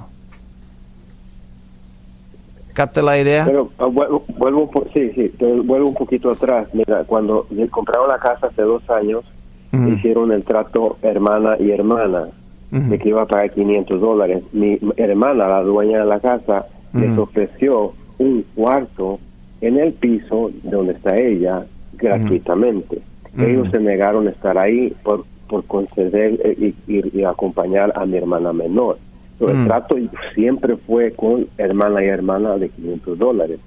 ¿Capta 2.74 3.02
la 3.02 3.18
idea? 3.18 3.44
Pero 3.44 3.70
ah, 3.78 3.86
vuelvo, 3.86 4.24
vuelvo, 4.36 4.70
sí, 4.92 5.12
sí, 5.14 5.32
vuelvo 5.38 5.90
un 5.90 5.94
poquito 5.94 6.32
atrás. 6.32 6.66
Mira, 6.72 7.04
cuando 7.04 7.46
compraron 7.70 8.08
la 8.08 8.18
casa 8.18 8.48
hace 8.48 8.62
dos 8.62 8.82
años, 8.90 9.24
hicieron 9.72 10.30
el 10.30 10.44
trato 10.44 10.98
hermana 11.02 11.56
y 11.58 11.70
hermana 11.70 12.28
de 12.74 12.98
que 12.98 13.08
iba 13.08 13.22
a 13.22 13.26
pagar 13.26 13.52
500 13.52 14.00
dólares. 14.00 14.42
Mi 14.52 14.78
hermana, 14.96 15.46
la 15.46 15.62
dueña 15.62 16.00
de 16.00 16.06
la 16.06 16.18
casa, 16.18 16.66
les 16.92 17.16
ofreció 17.16 17.92
un 18.18 18.44
cuarto 18.54 19.18
en 19.60 19.78
el 19.78 19.92
piso 19.92 20.50
donde 20.62 20.94
está 20.94 21.16
ella 21.16 21.64
gratuitamente. 21.96 23.00
Ellos 23.38 23.68
se 23.70 23.80
negaron 23.80 24.26
a 24.26 24.30
estar 24.30 24.58
ahí 24.58 24.94
por, 25.02 25.24
por 25.48 25.64
conceder 25.64 26.40
eh, 26.44 26.72
y, 26.86 27.18
y, 27.18 27.24
acompañar 27.24 27.92
a 27.96 28.06
mi 28.06 28.16
hermana 28.16 28.52
menor. 28.52 28.98
El 29.40 29.66
trato 29.66 29.96
siempre 30.34 30.76
fue 30.76 31.10
con 31.12 31.46
hermana 31.58 32.02
y 32.04 32.06
hermana 32.06 32.56
de 32.56 32.68
500 32.68 33.18
dólares. 33.18 33.58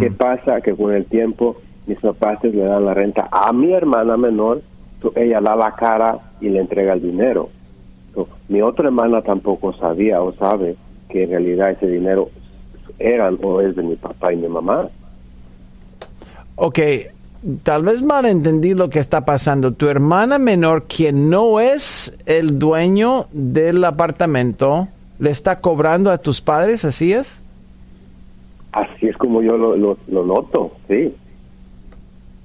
¿Qué 0.00 0.10
pasa? 0.10 0.60
Que 0.60 0.74
con 0.74 0.92
el 0.92 1.04
tiempo 1.06 1.56
mis 1.86 1.98
papás 1.98 2.42
le 2.42 2.62
dan 2.62 2.84
la 2.84 2.94
renta 2.94 3.28
a 3.30 3.52
mi 3.52 3.72
hermana 3.72 4.16
menor, 4.16 4.60
ella 5.14 5.40
da 5.40 5.54
la 5.54 5.70
cara 5.72 6.18
y 6.40 6.48
le 6.48 6.60
entrega 6.60 6.94
el 6.94 7.02
dinero. 7.02 7.48
Mi 8.48 8.62
otra 8.62 8.86
hermana 8.86 9.22
tampoco 9.22 9.72
sabía 9.74 10.22
o 10.22 10.32
sabe 10.34 10.76
que 11.08 11.24
en 11.24 11.30
realidad 11.30 11.70
ese 11.70 11.86
dinero 11.86 12.30
eran 12.98 13.38
o 13.42 13.60
es 13.60 13.76
de 13.76 13.82
mi 13.82 13.96
papá 13.96 14.32
y 14.32 14.36
mi 14.36 14.48
mamá. 14.48 14.88
Ok, 16.56 16.78
tal 17.62 17.82
vez 17.82 18.02
mal 18.02 18.24
entendí 18.24 18.74
lo 18.74 18.88
que 18.88 18.98
está 18.98 19.24
pasando. 19.24 19.72
Tu 19.72 19.88
hermana 19.88 20.38
menor, 20.38 20.84
quien 20.84 21.28
no 21.28 21.60
es 21.60 22.16
el 22.26 22.58
dueño 22.58 23.26
del 23.32 23.84
apartamento, 23.84 24.88
le 25.18 25.30
está 25.30 25.60
cobrando 25.60 26.10
a 26.10 26.18
tus 26.18 26.40
padres, 26.40 26.84
¿así 26.84 27.12
es? 27.12 27.42
Así 28.72 29.06
es 29.06 29.16
como 29.16 29.42
yo 29.42 29.56
lo, 29.56 29.76
lo, 29.76 29.98
lo 30.08 30.24
noto, 30.24 30.72
sí. 30.88 31.14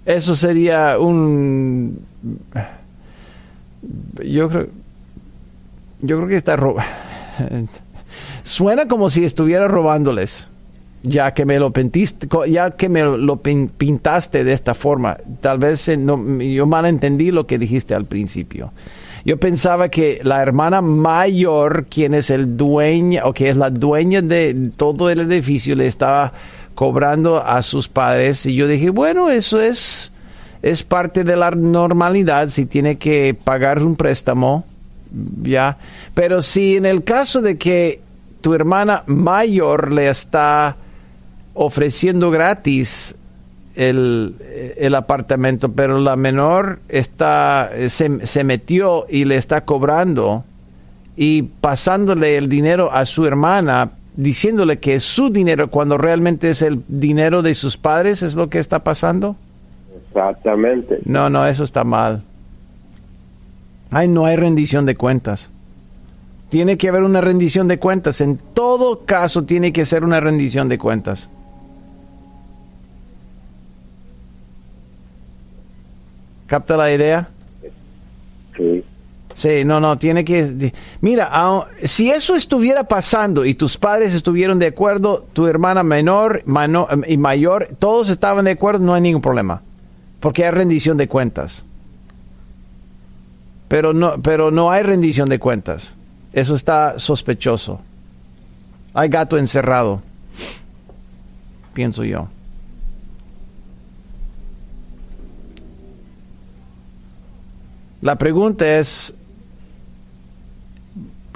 Eso 0.05 0.35
sería 0.35 0.99
un... 0.99 1.99
Yo 4.23 4.49
creo 4.49 4.67
yo 6.01 6.17
creo 6.17 6.27
que 6.27 6.35
está 6.35 6.57
Suena 8.43 8.87
como 8.87 9.09
si 9.09 9.23
estuviera 9.23 9.67
robándoles, 9.67 10.49
ya 11.03 11.33
que 11.33 11.45
me 11.45 11.59
lo 11.59 11.71
pintaste, 11.71 12.27
ya 12.49 12.71
que 12.71 12.89
me 12.89 13.03
lo 13.03 13.37
pintaste 13.37 14.43
de 14.43 14.53
esta 14.53 14.73
forma. 14.73 15.17
Tal 15.41 15.59
vez 15.59 15.87
eh, 15.87 15.97
no, 15.97 16.41
yo 16.41 16.65
mal 16.65 16.85
entendí 16.85 17.31
lo 17.31 17.45
que 17.47 17.57
dijiste 17.57 17.95
al 17.95 18.05
principio. 18.05 18.71
Yo 19.23 19.37
pensaba 19.37 19.89
que 19.89 20.19
la 20.23 20.41
hermana 20.41 20.81
mayor, 20.81 21.85
quien 21.85 22.15
es 22.15 22.31
el 22.31 22.57
dueño, 22.57 23.21
o 23.25 23.33
que 23.33 23.49
es 23.49 23.57
la 23.57 23.69
dueña 23.69 24.21
de 24.21 24.71
todo 24.75 25.09
el 25.11 25.19
edificio, 25.21 25.75
le 25.75 25.85
estaba 25.85 26.33
cobrando 26.73 27.37
a 27.37 27.61
sus 27.61 27.87
padres. 27.87 28.45
Y 28.47 28.55
yo 28.55 28.67
dije, 28.67 28.89
bueno, 28.89 29.29
eso 29.29 29.61
es, 29.61 30.11
es 30.63 30.81
parte 30.81 31.23
de 31.23 31.35
la 31.35 31.51
normalidad. 31.51 32.49
Si 32.49 32.65
tiene 32.65 32.97
que 32.97 33.35
pagar 33.35 33.83
un 33.83 33.95
préstamo, 33.95 34.65
ya. 35.43 35.77
Pero 36.13 36.41
si 36.41 36.77
en 36.77 36.85
el 36.85 37.03
caso 37.03 37.41
de 37.41 37.57
que 37.57 38.01
tu 38.41 38.53
hermana 38.53 39.03
mayor 39.05 39.91
le 39.91 40.09
está 40.09 40.75
ofreciendo 41.53 42.31
gratis 42.31 43.15
el, 43.75 44.95
apartamento, 44.95 45.71
pero 45.71 45.97
la 45.97 46.15
menor 46.15 46.79
está, 46.89 47.71
se, 47.87 48.27
se, 48.27 48.43
metió 48.43 49.05
y 49.09 49.25
le 49.25 49.35
está 49.35 49.61
cobrando 49.61 50.43
y 51.15 51.43
pasándole 51.43 52.37
el 52.37 52.49
dinero 52.49 52.91
a 52.91 53.05
su 53.05 53.25
hermana, 53.25 53.91
diciéndole 54.15 54.79
que 54.79 54.95
es 54.95 55.03
su 55.03 55.29
dinero 55.29 55.69
cuando 55.69 55.97
realmente 55.97 56.49
es 56.49 56.61
el 56.61 56.83
dinero 56.87 57.41
de 57.41 57.55
sus 57.55 57.77
padres, 57.77 58.23
¿es 58.23 58.35
lo 58.35 58.49
que 58.49 58.59
está 58.59 58.83
pasando? 58.83 59.35
Exactamente. 60.07 60.99
No, 61.05 61.29
no, 61.29 61.45
eso 61.47 61.63
está 61.63 61.83
mal. 61.83 62.21
Ay, 63.91 64.07
no 64.07 64.25
hay 64.25 64.37
rendición 64.37 64.85
de 64.85 64.95
cuentas. 64.95 65.49
Tiene 66.49 66.77
que 66.77 66.89
haber 66.89 67.03
una 67.03 67.21
rendición 67.21 67.67
de 67.67 67.77
cuentas. 67.77 68.21
En 68.21 68.37
todo 68.37 69.05
caso, 69.05 69.43
tiene 69.43 69.71
que 69.73 69.85
ser 69.85 70.03
una 70.03 70.19
rendición 70.19 70.69
de 70.69 70.77
cuentas. 70.77 71.29
¿Capta 76.47 76.75
la 76.75 76.91
idea? 76.91 77.29
Sí. 78.57 78.83
Sí, 79.33 79.63
no, 79.63 79.79
no, 79.79 79.97
tiene 79.97 80.25
que... 80.25 80.73
Mira, 80.99 81.31
si 81.83 82.11
eso 82.11 82.35
estuviera 82.35 82.83
pasando 82.83 83.45
y 83.45 83.55
tus 83.55 83.77
padres 83.77 84.13
estuvieron 84.13 84.59
de 84.59 84.67
acuerdo, 84.67 85.25
tu 85.31 85.47
hermana 85.47 85.83
menor 85.83 86.43
y 87.07 87.17
mayor, 87.17 87.69
todos 87.79 88.09
estaban 88.09 88.45
de 88.45 88.51
acuerdo, 88.51 88.85
no 88.85 88.93
hay 88.93 89.01
ningún 89.01 89.21
problema. 89.21 89.61
Porque 90.19 90.43
hay 90.43 90.51
rendición 90.51 90.97
de 90.97 91.07
cuentas. 91.07 91.63
Pero 93.71 93.93
no, 93.93 94.21
pero 94.21 94.51
no 94.51 94.69
hay 94.69 94.83
rendición 94.83 95.29
de 95.29 95.39
cuentas. 95.39 95.95
Eso 96.33 96.55
está 96.55 96.99
sospechoso. 96.99 97.79
Hay 98.93 99.07
gato 99.07 99.37
encerrado, 99.37 100.01
pienso 101.73 102.03
yo. 102.03 102.27
La 108.01 108.17
pregunta 108.17 108.77
es, 108.77 109.13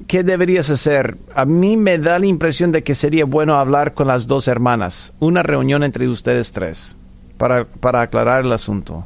¿qué 0.06 0.22
deberías 0.26 0.70
hacer? 0.70 1.16
A 1.36 1.46
mí 1.46 1.78
me 1.78 1.98
da 2.00 2.20
la 2.20 2.26
impresión 2.26 2.74
de 2.74 2.84
que 2.84 2.96
sería 2.96 3.24
bueno 3.24 3.56
hablar 3.56 3.94
con 3.94 4.08
las 4.08 4.28
dos 4.28 4.50
hermanas, 4.50 5.14
una 5.22 5.42
reunión 5.42 5.84
entre 5.84 6.10
ustedes 6.10 6.52
tres, 6.52 6.98
para, 7.38 7.64
para 7.64 8.02
aclarar 8.02 8.44
el 8.44 8.52
asunto. 8.52 9.06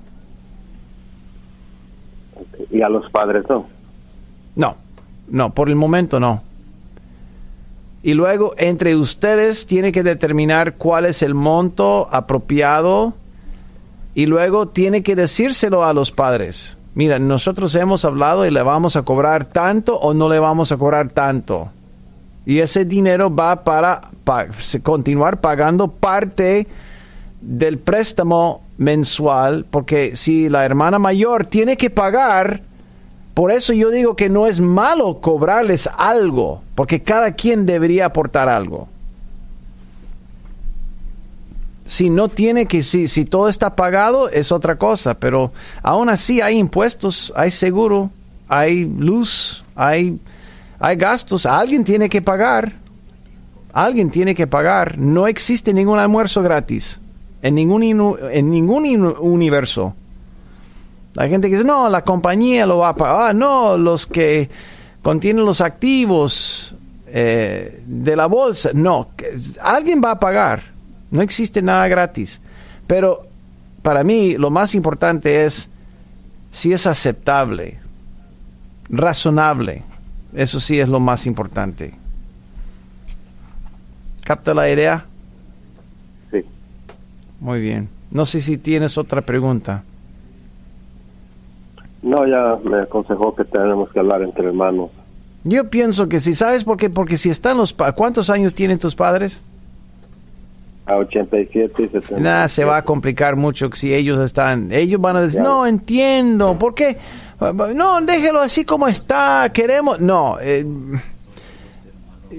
¿Y 2.72 2.82
a 2.82 2.90
los 2.90 3.10
padres 3.12 3.46
no? 3.50 3.68
No, 4.56 4.76
no, 5.30 5.50
por 5.52 5.70
el 5.70 5.76
momento 5.76 6.20
no. 6.20 6.44
Y 8.02 8.14
luego 8.14 8.54
entre 8.58 8.96
ustedes 8.96 9.66
tiene 9.66 9.92
que 9.92 10.04
determinar 10.04 10.76
cuál 10.76 11.06
es 11.06 11.22
el 11.22 11.34
monto 11.34 12.08
apropiado 12.12 13.14
y 14.16 14.26
luego 14.26 14.68
tiene 14.68 15.04
que 15.04 15.16
decírselo 15.16 15.84
a 15.84 15.94
los 15.94 16.12
padres 16.12 16.78
mira, 17.00 17.18
nosotros 17.18 17.76
hemos 17.76 18.04
hablado 18.04 18.46
y 18.46 18.52
le 18.52 18.62
vamos 18.62 18.98
a 18.98 19.04
cobrar 19.04 19.46
tanto 19.46 19.98
o 19.98 20.14
no 20.14 20.28
le 20.28 20.38
vamos 20.38 20.74
a 20.74 20.78
cobrar 20.78 21.08
tanto. 21.10 21.70
Y 22.46 22.60
ese 22.60 22.84
dinero 22.84 23.34
va 23.34 23.64
para, 23.64 24.02
continuar 24.84 25.40
pagando 25.40 25.88
parte 25.88 26.68
del 27.40 27.78
préstamo 27.78 28.64
mensual, 28.80 29.66
porque 29.70 30.16
si 30.16 30.48
la 30.50 30.66
hermana 30.66 30.98
mayor 31.00 31.46
tiene 31.46 31.76
que 31.76 31.90
pagar, 31.90 32.62
por 33.34 33.52
eso 33.52 33.74
yo 33.74 33.92
digo 33.92 34.16
que 34.16 34.30
no 34.30 34.48
es 34.48 34.62
malo 34.62 35.20
cobrarles 35.20 35.88
algo, 35.98 36.64
porque 36.76 37.04
cada 37.04 37.34
quien 37.34 37.66
debería 37.66 38.06
aportar 38.06 38.48
algo. 38.48 38.88
Si 41.86 42.10
no 42.10 42.30
tiene 42.30 42.68
que, 42.68 42.82
si, 42.84 43.10
si 43.10 43.26
todo 43.26 43.50
está 43.50 43.76
pagado, 43.76 44.30
es 44.30 44.52
otra 44.52 44.78
cosa, 44.78 45.16
pero 45.16 45.52
aún 45.84 46.08
así 46.08 46.40
hay 46.40 46.58
impuestos, 46.58 47.34
hay 47.36 47.52
seguro, 47.52 48.10
hay 48.48 48.86
luz, 48.86 49.64
hay, 49.76 50.20
hay 50.80 50.96
gastos, 50.96 51.46
alguien 51.46 51.84
tiene 51.84 52.08
que 52.08 52.22
pagar, 52.22 52.74
alguien 53.74 54.10
tiene 54.10 54.36
que 54.36 54.48
pagar, 54.48 54.98
no 54.98 55.28
existe 55.28 55.74
ningún 55.74 56.00
almuerzo 56.00 56.42
gratis 56.42 57.00
en 57.42 57.56
ningún, 57.56 57.84
en 58.32 58.52
ningún 58.52 58.86
universo. 59.20 59.94
La 61.14 61.28
gente 61.28 61.50
que 61.50 61.56
dice, 61.56 61.68
no, 61.68 61.90
la 61.90 62.04
compañía 62.04 62.66
lo 62.66 62.80
va 62.80 62.90
a 62.90 62.96
pagar, 62.96 63.30
ah, 63.30 63.34
no, 63.34 63.78
los 63.78 64.06
que 64.06 64.50
contienen 65.02 65.46
los 65.46 65.62
activos 65.62 66.76
eh, 67.08 67.82
de 67.86 68.16
la 68.16 68.28
bolsa, 68.28 68.72
no, 68.74 69.10
alguien 69.62 70.02
va 70.04 70.12
a 70.12 70.20
pagar 70.20 70.80
no 71.12 71.22
existe 71.22 71.62
nada 71.62 71.88
gratis. 71.88 72.40
Pero 72.88 73.28
para 73.82 74.04
mí 74.04 74.36
lo 74.38 74.50
más 74.50 74.76
importante 74.76 75.46
es 75.46 75.68
si 76.52 76.74
es 76.74 76.88
aceptable, 76.88 77.80
razonable. 78.90 79.84
Eso 80.34 80.60
sí 80.60 80.80
es 80.80 80.90
lo 80.90 81.00
más 81.00 81.26
importante. 81.26 81.94
¿Capta 84.24 84.54
la 84.54 84.70
idea? 84.70 85.06
Muy 87.40 87.62
bien. 87.62 87.90
No 88.12 88.26
sé 88.26 88.42
si 88.42 88.58
tienes 88.58 88.98
otra 88.98 89.22
pregunta. 89.22 89.84
No, 92.02 92.26
ya 92.26 92.58
me 92.64 92.82
aconsejó 92.82 93.36
que 93.36 93.46
tenemos 93.46 93.90
que 93.92 94.00
hablar 94.00 94.22
entre 94.22 94.48
hermanos. 94.48 94.90
Yo 95.44 95.70
pienso 95.70 96.10
que 96.10 96.20
sí. 96.20 96.34
¿Sabes 96.34 96.64
por 96.64 96.78
qué? 96.78 96.90
Porque 96.90 97.18
si 97.18 97.30
están 97.30 97.58
los... 97.58 97.74
¿Cuántos 97.96 98.30
años 98.30 98.54
tienen 98.56 98.80
tus 98.80 98.96
padres? 98.96 99.42
a 100.90 100.98
87 100.98 101.84
y 101.84 101.88
70. 101.88 102.20
Nada, 102.20 102.48
se 102.48 102.66
va 102.66 102.78
a 102.78 102.82
complicar 102.84 103.36
mucho 103.36 103.70
si 103.74 103.94
ellos 103.94 104.20
están. 104.20 104.72
Ellos 104.72 105.00
van 105.00 105.18
a 105.18 105.22
decir, 105.22 105.42
no 105.42 105.66
entiendo, 105.66 106.58
¿por 106.58 106.74
qué? 106.74 106.98
No, 107.76 108.02
déjelo 108.02 108.42
así 108.42 108.66
como 108.66 108.88
está, 108.88 109.50
queremos. 109.54 110.00
No, 110.00 110.38
eh, 110.42 110.66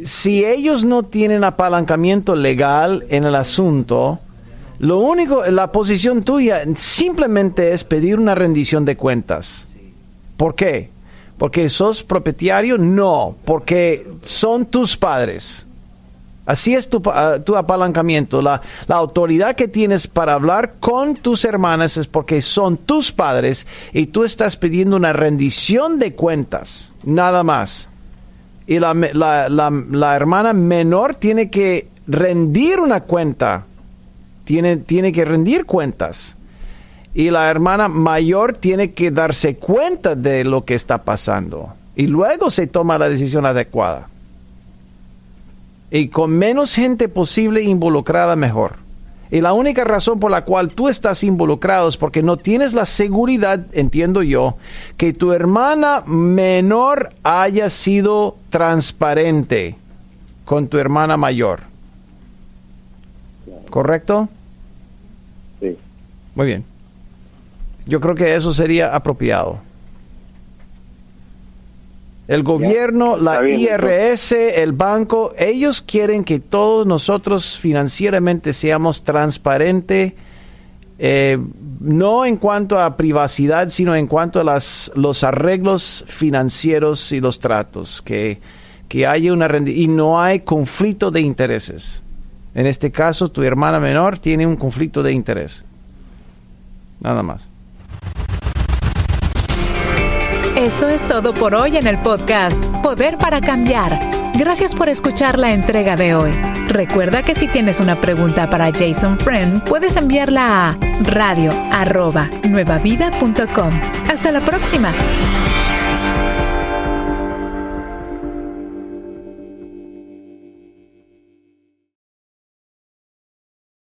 si 0.04 0.44
ellos 0.44 0.84
no 0.84 1.04
tienen 1.04 1.44
apalancamiento 1.44 2.34
legal 2.34 3.04
en 3.08 3.24
el 3.24 3.34
asunto, 3.34 4.18
lo 4.80 4.98
único, 4.98 5.44
la 5.44 5.70
posición 5.70 6.22
tuya 6.22 6.62
simplemente 6.74 7.72
es 7.72 7.84
pedir 7.84 8.18
una 8.18 8.34
rendición 8.34 8.86
de 8.86 8.96
cuentas. 8.96 9.66
¿Por 10.38 10.54
qué? 10.54 10.88
¿Porque 11.36 11.68
sos 11.68 12.02
propietario? 12.02 12.78
No, 12.78 13.36
porque 13.44 14.10
son 14.22 14.64
tus 14.64 14.96
padres. 14.96 15.66
Así 16.46 16.74
es 16.74 16.88
tu, 16.88 17.02
ah, 17.12 17.40
tu 17.44 17.56
apalancamiento. 17.56 18.40
La, 18.40 18.62
la, 18.88 18.96
autoridad 18.96 19.54
que 19.54 19.68
tienes 19.68 20.08
para 20.08 20.32
hablar 20.32 20.76
con 20.80 21.14
tus 21.14 21.44
hermanas 21.44 21.98
es 21.98 22.06
porque 22.06 22.40
son 22.40 22.78
tus 22.78 23.12
padres 23.12 23.66
y 23.92 24.06
tú 24.06 24.24
estás 24.24 24.56
pidiendo 24.56 24.96
una 24.96 25.12
rendición 25.12 25.98
de 25.98 26.14
cuentas, 26.14 26.90
nada 27.04 27.44
más. 27.44 27.90
Y 28.66 28.78
la, 28.78 28.94
la, 28.94 29.48
la 29.70 30.16
hermana 30.16 30.54
menor 30.54 31.16
tiene 31.16 31.50
que 31.50 31.88
rendir 32.06 32.80
una 32.80 33.02
cuenta, 33.02 33.66
tiene, 34.50 34.78
tiene 34.78 35.12
que 35.12 35.24
rendir 35.24 35.64
cuentas. 35.64 36.36
Y 37.14 37.30
la 37.30 37.48
hermana 37.48 37.86
mayor 37.86 38.56
tiene 38.56 38.94
que 38.94 39.12
darse 39.12 39.54
cuenta 39.54 40.16
de 40.16 40.42
lo 40.42 40.64
que 40.64 40.74
está 40.74 41.04
pasando. 41.04 41.72
Y 41.94 42.08
luego 42.08 42.50
se 42.50 42.66
toma 42.66 42.98
la 42.98 43.08
decisión 43.08 43.46
adecuada 43.46 44.08
y 45.88 46.08
con 46.08 46.32
menos 46.32 46.74
gente 46.74 47.08
posible 47.08 47.62
involucrada 47.62 48.34
mejor. 48.34 48.74
Y 49.30 49.40
la 49.40 49.52
única 49.52 49.84
razón 49.84 50.18
por 50.18 50.32
la 50.32 50.44
cual 50.44 50.70
tú 50.70 50.88
estás 50.88 51.22
involucrado 51.22 51.88
es 51.88 51.96
porque 51.96 52.24
no 52.24 52.36
tienes 52.36 52.74
la 52.74 52.86
seguridad, 52.86 53.60
entiendo 53.70 54.24
yo, 54.24 54.56
que 54.96 55.12
tu 55.12 55.30
hermana 55.30 56.02
menor 56.06 57.10
haya 57.22 57.70
sido 57.70 58.36
transparente 58.48 59.76
con 60.44 60.66
tu 60.66 60.76
hermana 60.76 61.16
mayor. 61.16 61.70
¿Correcto? 63.70 64.28
Muy 66.40 66.46
bien. 66.46 66.64
Yo 67.84 68.00
creo 68.00 68.14
que 68.14 68.34
eso 68.34 68.54
sería 68.54 68.96
apropiado. 68.96 69.58
El 72.28 72.42
gobierno, 72.42 73.18
la 73.18 73.46
IRS, 73.46 74.32
el 74.32 74.72
banco, 74.72 75.34
ellos 75.36 75.82
quieren 75.82 76.24
que 76.24 76.40
todos 76.40 76.86
nosotros 76.86 77.58
financieramente 77.58 78.54
seamos 78.54 79.02
transparentes, 79.04 80.14
eh, 80.98 81.36
no 81.78 82.24
en 82.24 82.38
cuanto 82.38 82.80
a 82.80 82.96
privacidad, 82.96 83.68
sino 83.68 83.94
en 83.94 84.06
cuanto 84.06 84.40
a 84.40 84.44
las, 84.44 84.90
los 84.94 85.22
arreglos 85.24 86.06
financieros 86.08 87.12
y 87.12 87.20
los 87.20 87.38
tratos, 87.38 88.00
que, 88.00 88.40
que 88.88 89.06
haya 89.06 89.30
una 89.34 89.46
y 89.66 89.88
no 89.88 90.18
hay 90.18 90.40
conflicto 90.40 91.10
de 91.10 91.20
intereses. 91.20 92.02
En 92.54 92.64
este 92.64 92.90
caso, 92.90 93.30
tu 93.30 93.42
hermana 93.42 93.78
menor 93.78 94.18
tiene 94.18 94.46
un 94.46 94.56
conflicto 94.56 95.02
de 95.02 95.12
interés. 95.12 95.64
Nada 97.00 97.22
más. 97.22 97.48
Esto 100.56 100.88
es 100.88 101.06
todo 101.06 101.32
por 101.32 101.54
hoy 101.54 101.76
en 101.76 101.86
el 101.86 101.96
podcast 101.98 102.60
Poder 102.82 103.16
para 103.16 103.40
Cambiar. 103.40 103.96
Gracias 104.34 104.74
por 104.74 104.88
escuchar 104.88 105.38
la 105.38 105.52
entrega 105.52 105.94
de 105.96 106.14
hoy. 106.14 106.32
Recuerda 106.66 107.22
que 107.22 107.34
si 107.34 107.48
tienes 107.48 107.80
una 107.80 108.00
pregunta 108.00 108.48
para 108.48 108.70
Jason 108.70 109.18
Friend, 109.18 109.64
puedes 109.64 109.96
enviarla 109.96 110.68
a 110.68 110.76
radio.nuevavida.com. 111.02 113.80
Hasta 114.08 114.32
la 114.32 114.40
próxima. 114.40 114.90